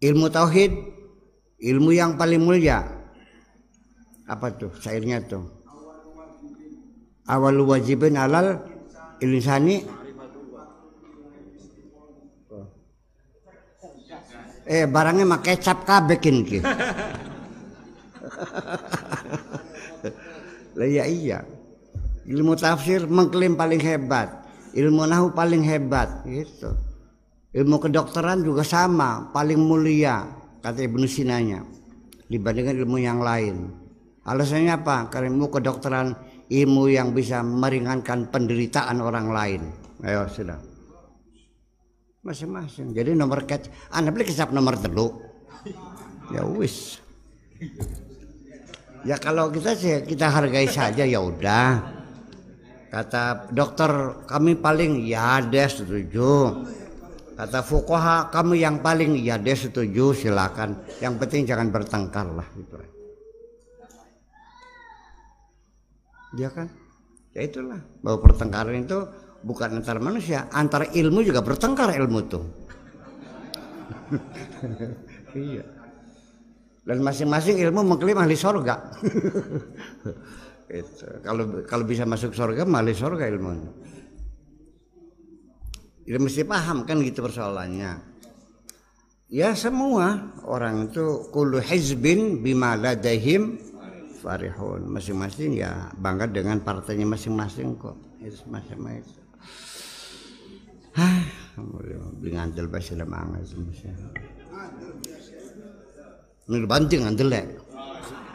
Ilmu 0.00 0.26
tauhid, 0.32 0.72
ilmu 1.60 1.92
yang 1.92 2.16
paling 2.16 2.40
mulia. 2.40 2.80
Apa 4.24 4.56
tuh 4.56 4.72
syairnya 4.80 5.20
tuh? 5.28 5.44
Awal 7.28 7.60
wajibin 7.60 8.16
alal 8.16 8.60
insani 9.20 9.84
Eh 14.64 14.88
barangnya 14.88 15.28
mah 15.28 15.44
kecap 15.44 15.84
kabekin 15.84 16.40
ki. 16.40 16.64
Lah 20.80 20.88
ya 20.88 21.04
iya. 21.04 21.44
Ilmu 22.24 22.56
tafsir 22.56 23.04
mengklaim 23.04 23.60
paling 23.60 23.76
hebat, 23.84 24.32
ilmu 24.72 25.04
nahu 25.04 25.36
paling 25.36 25.60
hebat 25.60 26.24
gitu. 26.24 26.72
Ilmu 27.54 27.78
kedokteran 27.78 28.42
juga 28.42 28.66
sama, 28.66 29.30
paling 29.30 29.62
mulia 29.62 30.26
kata 30.58 30.82
Ibnu 30.82 31.06
Sinanya 31.06 31.62
dibandingkan 32.26 32.74
ilmu 32.82 32.98
yang 32.98 33.22
lain. 33.22 33.70
Alasannya 34.26 34.74
apa? 34.74 35.06
Karena 35.06 35.30
ilmu 35.30 35.52
kedokteran 35.54 36.18
ilmu 36.50 36.90
yang 36.90 37.14
bisa 37.14 37.46
meringankan 37.46 38.26
penderitaan 38.32 38.98
orang 38.98 39.30
lain. 39.30 39.62
Ayo 40.02 40.26
sudah. 40.26 40.58
Masing-masing. 42.24 42.96
Jadi 42.96 43.14
nomor 43.14 43.44
ket, 43.44 43.68
anda 43.92 44.08
beli 44.10 44.24
kisah 44.26 44.48
nomor 44.48 44.80
telu. 44.80 45.12
Ya 46.32 46.42
wis. 46.42 46.98
Ya 49.04 49.20
kalau 49.20 49.52
kita 49.52 49.76
sih 49.76 50.02
kita 50.08 50.32
hargai 50.32 50.66
saja 50.66 51.04
ya 51.04 51.20
udah. 51.20 51.84
Kata 52.88 53.52
dokter 53.52 54.24
kami 54.24 54.56
paling 54.56 55.04
ya 55.04 55.44
deh 55.44 55.68
setuju. 55.68 56.64
Kata 57.34 57.60
fukoha 57.66 58.30
kami 58.30 58.62
yang 58.62 58.78
paling 58.78 59.18
ya 59.18 59.34
deh 59.38 59.58
setuju 59.58 60.14
silakan. 60.14 60.78
Yang 61.02 61.14
penting 61.18 61.42
jangan 61.50 61.68
bertengkar 61.74 62.26
lah 62.30 62.46
gitu. 62.54 62.74
Ya 66.34 66.50
kan? 66.50 66.70
Ya 67.34 67.46
itulah 67.46 67.82
bahwa 68.02 68.18
pertengkaran 68.22 68.86
itu 68.86 68.98
bukan 69.42 69.82
antar 69.82 69.98
manusia, 69.98 70.46
antar 70.54 70.86
ilmu 70.94 71.26
juga 71.26 71.42
bertengkar 71.42 71.90
ilmu 71.94 72.20
tuh. 72.30 72.44
iya 75.34 75.64
dan 76.84 77.00
masing-masing 77.00 77.56
ilmu 77.64 77.80
mengklaim 77.80 78.20
ahli 78.20 78.36
sorga 78.36 78.76
itu. 80.68 81.06
kalau 81.24 81.64
kalau 81.64 81.84
bisa 81.88 82.04
masuk 82.04 82.36
sorga 82.36 82.68
ahli 82.68 82.92
sorga 82.92 83.24
ilmu 83.24 83.50
ya 86.04 86.16
mesti 86.20 86.44
paham 86.44 86.84
kan 86.84 87.00
gitu 87.00 87.24
persoalannya 87.24 88.00
ya 89.32 89.56
semua 89.56 90.36
orang 90.44 90.92
itu 90.92 91.28
kulu 91.32 91.60
hizbin 91.60 92.44
bima 92.44 92.76
ladaihim 92.76 93.56
farihun 94.20 94.88
masing-masing 94.88 95.60
ya 95.60 95.92
bangga 95.96 96.28
dengan 96.28 96.60
partainya 96.60 97.08
masing-masing 97.08 97.76
kok 97.76 97.96
itu 98.20 98.40
masing-masing 98.48 99.24
Hah, 100.94 101.26
bingantel 102.22 102.70
bahasa 102.70 102.94
lemang. 102.94 103.34
Nul 106.46 106.64
banting 106.70 107.02
andelek. 107.02 107.58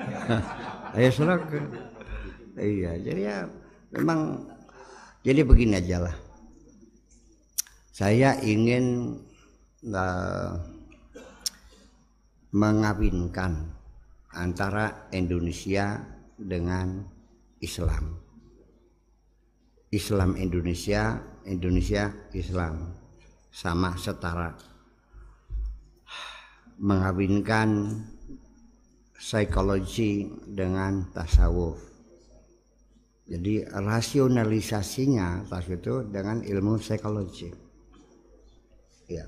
Ayo 0.99 1.09
surak. 1.15 1.47
Iya, 2.59 2.99
jadi 2.99 3.21
ya 3.23 3.37
memang 3.95 4.43
jadi 5.23 5.47
begini 5.47 5.79
aja 5.79 6.03
lah. 6.03 6.15
Saya 7.99 8.39
ingin 8.39 9.11
uh, 9.91 10.55
mengawinkan 12.55 13.75
antara 14.31 15.11
Indonesia 15.11 15.99
dengan 16.39 17.03
Islam. 17.59 18.15
Islam 19.91 20.39
Indonesia, 20.39 21.19
Indonesia 21.43 22.07
Islam 22.31 22.95
sama 23.51 23.91
setara 23.99 24.55
mengawinkan 26.79 27.99
psikologi 29.11 30.23
dengan 30.47 31.03
tasawuf. 31.11 31.83
Jadi 33.27 33.67
rasionalisasinya 33.67 35.51
tasawuf 35.51 35.67
itu 35.67 36.07
dengan 36.07 36.39
ilmu 36.47 36.79
psikologi. 36.79 37.67
Ya. 39.09 39.25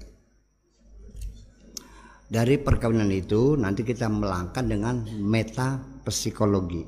Dari 2.31 2.55
perkawinan 2.61 3.11
itu 3.11 3.59
nanti 3.59 3.83
kita 3.83 4.07
melangkah 4.07 4.63
dengan 4.63 5.03
meta 5.19 5.81
psikologi. 6.05 6.85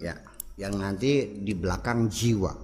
Ya, 0.00 0.16
yang 0.56 0.80
nanti 0.80 1.42
di 1.42 1.52
belakang 1.52 2.08
jiwa. 2.08 2.54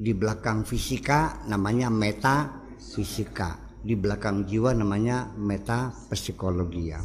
Di 0.00 0.16
belakang 0.16 0.64
fisika 0.64 1.44
namanya 1.46 1.92
meta 1.92 2.64
fisika 2.80 3.70
di 3.80 3.96
belakang 3.96 4.44
jiwa 4.44 4.76
namanya 4.76 5.32
metapsikologi 5.40 6.82
ya. 6.92 7.00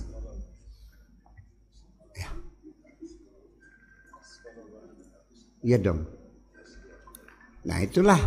ya. 2.15 2.29
Iya 5.63 5.77
dong. 5.79 6.01
Nah 7.65 7.79
itulah 7.81 8.19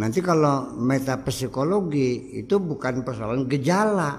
nanti 0.00 0.24
kalau 0.24 0.72
metapsikologi 0.80 2.40
itu 2.40 2.56
bukan 2.56 3.04
persoalan 3.04 3.44
gejala, 3.44 4.16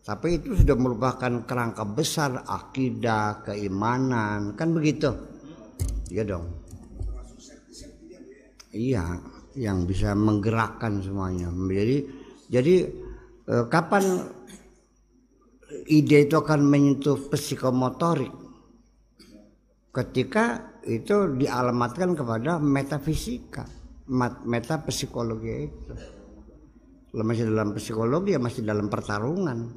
tapi 0.00 0.40
itu 0.40 0.56
sudah 0.56 0.72
merupakan 0.80 1.44
kerangka 1.44 1.84
besar 1.84 2.48
akidah, 2.48 3.44
keimanan, 3.44 4.56
kan 4.56 4.72
begitu? 4.72 5.12
Iya 6.08 6.24
dong. 6.24 6.46
Iya, 8.72 9.20
yang 9.60 9.84
bisa 9.84 10.16
menggerakkan 10.16 11.04
semuanya. 11.04 11.52
Jadi 11.52 11.96
jadi 12.48 12.74
eh, 13.52 13.64
kapan 13.68 14.04
ide 15.90 16.24
itu 16.24 16.34
akan 16.40 16.60
menyentuh 16.64 17.28
psikomotorik? 17.28 18.32
Ketika 19.92 20.76
itu 20.86 21.34
dialamatkan 21.34 22.14
kepada 22.14 22.60
metafisika, 22.62 23.75
metapsikologi 24.46 25.52
itu. 25.66 25.94
Kalau 27.10 27.24
masih 27.24 27.48
dalam 27.48 27.72
psikologi 27.72 28.36
ya 28.36 28.40
masih 28.40 28.62
dalam 28.62 28.86
pertarungan. 28.92 29.72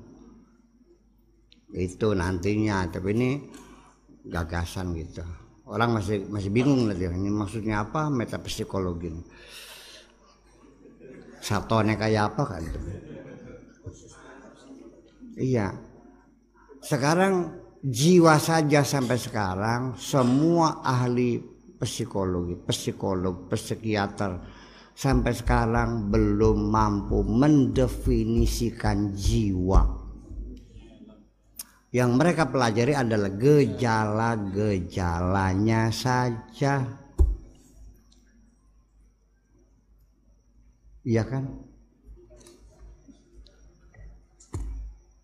Itu 1.69 2.17
nantinya, 2.17 2.83
tapi 2.89 3.09
ini 3.15 3.29
gagasan 4.27 4.91
gitu. 4.97 5.23
Orang 5.69 5.93
masih 6.01 6.25
masih 6.27 6.49
bingung 6.49 6.89
nanti 6.89 7.05
ini 7.05 7.29
maksudnya 7.29 7.85
apa 7.85 8.09
metapsikologi 8.09 9.07
ini 9.07 9.23
satone 11.39 11.95
kayak 11.95 12.35
apa 12.35 12.43
kan 12.45 12.63
iya 15.39 15.71
sekarang 16.83 17.55
jiwa 17.79 18.35
saja 18.37 18.83
sampai 18.83 19.17
sekarang 19.17 19.95
semua 19.95 20.83
ahli 20.83 21.39
psikologi 21.79 22.59
psikolog 22.67 23.47
psikiater 23.47 24.43
sampai 24.91 25.31
sekarang 25.31 26.11
belum 26.11 26.67
mampu 26.67 27.23
mendefinisikan 27.23 29.15
jiwa 29.15 29.95
yang 31.89 32.13
mereka 32.19 32.51
pelajari 32.51 32.91
adalah 32.93 33.33
gejala-gejalanya 33.33 35.89
saja 35.89 36.85
Iya 41.09 41.25
kan? 41.25 41.43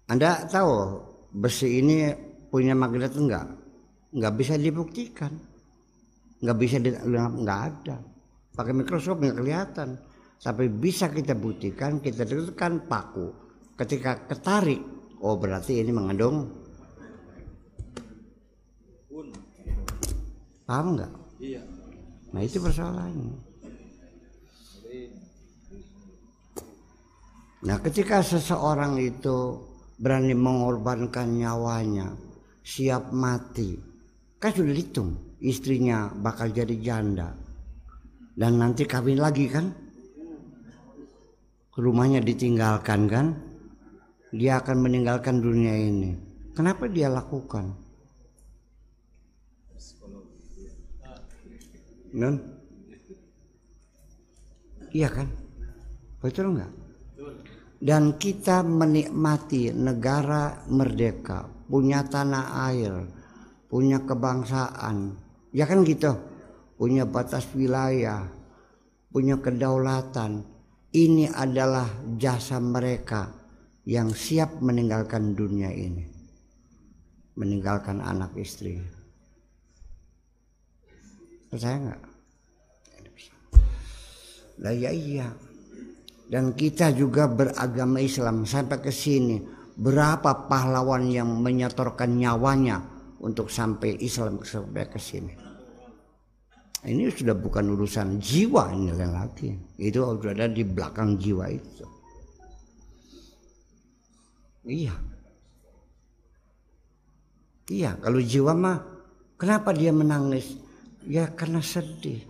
Anda 0.09 0.49
tahu 0.49 0.73
besi 1.29 1.77
ini 1.77 2.09
punya 2.49 2.73
magnet 2.73 3.13
enggak? 3.13 3.45
Enggak 4.09 4.33
bisa 4.33 4.57
dibuktikan. 4.57 5.29
Enggak 6.43 6.57
bisa 6.59 6.75
di, 6.81 6.91
enggak 6.91 7.61
ada. 7.71 7.97
Pakai 8.55 8.73
mikroskop 8.75 9.21
enggak 9.21 9.39
kelihatan. 9.39 9.89
Tapi 10.39 10.67
bisa 10.67 11.07
kita 11.09 11.33
buktikan, 11.35 12.03
kita 12.03 12.27
tekan 12.27 12.85
paku. 12.85 13.31
Ketika 13.75 14.27
ketarik, 14.27 14.79
oh 15.19 15.35
berarti 15.39 15.79
ini 15.79 15.91
mengandung 15.91 16.65
Paham 20.65 20.97
enggak? 20.97 21.13
Iya. 21.37 21.61
Nah 22.33 22.41
itu 22.41 22.57
persoalannya. 22.57 23.37
Nah, 27.65 27.81
ketika 27.81 28.21
seseorang 28.21 29.01
itu 29.01 29.57
berani 29.97 30.37
mengorbankan 30.37 31.33
nyawanya, 31.33 32.13
siap 32.61 33.09
mati, 33.09 33.73
kan 34.37 34.53
sudah 34.53 34.69
dihitung 34.69 35.17
istrinya 35.43 36.11
bakal 36.15 36.51
jadi 36.51 36.75
janda 36.79 37.35
dan 38.35 38.59
nanti 38.59 38.83
kawin 38.83 39.19
lagi 39.19 39.47
kan? 39.47 39.71
Rumahnya 41.75 42.23
ditinggalkan 42.23 43.11
kan? 43.11 43.35
Dia 44.31 44.63
akan 44.63 44.77
meninggalkan 44.79 45.43
dunia 45.43 45.75
ini. 45.75 46.15
Kenapa 46.55 46.87
dia 46.87 47.11
lakukan? 47.11 47.75
Non? 52.15 52.39
Iya 54.95 55.11
kan? 55.11 55.27
Betul 56.23 56.55
enggak? 56.55 56.71
dan 57.85 58.15
kita 58.15 58.63
menikmati 58.63 59.69
negara 59.69 60.65
merdeka, 60.71 61.45
punya 61.67 62.01
tanah 62.01 62.65
air, 62.71 63.05
punya 63.67 64.01
kebangsaan, 64.01 65.19
ya 65.55 65.63
kan 65.63 65.87
gitu, 65.87 66.11
punya 66.75 67.07
batas 67.07 67.47
wilayah, 67.55 68.27
punya 69.07 69.39
kedaulatan. 69.39 70.43
Ini 70.95 71.31
adalah 71.31 71.87
jasa 72.15 72.59
mereka 72.59 73.31
yang 73.87 74.11
siap 74.11 74.59
meninggalkan 74.59 75.35
dunia 75.35 75.71
ini, 75.71 76.03
meninggalkan 77.39 78.03
anak 78.03 78.35
istri. 78.35 78.79
Percaya 81.51 81.79
nggak? 81.79 82.01
Lah 84.55 84.71
ya 84.71 84.91
iya 84.91 85.27
dan 86.25 86.57
kita 86.57 86.89
juga 86.89 87.29
beragama 87.29 88.01
Islam 88.01 88.49
sampai 88.49 88.81
ke 88.81 88.89
sini 88.89 89.37
berapa 89.77 90.49
pahlawan 90.49 91.05
yang 91.11 91.29
menyetorkan 91.29 92.17
nyawanya 92.17 92.81
untuk 93.21 93.53
sampai 93.53 94.01
Islam 94.01 94.41
sampai 94.41 94.89
ke 94.89 94.97
sini. 94.97 95.44
Ini 96.85 97.09
sudah 97.09 97.33
bukan 97.33 97.73
urusan 97.73 98.21
jiwa 98.21 98.69
ini 98.69 98.93
lagi. 98.93 99.49
Itu 99.81 100.05
sudah 100.05 100.37
ada 100.37 100.45
di 100.45 100.61
belakang 100.61 101.17
jiwa 101.17 101.49
itu. 101.49 101.85
Iya. 104.65 104.93
Iya, 107.65 107.97
kalau 107.97 108.21
jiwa 108.21 108.53
mah 108.53 108.77
kenapa 109.33 109.73
dia 109.73 109.89
menangis? 109.89 110.61
Ya 111.09 111.25
karena 111.33 111.57
sedih. 111.57 112.21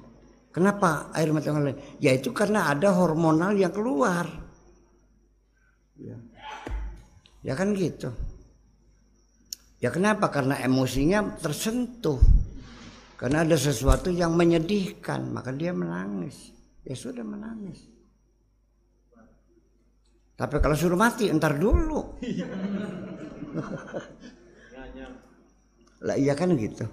Kenapa 0.56 1.12
air 1.12 1.36
mata 1.36 1.52
mengalir? 1.52 1.76
Ya 2.00 2.16
itu 2.16 2.32
karena 2.32 2.72
ada 2.72 2.96
hormonal 2.96 3.60
yang 3.60 3.76
keluar. 3.76 4.24
Ya, 6.00 6.16
ya 7.44 7.54
kan 7.60 7.76
gitu. 7.76 8.16
Ya 9.84 9.92
kenapa? 9.92 10.32
Karena 10.32 10.56
emosinya 10.64 11.36
tersentuh. 11.44 12.35
Karena 13.16 13.48
ada 13.48 13.56
sesuatu 13.56 14.12
yang 14.12 14.36
menyedihkan, 14.36 15.32
maka 15.32 15.56
dia 15.56 15.72
menangis. 15.72 16.52
Ya 16.84 16.96
sudah 17.00 17.24
menangis. 17.24 17.80
Tapi 20.36 20.60
kalau 20.60 20.76
suruh 20.76 21.00
mati, 21.00 21.32
entar 21.32 21.56
dulu. 21.56 22.20
lah 26.06 26.20
iya 26.20 26.36
kan 26.36 26.60
gitu. 26.60 26.84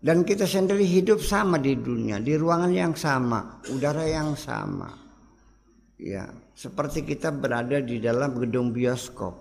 Dan 0.00 0.24
kita 0.24 0.48
sendiri 0.48 0.88
hidup 0.88 1.20
sama 1.20 1.60
di 1.60 1.76
dunia, 1.76 2.16
di 2.16 2.32
ruangan 2.32 2.72
yang 2.72 2.96
sama, 2.96 3.60
udara 3.68 4.08
yang 4.08 4.32
sama. 4.32 4.88
Ya, 6.00 6.32
seperti 6.56 7.04
kita 7.04 7.28
berada 7.28 7.84
di 7.84 8.00
dalam 8.00 8.40
gedung 8.40 8.72
bioskop. 8.72 9.36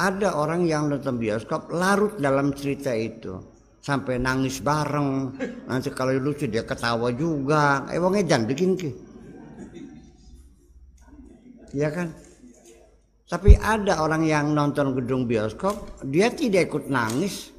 Ada 0.00 0.32
orang 0.32 0.64
yang 0.64 0.88
nonton 0.88 1.20
bioskop 1.20 1.68
larut 1.68 2.16
dalam 2.16 2.56
cerita 2.56 2.96
itu 2.96 3.57
sampai 3.80 4.20
nangis 4.20 4.60
bareng. 4.60 5.34
Nanti 5.66 5.88
kalau 5.94 6.14
lucu 6.18 6.46
dia 6.46 6.62
ketawa 6.62 7.10
juga. 7.14 7.86
Eh 7.90 7.98
wong 7.98 8.18
edan 8.18 8.44
bikin 8.44 8.74
ke. 8.74 8.90
Ya 11.76 11.92
kan? 11.92 12.12
Tapi 13.28 13.60
ada 13.60 14.00
orang 14.00 14.24
yang 14.24 14.56
nonton 14.56 14.96
gedung 14.96 15.28
bioskop, 15.28 16.00
dia 16.00 16.32
tidak 16.32 16.72
ikut 16.72 16.88
nangis, 16.88 17.52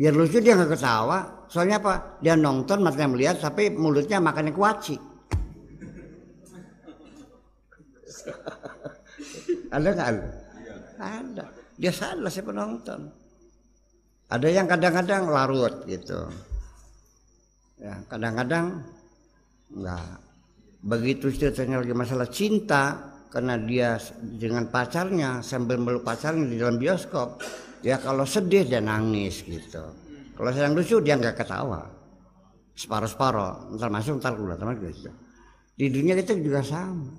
Biar 0.00 0.16
lucu 0.16 0.40
dia 0.40 0.56
nggak 0.56 0.80
ketawa. 0.80 1.44
Soalnya 1.52 1.76
apa? 1.76 2.16
Dia 2.24 2.32
nonton 2.32 2.80
matanya 2.80 3.12
melihat 3.12 3.36
tapi 3.36 3.68
mulutnya 3.68 4.16
makannya 4.16 4.56
kuaci. 4.56 4.96
ada 9.76 9.88
nggak 9.92 10.08
ada? 10.08 10.24
Ada. 10.96 11.44
Dia 11.76 11.92
salah 11.92 12.32
si 12.32 12.40
penonton. 12.40 13.12
Ada 14.30 14.46
yang 14.46 14.70
kadang-kadang 14.70 15.26
larut 15.26 15.74
gitu. 15.90 16.30
Ya, 17.82 17.98
kadang-kadang 18.06 18.86
enggak. 19.74 20.22
Begitu 20.80 21.34
ceritanya 21.34 21.82
lagi 21.82 21.92
masalah 21.92 22.30
cinta 22.30 23.10
karena 23.28 23.58
dia 23.58 23.98
dengan 24.22 24.70
pacarnya 24.70 25.42
sambil 25.42 25.82
meluk 25.82 26.06
pacarnya 26.06 26.46
di 26.46 26.56
dalam 26.56 26.78
bioskop 26.78 27.42
ya 27.82 27.98
kalau 27.98 28.22
sedih 28.22 28.64
dia 28.70 28.78
nangis 28.78 29.42
gitu. 29.42 29.82
Kalau 30.38 30.50
sedang 30.54 30.78
lucu 30.78 31.02
dia 31.02 31.18
nggak 31.18 31.36
ketawa. 31.36 31.90
Separuh-separuh 32.78 33.76
ntar 33.76 33.90
masuk 33.92 34.22
ntar 34.22 34.38
keluar 34.38 34.56
teman 34.56 34.78
gitu. 34.78 35.10
Di 35.74 35.90
dunia 35.90 36.14
kita 36.16 36.38
juga 36.38 36.62
sama. 36.62 37.18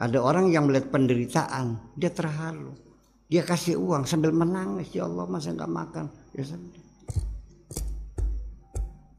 Ada 0.00 0.16
orang 0.22 0.48
yang 0.48 0.64
melihat 0.64 0.88
penderitaan 0.88 1.76
dia 1.98 2.08
terharu 2.08 2.89
dia 3.30 3.46
kasih 3.46 3.78
uang 3.78 4.04
sambil 4.04 4.34
menangis. 4.34 4.90
Ya 4.92 5.06
Allah 5.06 5.24
masa 5.30 5.54
nggak 5.54 5.70
makan? 5.70 6.10
Ya 6.34 6.42
sedih 6.42 6.90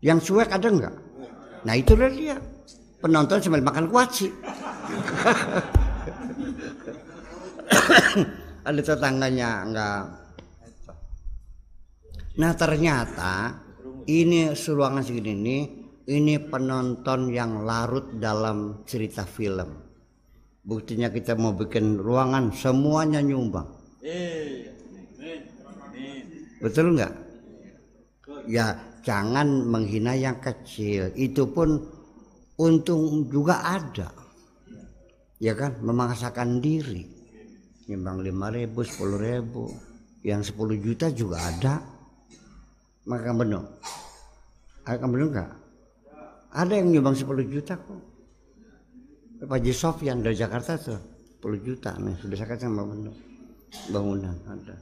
yang 0.02 0.18
cuek 0.18 0.50
ada 0.50 0.66
nggak? 0.68 0.96
Nah 1.62 1.78
itu 1.78 1.94
dia 1.94 2.42
penonton 2.98 3.38
sambil 3.38 3.62
makan 3.62 3.86
kuaci. 3.88 4.34
Ada 8.68 8.82
tetangganya 8.82 9.66
nggak? 9.70 10.04
Nah 12.42 12.52
ternyata 12.58 13.62
ini 14.10 14.50
ruangan 14.54 15.06
segini 15.06 15.32
ini 15.38 15.58
ini 16.10 16.42
penonton 16.42 17.30
yang 17.30 17.62
larut 17.62 18.18
dalam 18.18 18.82
cerita 18.90 19.22
film. 19.30 19.70
Buktinya 20.62 21.14
kita 21.14 21.38
mau 21.38 21.54
bikin 21.54 22.02
ruangan 22.02 22.54
semuanya 22.54 23.22
nyumbang. 23.22 23.81
Betul 26.62 26.86
nggak? 26.98 27.14
Ya 28.50 28.78
jangan 29.06 29.66
menghina 29.66 30.18
yang 30.18 30.42
kecil. 30.42 31.14
Itu 31.14 31.50
pun 31.50 31.82
untung 32.58 33.30
juga 33.30 33.62
ada. 33.62 34.10
Ya 35.42 35.58
kan 35.58 35.82
memaksakan 35.82 36.62
diri. 36.62 37.06
Nyumbang 37.90 38.22
lima 38.22 38.54
ribu, 38.54 38.86
sepuluh 38.86 39.18
ribu. 39.18 39.74
Yang 40.22 40.54
sepuluh 40.54 40.78
juta 40.78 41.10
juga 41.10 41.42
ada 41.42 41.82
maka 43.06 43.34
benar 43.34 43.66
akan 44.86 45.08
benar 45.10 45.28
enggak 45.30 45.52
ada 46.52 46.74
yang 46.78 46.88
nyumbang 46.94 47.18
10 47.18 47.28
juta 47.50 47.74
kok 47.80 48.02
Pak 49.42 49.58
Haji 49.58 49.74
Sofyan 49.74 50.22
dari 50.22 50.38
Jakarta 50.38 50.78
tuh 50.78 51.02
10 51.42 51.66
juta 51.66 51.98
nih 51.98 52.14
sudah 52.22 52.38
saya 52.38 52.50
katakan 52.54 52.78
benar 52.78 53.16
bangunan 53.92 54.36
ada. 54.48 54.76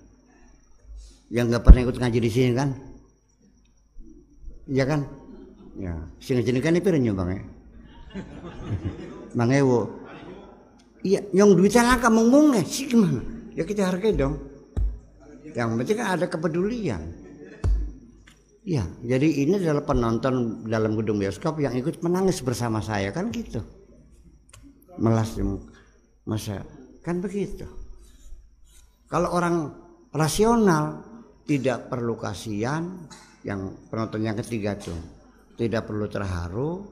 Yang 1.29 1.45
nggak 1.53 1.63
pernah 1.63 1.81
ikut 1.85 1.97
ngaji 2.01 2.19
di 2.19 2.31
sini 2.31 2.51
kan? 2.57 2.69
Iya 4.69 4.85
kan? 4.85 5.01
Ya 5.77 5.93
sing 6.19 6.41
ngaji 6.41 6.61
kan 6.61 6.73
itu 6.77 6.89
nyumbang 6.89 7.29
ya? 7.37 7.41
Bang 9.37 9.53
Ewo. 9.53 9.89
Iya 11.05 11.23
yang 11.31 11.55
duitnya 11.55 11.85
langka 11.85 12.09
mengungnya 12.09 12.65
sih 12.65 12.89
gimana? 12.89 13.21
Ya 13.53 13.63
kita 13.63 13.87
hargai 13.87 14.17
dong. 14.17 14.41
Yang 15.53 15.69
penting 15.81 15.97
kan 15.97 16.07
ada 16.17 16.25
kepedulian. 16.29 17.01
Ya, 18.69 18.85
jadi 19.01 19.25
ini 19.25 19.57
adalah 19.57 19.81
penonton 19.81 20.61
dalam 20.69 20.93
gedung 20.93 21.17
bioskop 21.17 21.57
yang 21.57 21.73
ikut 21.73 22.05
menangis 22.05 22.43
bersama 22.45 22.83
saya 22.83 23.09
kan 23.09 23.33
gitu. 23.33 23.65
Melas 24.99 25.33
masa 26.27 26.61
kan 27.01 27.17
begitu. 27.17 27.65
Kalau 29.09 29.33
orang 29.33 29.55
rasional 30.13 31.01
tidak 31.49 31.89
perlu 31.89 32.13
kasihan, 32.13 32.85
yang 33.41 33.73
penonton 33.89 34.21
yang 34.21 34.37
ketiga 34.37 34.77
tuh 34.77 34.97
tidak 35.57 35.89
perlu 35.89 36.05
terharu, 36.05 36.85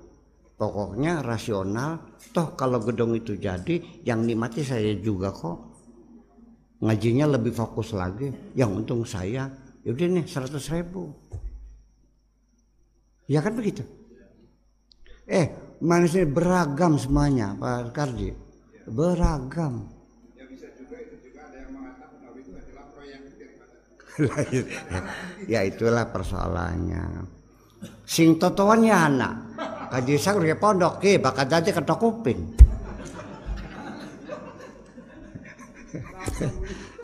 pokoknya 0.58 1.22
rasional. 1.22 2.18
Toh 2.34 2.58
kalau 2.58 2.82
gedung 2.82 3.14
itu 3.14 3.38
jadi, 3.38 4.02
yang 4.02 4.26
nikmati 4.26 4.66
saya 4.66 4.98
juga 4.98 5.30
kok. 5.30 5.78
Ngajinya 6.82 7.26
lebih 7.38 7.54
fokus 7.54 7.94
lagi. 7.94 8.34
Yang 8.58 8.70
untung 8.82 9.02
saya, 9.06 9.50
yaudah 9.86 10.08
nih 10.18 10.26
seratus 10.26 10.74
ribu 10.74 11.10
Ya 13.28 13.44
kan 13.44 13.60
begitu. 13.60 13.84
Eh, 15.28 15.52
manusia 15.84 16.24
beragam 16.24 16.96
semuanya, 16.96 17.52
Pak 17.60 17.92
Kardi. 17.92 18.32
Beragam. 18.88 19.97
Ya 25.52 25.62
itulah 25.66 26.10
persoalannya. 26.10 27.26
Sing 28.08 28.42
totoannya 28.42 28.96
anak. 28.96 29.34
Kaji 29.88 30.20
sang 30.20 30.44
ya 30.44 30.58
pondok 30.60 31.00
ke 31.00 31.16
bakal 31.22 31.48
jadi 31.48 31.72
ketok 31.72 32.00
kuping. 32.02 32.40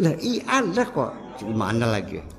lah 0.04 0.16
iya 0.20 0.62
ada 0.62 0.84
kok. 0.84 1.12
Gimana 1.40 1.88
lagi? 1.88 2.34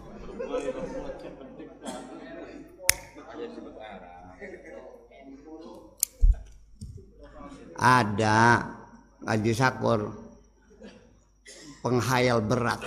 ada 7.84 8.64
ngaji 9.28 9.52
sakur 9.52 10.08
penghayal 11.84 12.40
berat 12.40 12.80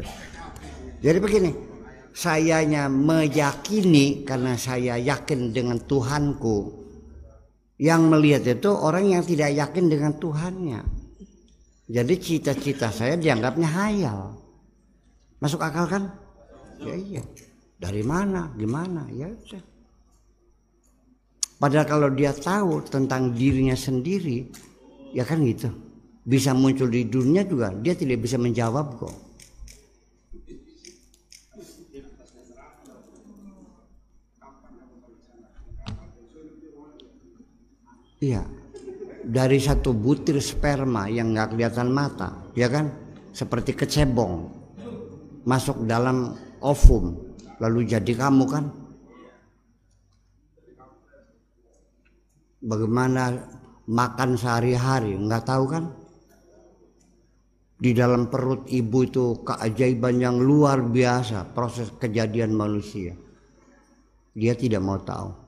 jadi 1.04 1.18
begini 1.22 1.68
sayanya 2.18 2.90
meyakini 2.90 4.26
karena 4.26 4.58
saya 4.58 4.98
yakin 4.98 5.54
dengan 5.54 5.78
Tuhanku. 5.78 6.86
Yang 7.78 8.02
melihat 8.10 8.42
itu 8.58 8.74
orang 8.74 9.06
yang 9.06 9.22
tidak 9.22 9.54
yakin 9.54 9.86
dengan 9.86 10.18
Tuhannya. 10.18 10.82
Jadi 11.86 12.14
cita-cita 12.18 12.90
saya 12.90 13.14
dianggapnya 13.14 13.70
hayal. 13.70 14.34
Masuk 15.38 15.62
akal 15.62 15.86
kan? 15.86 16.10
Ya 16.82 16.98
iya. 16.98 17.22
Dari 17.78 18.02
mana? 18.02 18.50
Gimana? 18.58 19.06
Ya 19.14 19.30
udah. 19.30 19.62
Padahal 21.62 21.86
kalau 21.86 22.10
dia 22.10 22.34
tahu 22.34 22.82
tentang 22.82 23.30
dirinya 23.30 23.78
sendiri, 23.78 24.50
ya 25.14 25.22
kan 25.22 25.42
gitu. 25.46 25.70
bisa 26.28 26.52
muncul 26.52 26.92
di 26.92 27.08
dunia 27.08 27.40
juga 27.40 27.72
dia 27.72 27.96
tidak 27.96 28.20
bisa 28.20 28.36
menjawab 28.36 29.00
kok. 29.00 29.27
Iya, 38.18 38.42
dari 39.22 39.62
satu 39.62 39.94
butir 39.94 40.42
sperma 40.42 41.06
yang 41.06 41.30
nggak 41.30 41.54
kelihatan 41.54 41.94
mata, 41.94 42.50
ya 42.58 42.66
kan, 42.66 42.90
seperti 43.30 43.78
kecebong 43.78 44.50
masuk 45.46 45.86
dalam 45.86 46.34
ovum, 46.58 47.14
lalu 47.62 47.86
jadi 47.86 48.12
kamu 48.18 48.44
kan. 48.50 48.64
Bagaimana 52.58 53.38
makan 53.86 54.34
sehari-hari, 54.34 55.14
nggak 55.14 55.46
tahu 55.46 55.64
kan? 55.70 55.84
Di 57.78 57.94
dalam 57.94 58.26
perut 58.26 58.66
ibu 58.66 59.06
itu 59.06 59.46
keajaiban 59.46 60.18
yang 60.18 60.42
luar 60.42 60.82
biasa 60.82 61.54
proses 61.54 61.94
kejadian 61.94 62.50
manusia. 62.50 63.14
Dia 64.34 64.58
tidak 64.58 64.82
mau 64.82 64.98
tahu. 64.98 65.47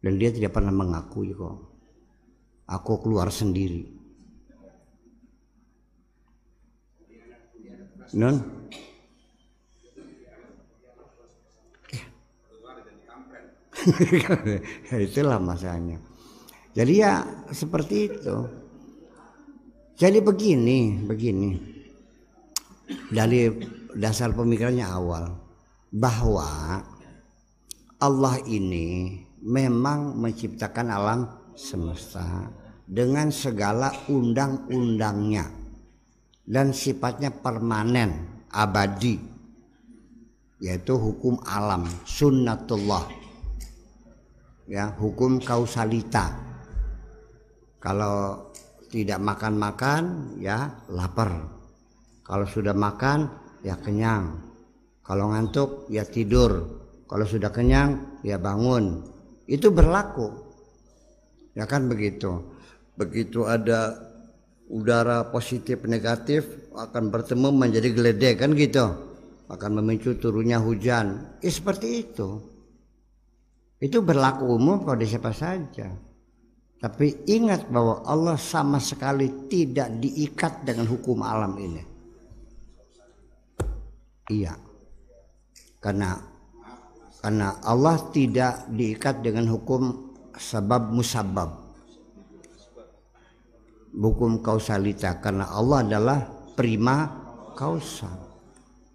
Dan 0.00 0.16
dia 0.16 0.32
tidak 0.32 0.56
pernah 0.56 0.72
mengakui 0.72 1.36
kok. 1.36 1.56
Aku 2.72 3.04
keluar 3.04 3.28
sendiri. 3.28 3.84
Non? 8.16 8.60
Itulah 15.08 15.40
masanya. 15.40 15.96
Jadi 16.76 16.92
ya 17.00 17.24
seperti 17.50 17.96
itu. 18.08 18.36
Jadi 20.00 20.18
begini, 20.24 20.96
begini. 21.04 21.50
Dari 23.12 23.52
dasar 23.94 24.32
pemikirannya 24.32 24.86
awal 24.86 25.24
bahwa 25.90 26.80
Allah 28.00 28.36
ini 28.48 29.18
memang 29.44 30.16
menciptakan 30.20 30.88
alam 30.92 31.20
semesta 31.56 32.48
dengan 32.84 33.28
segala 33.32 33.92
undang-undangnya 34.10 35.48
dan 36.44 36.74
sifatnya 36.74 37.30
permanen, 37.30 38.44
abadi 38.50 39.30
yaitu 40.60 40.94
hukum 40.94 41.40
alam, 41.48 41.88
sunnatullah. 42.04 43.08
Ya, 44.70 44.92
hukum 44.94 45.42
kausalita. 45.42 46.36
Kalau 47.80 48.46
tidak 48.92 49.18
makan-makan 49.18 50.36
ya 50.38 50.84
lapar. 50.92 51.48
Kalau 52.22 52.46
sudah 52.46 52.76
makan 52.76 53.26
ya 53.66 53.74
kenyang. 53.80 54.38
Kalau 55.02 55.32
ngantuk 55.34 55.90
ya 55.90 56.06
tidur. 56.06 56.78
Kalau 57.08 57.26
sudah 57.26 57.50
kenyang 57.50 58.22
ya 58.22 58.38
bangun. 58.38 59.02
Itu 59.50 59.74
berlaku. 59.74 60.30
Ya 61.58 61.66
kan 61.66 61.90
begitu. 61.90 62.38
Begitu 62.94 63.42
ada 63.50 63.98
udara 64.70 65.26
positif 65.34 65.82
negatif 65.82 66.46
akan 66.70 67.10
bertemu 67.10 67.50
menjadi 67.50 67.90
geledek 67.90 68.46
kan 68.46 68.54
gitu. 68.54 68.86
Akan 69.50 69.74
memicu 69.82 70.14
turunnya 70.14 70.62
hujan. 70.62 71.34
Ya 71.42 71.50
seperti 71.50 72.06
itu. 72.06 72.38
Itu 73.82 74.06
berlaku 74.06 74.46
umum 74.46 74.86
pada 74.86 75.02
siapa 75.02 75.34
saja. 75.34 75.90
Tapi 76.78 77.26
ingat 77.26 77.66
bahwa 77.68 78.06
Allah 78.06 78.38
sama 78.38 78.78
sekali 78.78 79.50
tidak 79.50 79.98
diikat 79.98 80.62
dengan 80.62 80.86
hukum 80.86 81.26
alam 81.26 81.58
ini. 81.58 81.82
Iya. 84.30 84.54
Karena 85.82 86.29
karena 87.20 87.60
Allah 87.60 88.00
tidak 88.16 88.64
diikat 88.72 89.20
dengan 89.20 89.44
hukum 89.52 90.16
sebab 90.32 90.88
musabab. 90.88 91.52
Hukum 93.92 94.40
kausalita 94.40 95.20
karena 95.20 95.52
Allah 95.52 95.84
adalah 95.84 96.18
prima 96.56 97.12
kausal. 97.52 98.16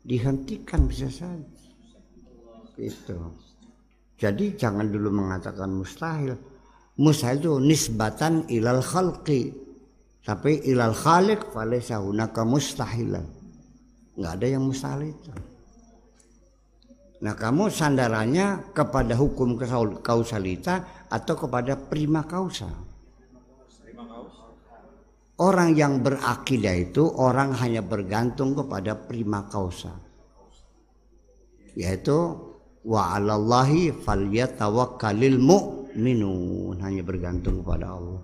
Dihentikan 0.02 0.90
bisa 0.90 1.10
saja. 1.10 1.46
Itu. 2.82 3.18
Jadi 4.18 4.58
jangan 4.58 4.90
dulu 4.90 5.14
mengatakan 5.14 5.70
mustahil. 5.70 6.34
Mustahil 6.98 7.38
itu 7.44 7.54
nisbatan 7.62 8.50
ilal 8.50 8.82
khalqi. 8.82 9.54
Tapi 10.26 10.66
ilal 10.66 10.98
khaliq 10.98 11.54
falaysa 11.54 12.02
hunaka 12.02 12.42
mustahilan. 12.42 13.26
Nggak 14.18 14.34
ada 14.34 14.48
yang 14.48 14.64
mustahil 14.66 15.14
itu. 15.14 15.34
Nah 17.24 17.32
kamu 17.32 17.72
sandarannya 17.72 18.76
kepada 18.76 19.16
hukum 19.16 19.56
kausalita 20.04 21.08
atau 21.08 21.36
kepada 21.40 21.80
prima 21.80 22.28
kausa. 22.28 22.68
Orang 25.36 25.76
yang 25.76 26.00
berakidah 26.00 26.76
itu 26.80 27.04
orang 27.12 27.52
hanya 27.60 27.84
bergantung 27.84 28.56
kepada 28.56 28.96
prima 28.96 29.44
kausa. 29.52 29.92
Yaitu 31.76 32.16
wa 32.88 33.12
'alallahi 33.12 33.92
falyatawakkalul 33.92 35.40
mu'minun 35.40 36.80
hanya 36.80 37.04
bergantung 37.04 37.60
kepada 37.60 38.00
Allah. 38.00 38.24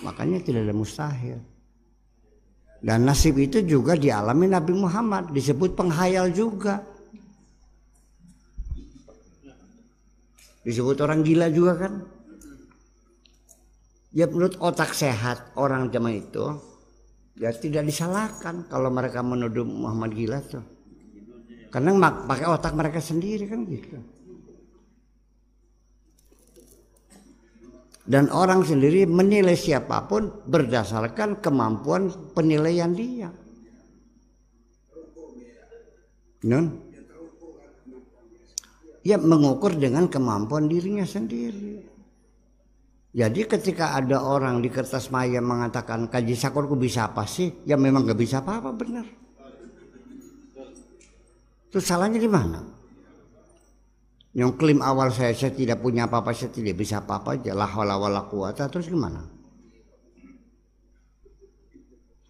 Makanya 0.00 0.40
tidak 0.40 0.64
ada 0.64 0.72
mustahil. 0.72 1.36
Dan 2.82 3.04
nasib 3.04 3.36
itu 3.36 3.60
juga 3.62 3.92
dialami 3.94 4.48
Nabi 4.48 4.72
Muhammad 4.72 5.30
disebut 5.30 5.76
penghayal 5.76 6.32
juga. 6.32 6.80
Disebut 10.62 10.98
orang 11.02 11.26
gila 11.26 11.50
juga 11.50 11.74
kan? 11.86 11.94
Ya 14.12 14.28
menurut 14.28 14.60
otak 14.60 14.92
sehat 14.92 15.56
orang 15.56 15.88
zaman 15.90 16.20
itu 16.20 16.44
ya 17.34 17.48
tidak 17.50 17.88
disalahkan 17.88 18.68
kalau 18.68 18.92
mereka 18.92 19.24
menuduh 19.24 19.64
Muhammad 19.64 20.12
gila 20.14 20.38
tuh. 20.44 20.62
Karena 21.72 21.96
pakai 22.28 22.46
otak 22.46 22.76
mereka 22.76 23.00
sendiri 23.00 23.48
kan 23.48 23.64
gitu. 23.64 23.96
Dan 28.02 28.28
orang 28.34 28.66
sendiri 28.66 29.06
menilai 29.08 29.56
siapa 29.56 30.04
pun 30.10 30.44
berdasarkan 30.44 31.40
kemampuan 31.40 32.12
penilaian 32.36 32.92
dia. 32.92 33.30
Non? 36.42 36.91
Ya 39.02 39.18
mengukur 39.18 39.74
dengan 39.74 40.06
kemampuan 40.06 40.70
dirinya 40.70 41.02
sendiri. 41.02 41.82
Jadi 43.12 43.44
ketika 43.44 43.98
ada 43.98 44.24
orang 44.24 44.64
di 44.64 44.72
kertas 44.72 45.12
maya 45.12 45.42
mengatakan 45.42 46.08
kaji 46.08 46.32
sakurku 46.32 46.78
bisa 46.78 47.12
apa 47.12 47.28
sih? 47.28 47.52
Ya 47.68 47.76
memang 47.76 48.08
gak 48.08 48.16
bisa 48.16 48.40
apa-apa 48.40 48.72
benar. 48.72 49.04
Terus 51.68 51.84
salahnya 51.84 52.16
di 52.16 52.30
mana? 52.30 52.60
Yang 54.32 54.56
klaim 54.56 54.80
awal 54.80 55.12
saya 55.12 55.36
saya 55.36 55.52
tidak 55.52 55.84
punya 55.84 56.08
apa-apa, 56.08 56.32
saya 56.32 56.48
tidak 56.48 56.80
bisa 56.80 57.04
apa-apa 57.04 57.36
aja. 57.36 57.52
La 57.52 57.68
hawla 57.68 58.00
wala 58.00 58.24
quwata 58.24 58.64
terus 58.72 58.88
gimana? 58.88 59.28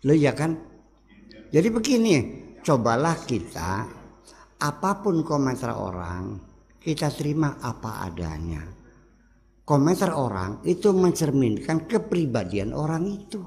Lo 0.03 0.15
ya 0.15 0.35
kan? 0.35 0.59
Jadi 1.55 1.69
begini, 1.71 2.15
cobalah 2.67 3.15
kita 3.23 3.87
apa 4.59 4.91
pun 4.99 5.23
komentar 5.23 5.79
orang, 5.79 6.43
kita 6.83 7.15
terima 7.15 7.63
apa 7.63 8.03
adanya. 8.03 8.67
Komentar 9.63 10.11
orang 10.19 10.59
itu 10.67 10.91
mencerminkan 10.91 11.87
kepribadian 11.87 12.75
orang 12.75 13.07
itu. 13.07 13.41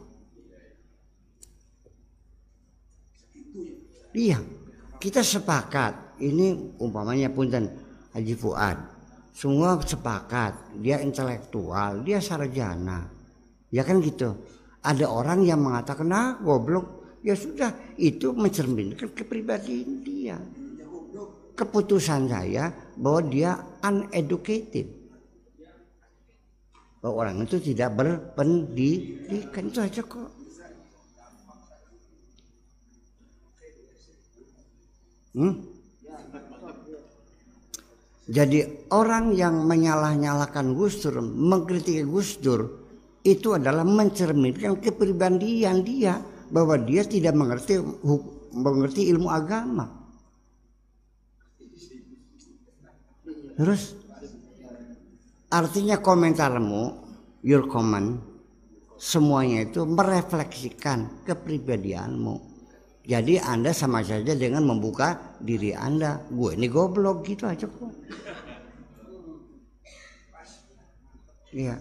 Iya, 4.16 4.40
kita 4.96 5.20
sepakat. 5.20 6.16
Ini 6.24 6.80
umpamanya 6.80 7.28
punten 7.28 7.68
Haji 8.16 8.36
Fuad. 8.40 8.80
Semua 9.36 9.76
sepakat, 9.84 10.80
dia 10.80 11.04
intelektual, 11.04 12.00
dia 12.08 12.24
sarjana. 12.24 13.12
Ya 13.68 13.84
kan 13.84 14.00
gitu. 14.00 14.40
Ada 14.80 15.12
orang 15.12 15.44
yang 15.44 15.60
mengatakan, 15.60 16.08
"Ah, 16.16 16.40
goblok." 16.40 17.20
Ya 17.20 17.36
sudah, 17.36 17.76
itu 18.00 18.32
mencerminkan 18.32 19.12
kepribadian 19.12 20.00
dia. 20.00 20.40
Keputusan 21.56 22.28
saya 22.28 22.68
bahwa 23.00 23.22
dia 23.32 23.56
uneducated 23.80 25.06
bahwa 27.06 27.22
orang 27.22 27.46
itu 27.46 27.62
tidak 27.62 28.02
berpendidikan 28.02 29.70
itu 29.70 29.78
aja 29.78 30.02
kok. 30.02 30.26
Hmm? 35.38 35.54
Jadi 38.26 38.90
orang 38.90 39.38
yang 39.38 39.70
menyalah-nyalakan 39.70 40.74
Gus 40.74 40.98
Dur, 41.06 41.22
mengkritik 41.22 42.10
Gus 42.10 42.42
Dur, 42.42 42.74
itu 43.22 43.54
adalah 43.54 43.86
mencerminkan 43.86 44.82
kepribadian 44.82 45.86
dia 45.86 46.18
bahwa 46.50 46.74
dia 46.82 47.06
tidak 47.06 47.38
mengerti 47.38 47.78
mengerti 48.50 49.14
ilmu 49.14 49.30
agama. 49.30 50.05
Terus 53.56 53.96
artinya 55.48 55.96
komentarmu, 56.04 56.84
your 57.48 57.72
comment, 57.72 58.20
semuanya 59.00 59.64
itu 59.64 59.88
merefleksikan 59.88 61.24
kepribadianmu. 61.24 62.56
Jadi 63.06 63.38
Anda 63.38 63.70
sama 63.70 64.02
saja 64.02 64.34
dengan 64.34 64.66
membuka 64.66 65.38
diri 65.38 65.72
Anda. 65.78 66.26
Gue 66.26 66.58
ini 66.58 66.66
goblok 66.66 67.22
gitu 67.24 67.46
aja 67.46 67.70
kok. 67.70 67.94
Iya. 71.56 71.78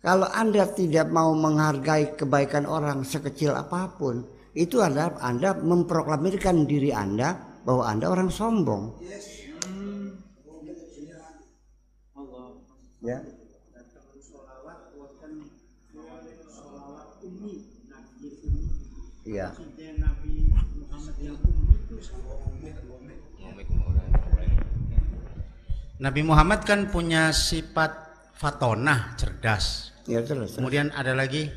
Kalau 0.00 0.28
Anda 0.30 0.68
tidak 0.70 1.08
mau 1.10 1.32
menghargai 1.32 2.14
kebaikan 2.14 2.64
orang 2.68 3.02
sekecil 3.04 3.56
apa 3.56 3.88
pun, 3.96 4.22
itu 4.54 4.80
adalah 4.84 5.16
Anda 5.20 5.56
memproklamirkan 5.56 6.68
diri 6.68 6.92
Anda 6.94 7.36
bahwa 7.64 7.84
Anda 7.88 8.06
orang 8.12 8.28
sombong. 8.28 9.00
Ya. 13.00 13.16
Iya. 19.24 19.48
Nabi 26.00 26.20
Muhammad 26.24 26.60
kan 26.68 26.88
punya 26.92 27.32
sifat 27.32 27.92
fatonah 28.36 29.16
cerdas. 29.16 29.96
Ya 30.04 30.20
terus. 30.20 30.56
Kemudian 30.60 30.92
ada 30.92 31.16
lagi 31.16 31.48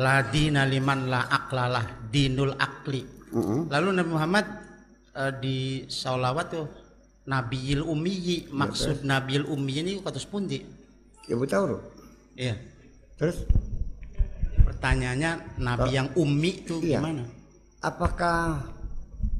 la 0.00 0.24
dina 0.24 0.64
liman 0.64 1.12
la 1.12 1.28
aklalah 1.28 2.08
dinul 2.08 2.56
akli. 2.56 3.04
Mm 3.28 3.44
-hmm. 3.44 3.60
Lalu 3.68 3.88
Nabi 3.92 4.10
Muhammad 4.12 4.46
uh, 5.12 5.32
di 5.36 5.84
salawat 5.88 6.46
tuh 6.48 6.87
Nabiil 7.28 7.84
Ummi 7.84 8.48
maksud 8.48 9.04
ya, 9.04 9.20
Nabiil 9.20 9.44
Ummi 9.44 9.72
ini 9.84 9.92
kados 10.00 10.24
pundi? 10.24 10.64
Ya 11.28 11.36
tahu 11.36 11.76
Iya. 12.38 12.56
Terus 13.20 13.44
pertanyaannya 14.64 15.60
Nabi 15.60 15.90
yang 15.90 16.08
ummi 16.14 16.64
itu 16.64 16.78
iya. 16.80 17.02
gimana? 17.02 17.26
Apakah 17.84 18.62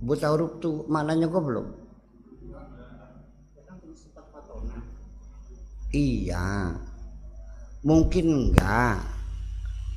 buta 0.02 0.35
huruf 0.35 0.59
tuh 0.59 0.85
maknanya 0.90 1.31
goblok? 1.31 1.78
Iya. 5.94 6.74
Mungkin 7.86 8.27
enggak. 8.28 9.01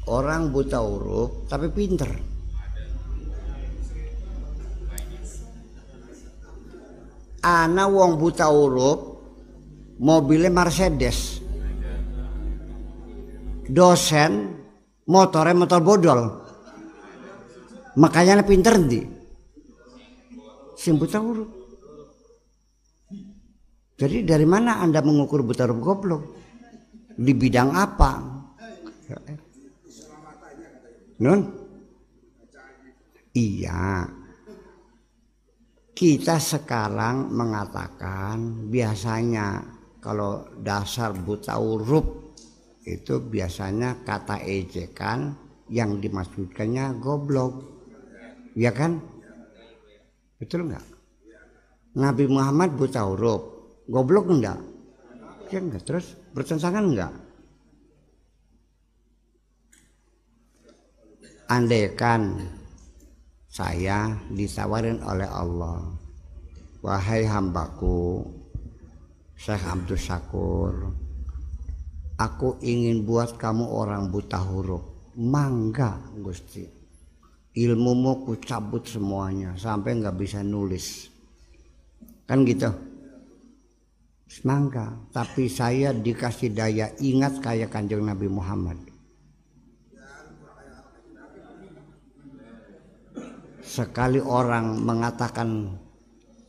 Orang 0.08 0.54
buta 0.54 0.80
huruf 0.80 1.50
tapi 1.52 1.68
pinter. 1.74 2.31
Ana 7.42 7.90
wong 7.90 8.22
buta 8.22 8.54
huruf 8.54 9.18
mobilnya 9.98 10.54
Mercedes. 10.54 11.42
Dosen 13.66 14.62
motornya 15.10 15.58
motor 15.58 15.82
bodol. 15.82 16.22
Makanya 17.98 18.46
pinter 18.46 18.78
di. 18.86 19.02
Sim 20.78 21.02
buta. 21.02 21.18
Jadi 23.98 24.26
dari 24.26 24.46
mana 24.46 24.82
Anda 24.82 25.02
mengukur 25.02 25.42
buta 25.42 25.66
huruf 25.66 25.82
goblok? 25.82 26.22
Di 27.18 27.34
bidang 27.34 27.70
apa? 27.74 28.12
Nun? 31.22 31.42
Iya. 33.34 34.21
Kita 36.02 36.42
sekarang 36.42 37.30
mengatakan 37.30 38.66
biasanya 38.74 39.62
kalau 40.02 40.50
dasar 40.58 41.14
buta 41.14 41.62
huruf 41.62 42.34
itu 42.82 43.22
biasanya 43.22 44.02
kata 44.02 44.42
ejekan 44.42 45.38
yang 45.70 46.02
dimaksudkannya 46.02 46.98
goblok. 46.98 47.54
Ya 48.58 48.74
kan? 48.74 48.98
Betul 50.42 50.74
nggak? 50.74 50.86
Nabi 52.02 52.26
Muhammad 52.26 52.74
buta 52.74 53.06
huruf 53.06 53.52
goblok 53.92 54.32
enggak 54.32 54.60
ya 55.52 55.60
enggak 55.60 55.84
terus 55.84 56.16
bertentangan 56.32 56.86
enggak 56.88 57.14
andaikan 61.52 62.40
saya 63.52 64.16
ditawarin 64.32 65.04
oleh 65.04 65.28
Allah. 65.28 65.84
Wahai 66.82 67.28
hambaku 67.28 68.24
Syekh 69.36 69.62
Abdul 69.68 70.00
Syakur 70.00 70.74
aku 72.22 72.62
ingin 72.62 73.02
buat 73.02 73.42
kamu 73.42 73.66
orang 73.66 74.14
buta 74.14 74.38
huruf. 74.38 75.14
Mangga 75.18 76.00
Gusti. 76.22 76.64
Ilmumu 77.52 78.24
ku 78.24 78.40
cabut 78.40 78.88
semuanya 78.88 79.58
sampai 79.60 80.00
nggak 80.00 80.16
bisa 80.16 80.40
nulis. 80.40 81.12
Kan 82.24 82.48
gitu? 82.48 82.72
Semangka 84.32 84.96
tapi 85.12 85.52
saya 85.52 85.92
dikasih 85.92 86.56
daya 86.56 86.88
ingat 87.04 87.44
kayak 87.44 87.76
kanjeng 87.76 88.08
Nabi 88.08 88.32
Muhammad 88.32 88.80
sekali 93.72 94.20
orang 94.20 94.84
mengatakan 94.84 95.72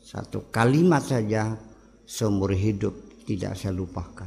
satu 0.02 0.50
kalimat 0.50 1.06
saja 1.06 1.54
seumur 2.02 2.50
hidup 2.50 3.22
tidak 3.22 3.54
saya 3.54 3.70
lupakan. 3.70 4.26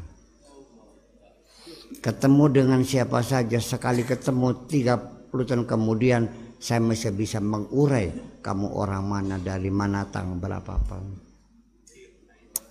Ketemu 2.00 2.46
dengan 2.56 2.82
siapa 2.88 3.20
saja 3.20 3.60
sekali 3.60 4.08
ketemu 4.08 4.72
30 4.72 5.28
tahun 5.36 5.68
kemudian 5.68 6.22
saya 6.56 6.80
masih 6.80 7.12
bisa 7.12 7.44
mengurai 7.44 8.40
kamu 8.40 8.72
orang 8.72 9.04
mana 9.04 9.36
dari 9.36 9.68
mana 9.68 10.08
tang 10.08 10.40
berapa 10.40 10.72
apa 10.72 11.26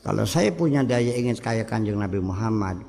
kalau 0.05 0.29
saya 0.29 0.53
punya 0.53 0.85
daya 0.85 1.17
ingin 1.17 1.33
kayak 1.41 1.65
kanjeng 1.65 1.97
Nabi 1.97 2.21
Muhammad, 2.21 2.85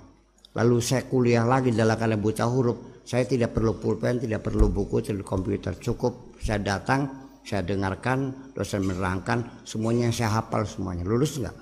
lalu 0.51 0.83
saya 0.83 1.07
kuliah 1.07 1.47
lagi 1.47 1.71
dalam 1.71 1.95
keadaan 1.95 2.19
buta 2.19 2.43
huruf, 2.43 2.99
saya 3.07 3.23
tidak 3.23 3.55
perlu 3.55 3.79
pulpen, 3.79 4.19
tidak 4.19 4.43
perlu 4.43 4.67
buku, 4.67 4.99
tidak 4.99 5.23
komputer, 5.23 5.79
cukup. 5.79 6.35
Saya 6.43 6.59
datang, 6.59 7.24
saya 7.45 7.61
dengarkan, 7.61 8.33
dosen 8.57 8.81
menerangkan, 8.83 9.45
semuanya 9.61 10.09
saya 10.09 10.41
hafal 10.41 10.65
semuanya. 10.65 11.05
Lulus 11.05 11.37
nggak? 11.37 11.53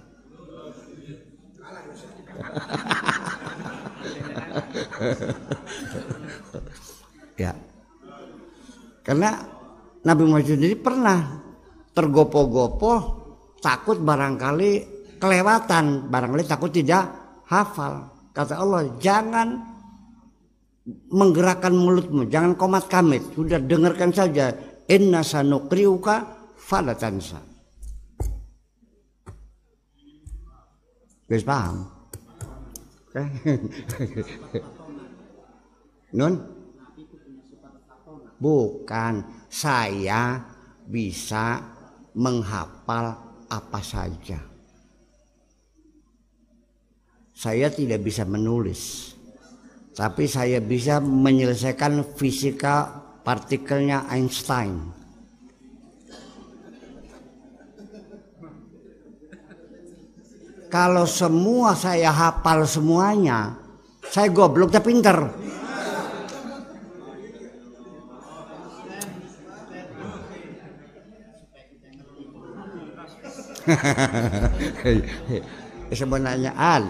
ya, 7.44 7.54
karena 9.06 9.38
Nabi 10.02 10.26
Muhammad 10.26 10.50
sendiri 10.50 10.74
pernah 10.80 11.44
tergopoh-gopoh, 11.94 13.24
takut 13.64 13.98
barangkali 14.04 14.72
kelewatan 15.24 16.12
barangkali 16.12 16.44
takut 16.44 16.68
tidak 16.68 17.08
hafal 17.48 18.12
kata 18.36 18.60
Allah 18.60 18.92
jangan 19.00 19.56
menggerakkan 21.08 21.72
mulutmu 21.72 22.28
jangan 22.28 22.60
komat 22.60 22.92
kamit 22.92 23.24
sudah 23.32 23.64
dengarkan 23.64 24.12
saja 24.12 24.52
inna 24.88 25.24
sanukriuka 25.24 26.16
falatansa 26.58 27.54
Guys 31.24 31.48
paham? 31.48 31.88
Nun? 36.20 36.34
Bukan, 38.38 39.14
saya 39.48 40.44
bisa 40.84 41.64
menghafal 42.14 43.18
apa 43.50 43.82
saja 43.82 44.54
saya 47.34 47.68
tidak 47.68 48.00
bisa 48.08 48.24
menulis 48.24 49.14
tapi 49.94 50.32
saya 50.32 50.64
bisa 50.64 51.04
menyelesaikan 51.04 52.16
fisika 52.16 53.03
partikelnya 53.24 54.04
Einstein. 54.12 54.92
Kalau 60.68 61.08
semua 61.08 61.78
saya 61.78 62.12
hafal 62.12 62.66
semuanya 62.66 63.54
saya 64.04 64.28
goblok 64.30 64.72
tapi 64.74 64.92
pinter. 64.92 65.32
Sebenarnya 75.94 76.52
al 76.58 76.90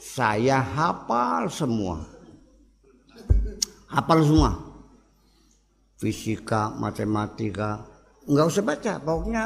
saya 0.00 0.64
hafal 0.64 1.52
semua. 1.52 2.00
Hafal 3.92 4.24
semua 4.24 4.69
fisika 6.00 6.72
matematika. 6.80 7.84
Nggak 8.24 8.46
usah 8.48 8.64
baca 8.64 8.92
pokoknya 9.04 9.44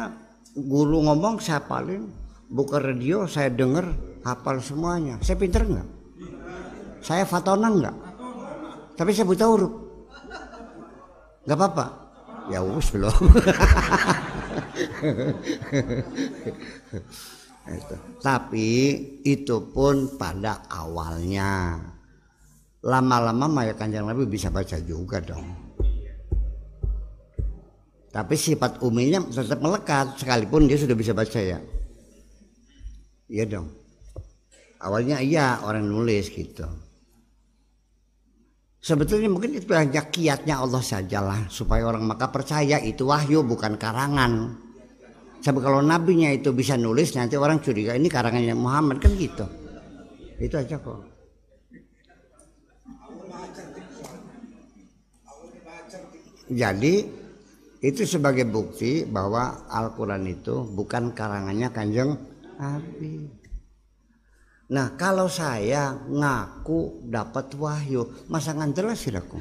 guru 0.54 1.02
ngomong 1.02 1.42
saya 1.42 1.58
hafalin 1.58 2.06
buka 2.46 2.78
radio 2.78 3.26
saya 3.26 3.50
denger 3.50 3.90
hafal 4.22 4.62
semuanya. 4.62 5.18
Saya 5.18 5.34
pinter 5.34 5.66
nggak? 5.66 5.88
Saya 7.02 7.26
fatona 7.26 7.68
nggak? 7.74 7.96
Tapi 8.94 9.10
saya 9.10 9.26
buta 9.26 9.50
huruf. 9.50 9.74
Nggak 11.42 11.58
apa-apa. 11.58 11.86
Ya 12.54 12.62
wus 12.62 12.86
belum. 12.94 13.10
Itu. 17.64 17.96
tapi 18.20 18.68
itu 19.24 19.56
pun 19.72 20.20
pada 20.20 20.68
awalnya. 20.68 21.80
Lama-lama 22.84 23.48
Maya 23.48 23.72
Kanjeng 23.72 24.04
Nabi 24.04 24.28
bisa 24.28 24.52
baca 24.52 24.76
juga 24.84 25.16
dong 25.24 25.63
tapi 28.14 28.38
sifat 28.38 28.78
uminya 28.86 29.18
tetap 29.26 29.58
melekat 29.58 30.14
sekalipun 30.14 30.70
dia 30.70 30.78
sudah 30.78 30.94
bisa 30.94 31.10
baca 31.10 31.40
ya 31.42 31.58
iya 33.26 33.44
dong 33.50 33.66
awalnya 34.78 35.18
iya 35.18 35.58
orang 35.66 35.82
nulis 35.82 36.30
gitu 36.30 36.62
sebetulnya 38.78 39.26
mungkin 39.26 39.58
itu 39.58 39.66
hanya 39.74 40.06
kiatnya 40.06 40.62
Allah 40.62 40.78
sajalah 40.78 41.50
supaya 41.50 41.82
orang 41.90 42.06
maka 42.06 42.30
percaya 42.30 42.78
itu 42.78 43.02
wahyu 43.10 43.42
bukan 43.42 43.74
karangan 43.74 44.62
Sebab 45.44 45.60
kalau 45.60 45.84
nabinya 45.84 46.32
itu 46.32 46.56
bisa 46.56 46.72
nulis 46.80 47.12
nanti 47.12 47.36
orang 47.36 47.60
curiga 47.60 47.92
ini 47.92 48.08
karangannya 48.08 48.56
Muhammad 48.56 48.96
kan 48.96 49.12
gitu. 49.12 49.44
Itu 50.40 50.56
aja 50.56 50.80
kok. 50.80 51.04
Jadi 56.48 57.23
itu 57.84 58.08
sebagai 58.08 58.48
bukti 58.48 59.04
bahwa 59.04 59.68
Al-Quran 59.68 60.24
itu 60.24 60.64
bukan 60.72 61.12
karangannya 61.12 61.68
kanjeng 61.68 62.16
Nabi. 62.56 63.28
Nah 64.72 64.96
kalau 64.96 65.28
saya 65.28 65.92
ngaku 66.08 67.04
dapat 67.12 67.52
wahyu, 67.60 68.24
masa 68.32 68.56
ngantelah 68.56 68.96
sih 68.96 69.12
aku? 69.12 69.36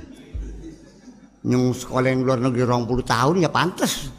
Nyung 1.48 1.72
sekolah 1.72 2.12
yang 2.12 2.28
luar 2.28 2.44
negeri 2.44 2.68
20 2.68 3.08
tahun 3.08 3.36
ya 3.40 3.48
pantas. 3.48 4.12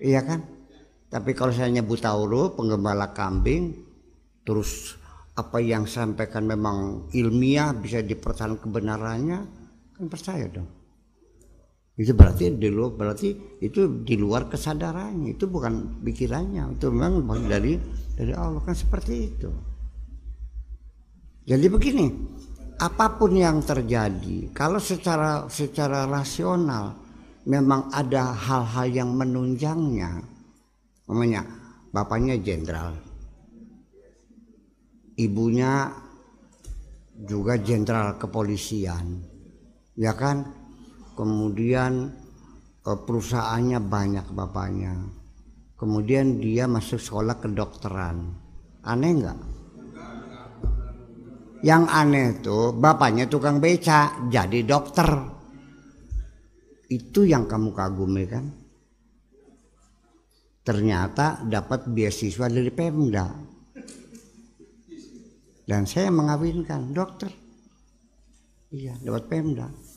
Iya 0.00 0.24
kan? 0.24 0.40
Tapi 1.12 1.36
kalau 1.36 1.52
saya 1.52 1.68
nyebut 1.68 2.00
huruf 2.00 2.56
penggembala 2.56 3.12
kambing 3.12 3.76
terus 4.48 4.96
apa 5.36 5.60
yang 5.60 5.84
sampaikan 5.84 6.48
memang 6.48 7.04
ilmiah 7.12 7.76
bisa 7.76 8.00
dipertahankan 8.00 8.64
kebenarannya 8.64 9.38
kan 9.92 10.04
percaya 10.08 10.48
dong. 10.48 10.79
Itu 11.98 12.16
berarti 12.16 12.54
di 12.54 12.68
luar 12.70 12.96
berarti 12.96 13.58
itu 13.60 14.04
di 14.06 14.16
luar 14.16 14.48
kesadarannya, 14.48 15.36
itu 15.36 15.44
bukan 15.50 16.00
pikirannya, 16.00 16.78
itu 16.78 16.88
memang 16.88 17.24
dari 17.48 17.76
dari 18.16 18.32
Allah 18.32 18.62
kan 18.64 18.76
seperti 18.76 19.14
itu. 19.20 19.50
Jadi 21.44 21.66
begini, 21.66 22.06
apa 22.80 23.18
pun 23.20 23.36
yang 23.36 23.60
terjadi, 23.60 24.54
kalau 24.54 24.80
secara 24.80 25.44
secara 25.50 26.08
rasional 26.08 26.96
memang 27.44 27.92
ada 27.92 28.32
hal-hal 28.32 28.86
yang 28.88 29.10
menunjangnya, 29.12 30.24
namanya 31.04 31.42
bapaknya 31.92 32.38
jenderal, 32.40 32.96
ibunya 35.20 35.92
juga 37.20 37.60
jenderal 37.60 38.16
kepolisian, 38.16 39.20
ya 39.98 40.16
kan? 40.16 40.59
Kemudian 41.20 42.08
eh, 42.80 42.98
perusahaannya 43.04 43.76
banyak 43.84 44.26
bapaknya, 44.32 44.96
kemudian 45.76 46.40
dia 46.40 46.64
masuk 46.64 46.96
sekolah 46.96 47.36
kedokteran, 47.36 48.32
aneh 48.80 49.12
nggak? 49.20 49.40
Yang 51.60 51.84
aneh 51.92 52.28
tuh 52.40 52.72
bapaknya 52.72 53.28
tukang 53.28 53.60
beca 53.60 54.16
jadi 54.32 54.64
dokter. 54.64 55.12
Itu 56.88 57.28
yang 57.28 57.44
kamu 57.44 57.76
kagumi 57.76 58.24
kan? 58.24 58.44
Ternyata 60.64 61.44
dapat 61.44 61.84
beasiswa 61.92 62.48
dari 62.48 62.72
Pemda. 62.72 63.28
Dan 65.68 65.84
saya 65.84 66.08
mengawinkan 66.08 66.96
dokter. 66.96 67.28
Iya, 68.72 68.96
dapat 69.04 69.28
Pemda. 69.28 69.89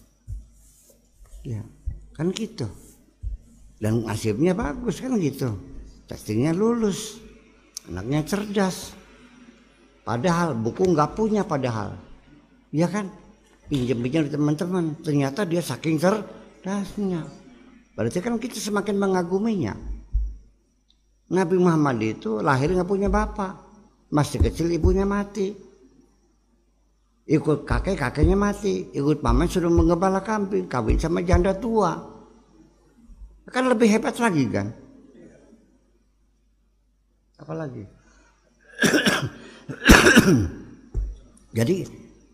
Ya, 1.44 1.60
kan 2.16 2.32
gitu. 2.32 2.68
Dan 3.84 4.08
nasibnya 4.08 4.56
bagus 4.56 5.04
kan 5.04 5.20
gitu. 5.20 5.60
Testingnya 6.08 6.56
lulus. 6.56 7.20
Anaknya 7.92 8.24
cerdas. 8.24 8.96
Padahal 10.08 10.56
buku 10.56 10.88
nggak 10.88 11.20
punya 11.20 11.44
padahal. 11.44 12.00
Ya 12.72 12.88
kan? 12.88 13.12
Pinjam-pinjam 13.68 14.32
teman-teman. 14.32 14.96
Ternyata 15.04 15.44
dia 15.44 15.60
saking 15.60 16.00
cerdasnya. 16.00 17.28
Berarti 17.92 18.24
kan 18.24 18.40
kita 18.40 18.56
semakin 18.56 18.96
mengaguminya. 18.96 19.76
Nabi 21.28 21.60
Muhammad 21.60 22.00
itu 22.00 22.40
lahir 22.40 22.72
nggak 22.72 22.88
punya 22.88 23.12
bapak. 23.12 23.60
Masih 24.16 24.40
kecil 24.40 24.72
ibunya 24.72 25.04
mati 25.04 25.73
ikut 27.28 27.64
kakek 27.64 28.00
kakeknya 28.00 28.36
mati. 28.36 28.92
Ikut 28.92 29.24
paman 29.24 29.48
sudah 29.48 29.72
mengembala 29.72 30.24
kambing 30.24 30.68
kawin 30.68 31.00
sama 31.00 31.24
janda 31.24 31.56
tua. 31.56 31.96
Kan 33.52 33.70
lebih 33.70 33.92
hebat 33.92 34.16
lagi 34.18 34.48
kan? 34.48 34.72
Apalagi 37.38 37.84
jadi 41.58 41.76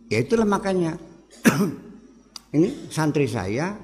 ya 0.09 0.17
itulah 0.21 0.45
makanya. 0.45 0.97
Ini 2.55 2.89
santri 2.89 3.29
saya 3.29 3.77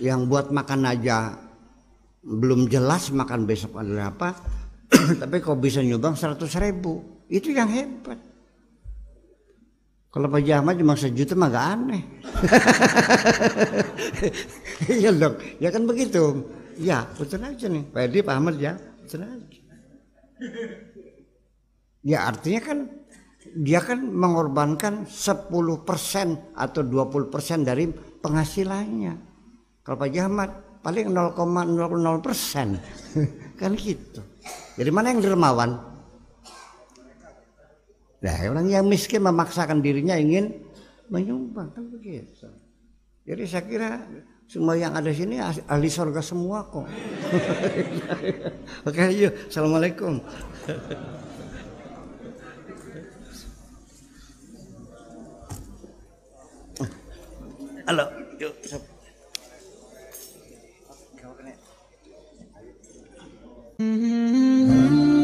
yang 0.00 0.24
buat 0.24 0.48
makan 0.48 0.88
aja 0.88 1.36
belum 2.24 2.72
jelas 2.72 3.12
makan 3.12 3.44
besok 3.44 3.76
adalah 3.76 4.12
apa. 4.12 4.36
Tapi 5.20 5.36
kok 5.40 5.60
bisa 5.60 5.84
nyumbang 5.84 6.16
seratus 6.16 6.56
ribu? 6.60 7.24
Itu 7.28 7.52
yang 7.52 7.68
hebat 7.68 8.29
kalau 10.10 10.26
Pak 10.26 10.42
Ahmad 10.50 10.74
cuma 10.74 10.98
sejuta 10.98 11.38
mah 11.38 11.48
gak 11.54 11.66
aneh. 11.78 12.02
Iya 14.90 15.12
dong, 15.12 15.36
ya 15.60 15.68
kan 15.68 15.84
begitu. 15.84 16.40
Ya, 16.80 17.04
betul 17.14 17.44
aja 17.44 17.68
nih. 17.68 17.84
Pak 17.92 18.00
Edi, 18.08 18.18
Pak 18.24 18.34
Ahmad 18.34 18.56
ya, 18.56 18.74
betul 18.74 19.22
aja. 19.22 19.60
Ya 22.00 22.18
artinya 22.24 22.60
kan 22.64 22.78
dia 23.60 23.84
kan 23.84 24.00
mengorbankan 24.00 25.04
10% 25.04 25.52
atau 26.56 26.80
20% 26.80 27.68
dari 27.68 27.92
penghasilannya. 28.24 29.14
Kalau 29.84 29.96
Pak 30.00 30.16
Ahmad 30.16 30.50
paling 30.80 31.12
0,00 31.12 32.24
persen, 32.24 32.80
kan 33.60 33.70
gitu. 33.76 34.24
Jadi 34.80 34.90
mana 34.90 35.12
yang 35.12 35.20
dermawan? 35.20 35.89
Nah, 38.20 38.36
orang 38.52 38.68
yang 38.68 38.84
miskin 38.84 39.24
memaksakan 39.24 39.80
dirinya 39.80 40.12
ingin 40.12 40.52
menyumbang 41.08 41.72
kan 41.72 41.88
begitu. 41.88 42.52
Jadi 43.24 43.42
saya 43.48 43.64
kira 43.64 43.88
semua 44.44 44.76
yang 44.76 44.92
ada 44.92 45.08
sini 45.08 45.40
ahli 45.40 45.88
surga 45.88 46.20
semua 46.20 46.68
kok. 46.68 46.84
Oke, 48.88 49.02
yuk. 49.16 49.32
Assalamualaikum. 49.48 50.20
Halo, 57.88 58.04
yuk. 58.36 58.54
Mm-hmm. 63.80 65.19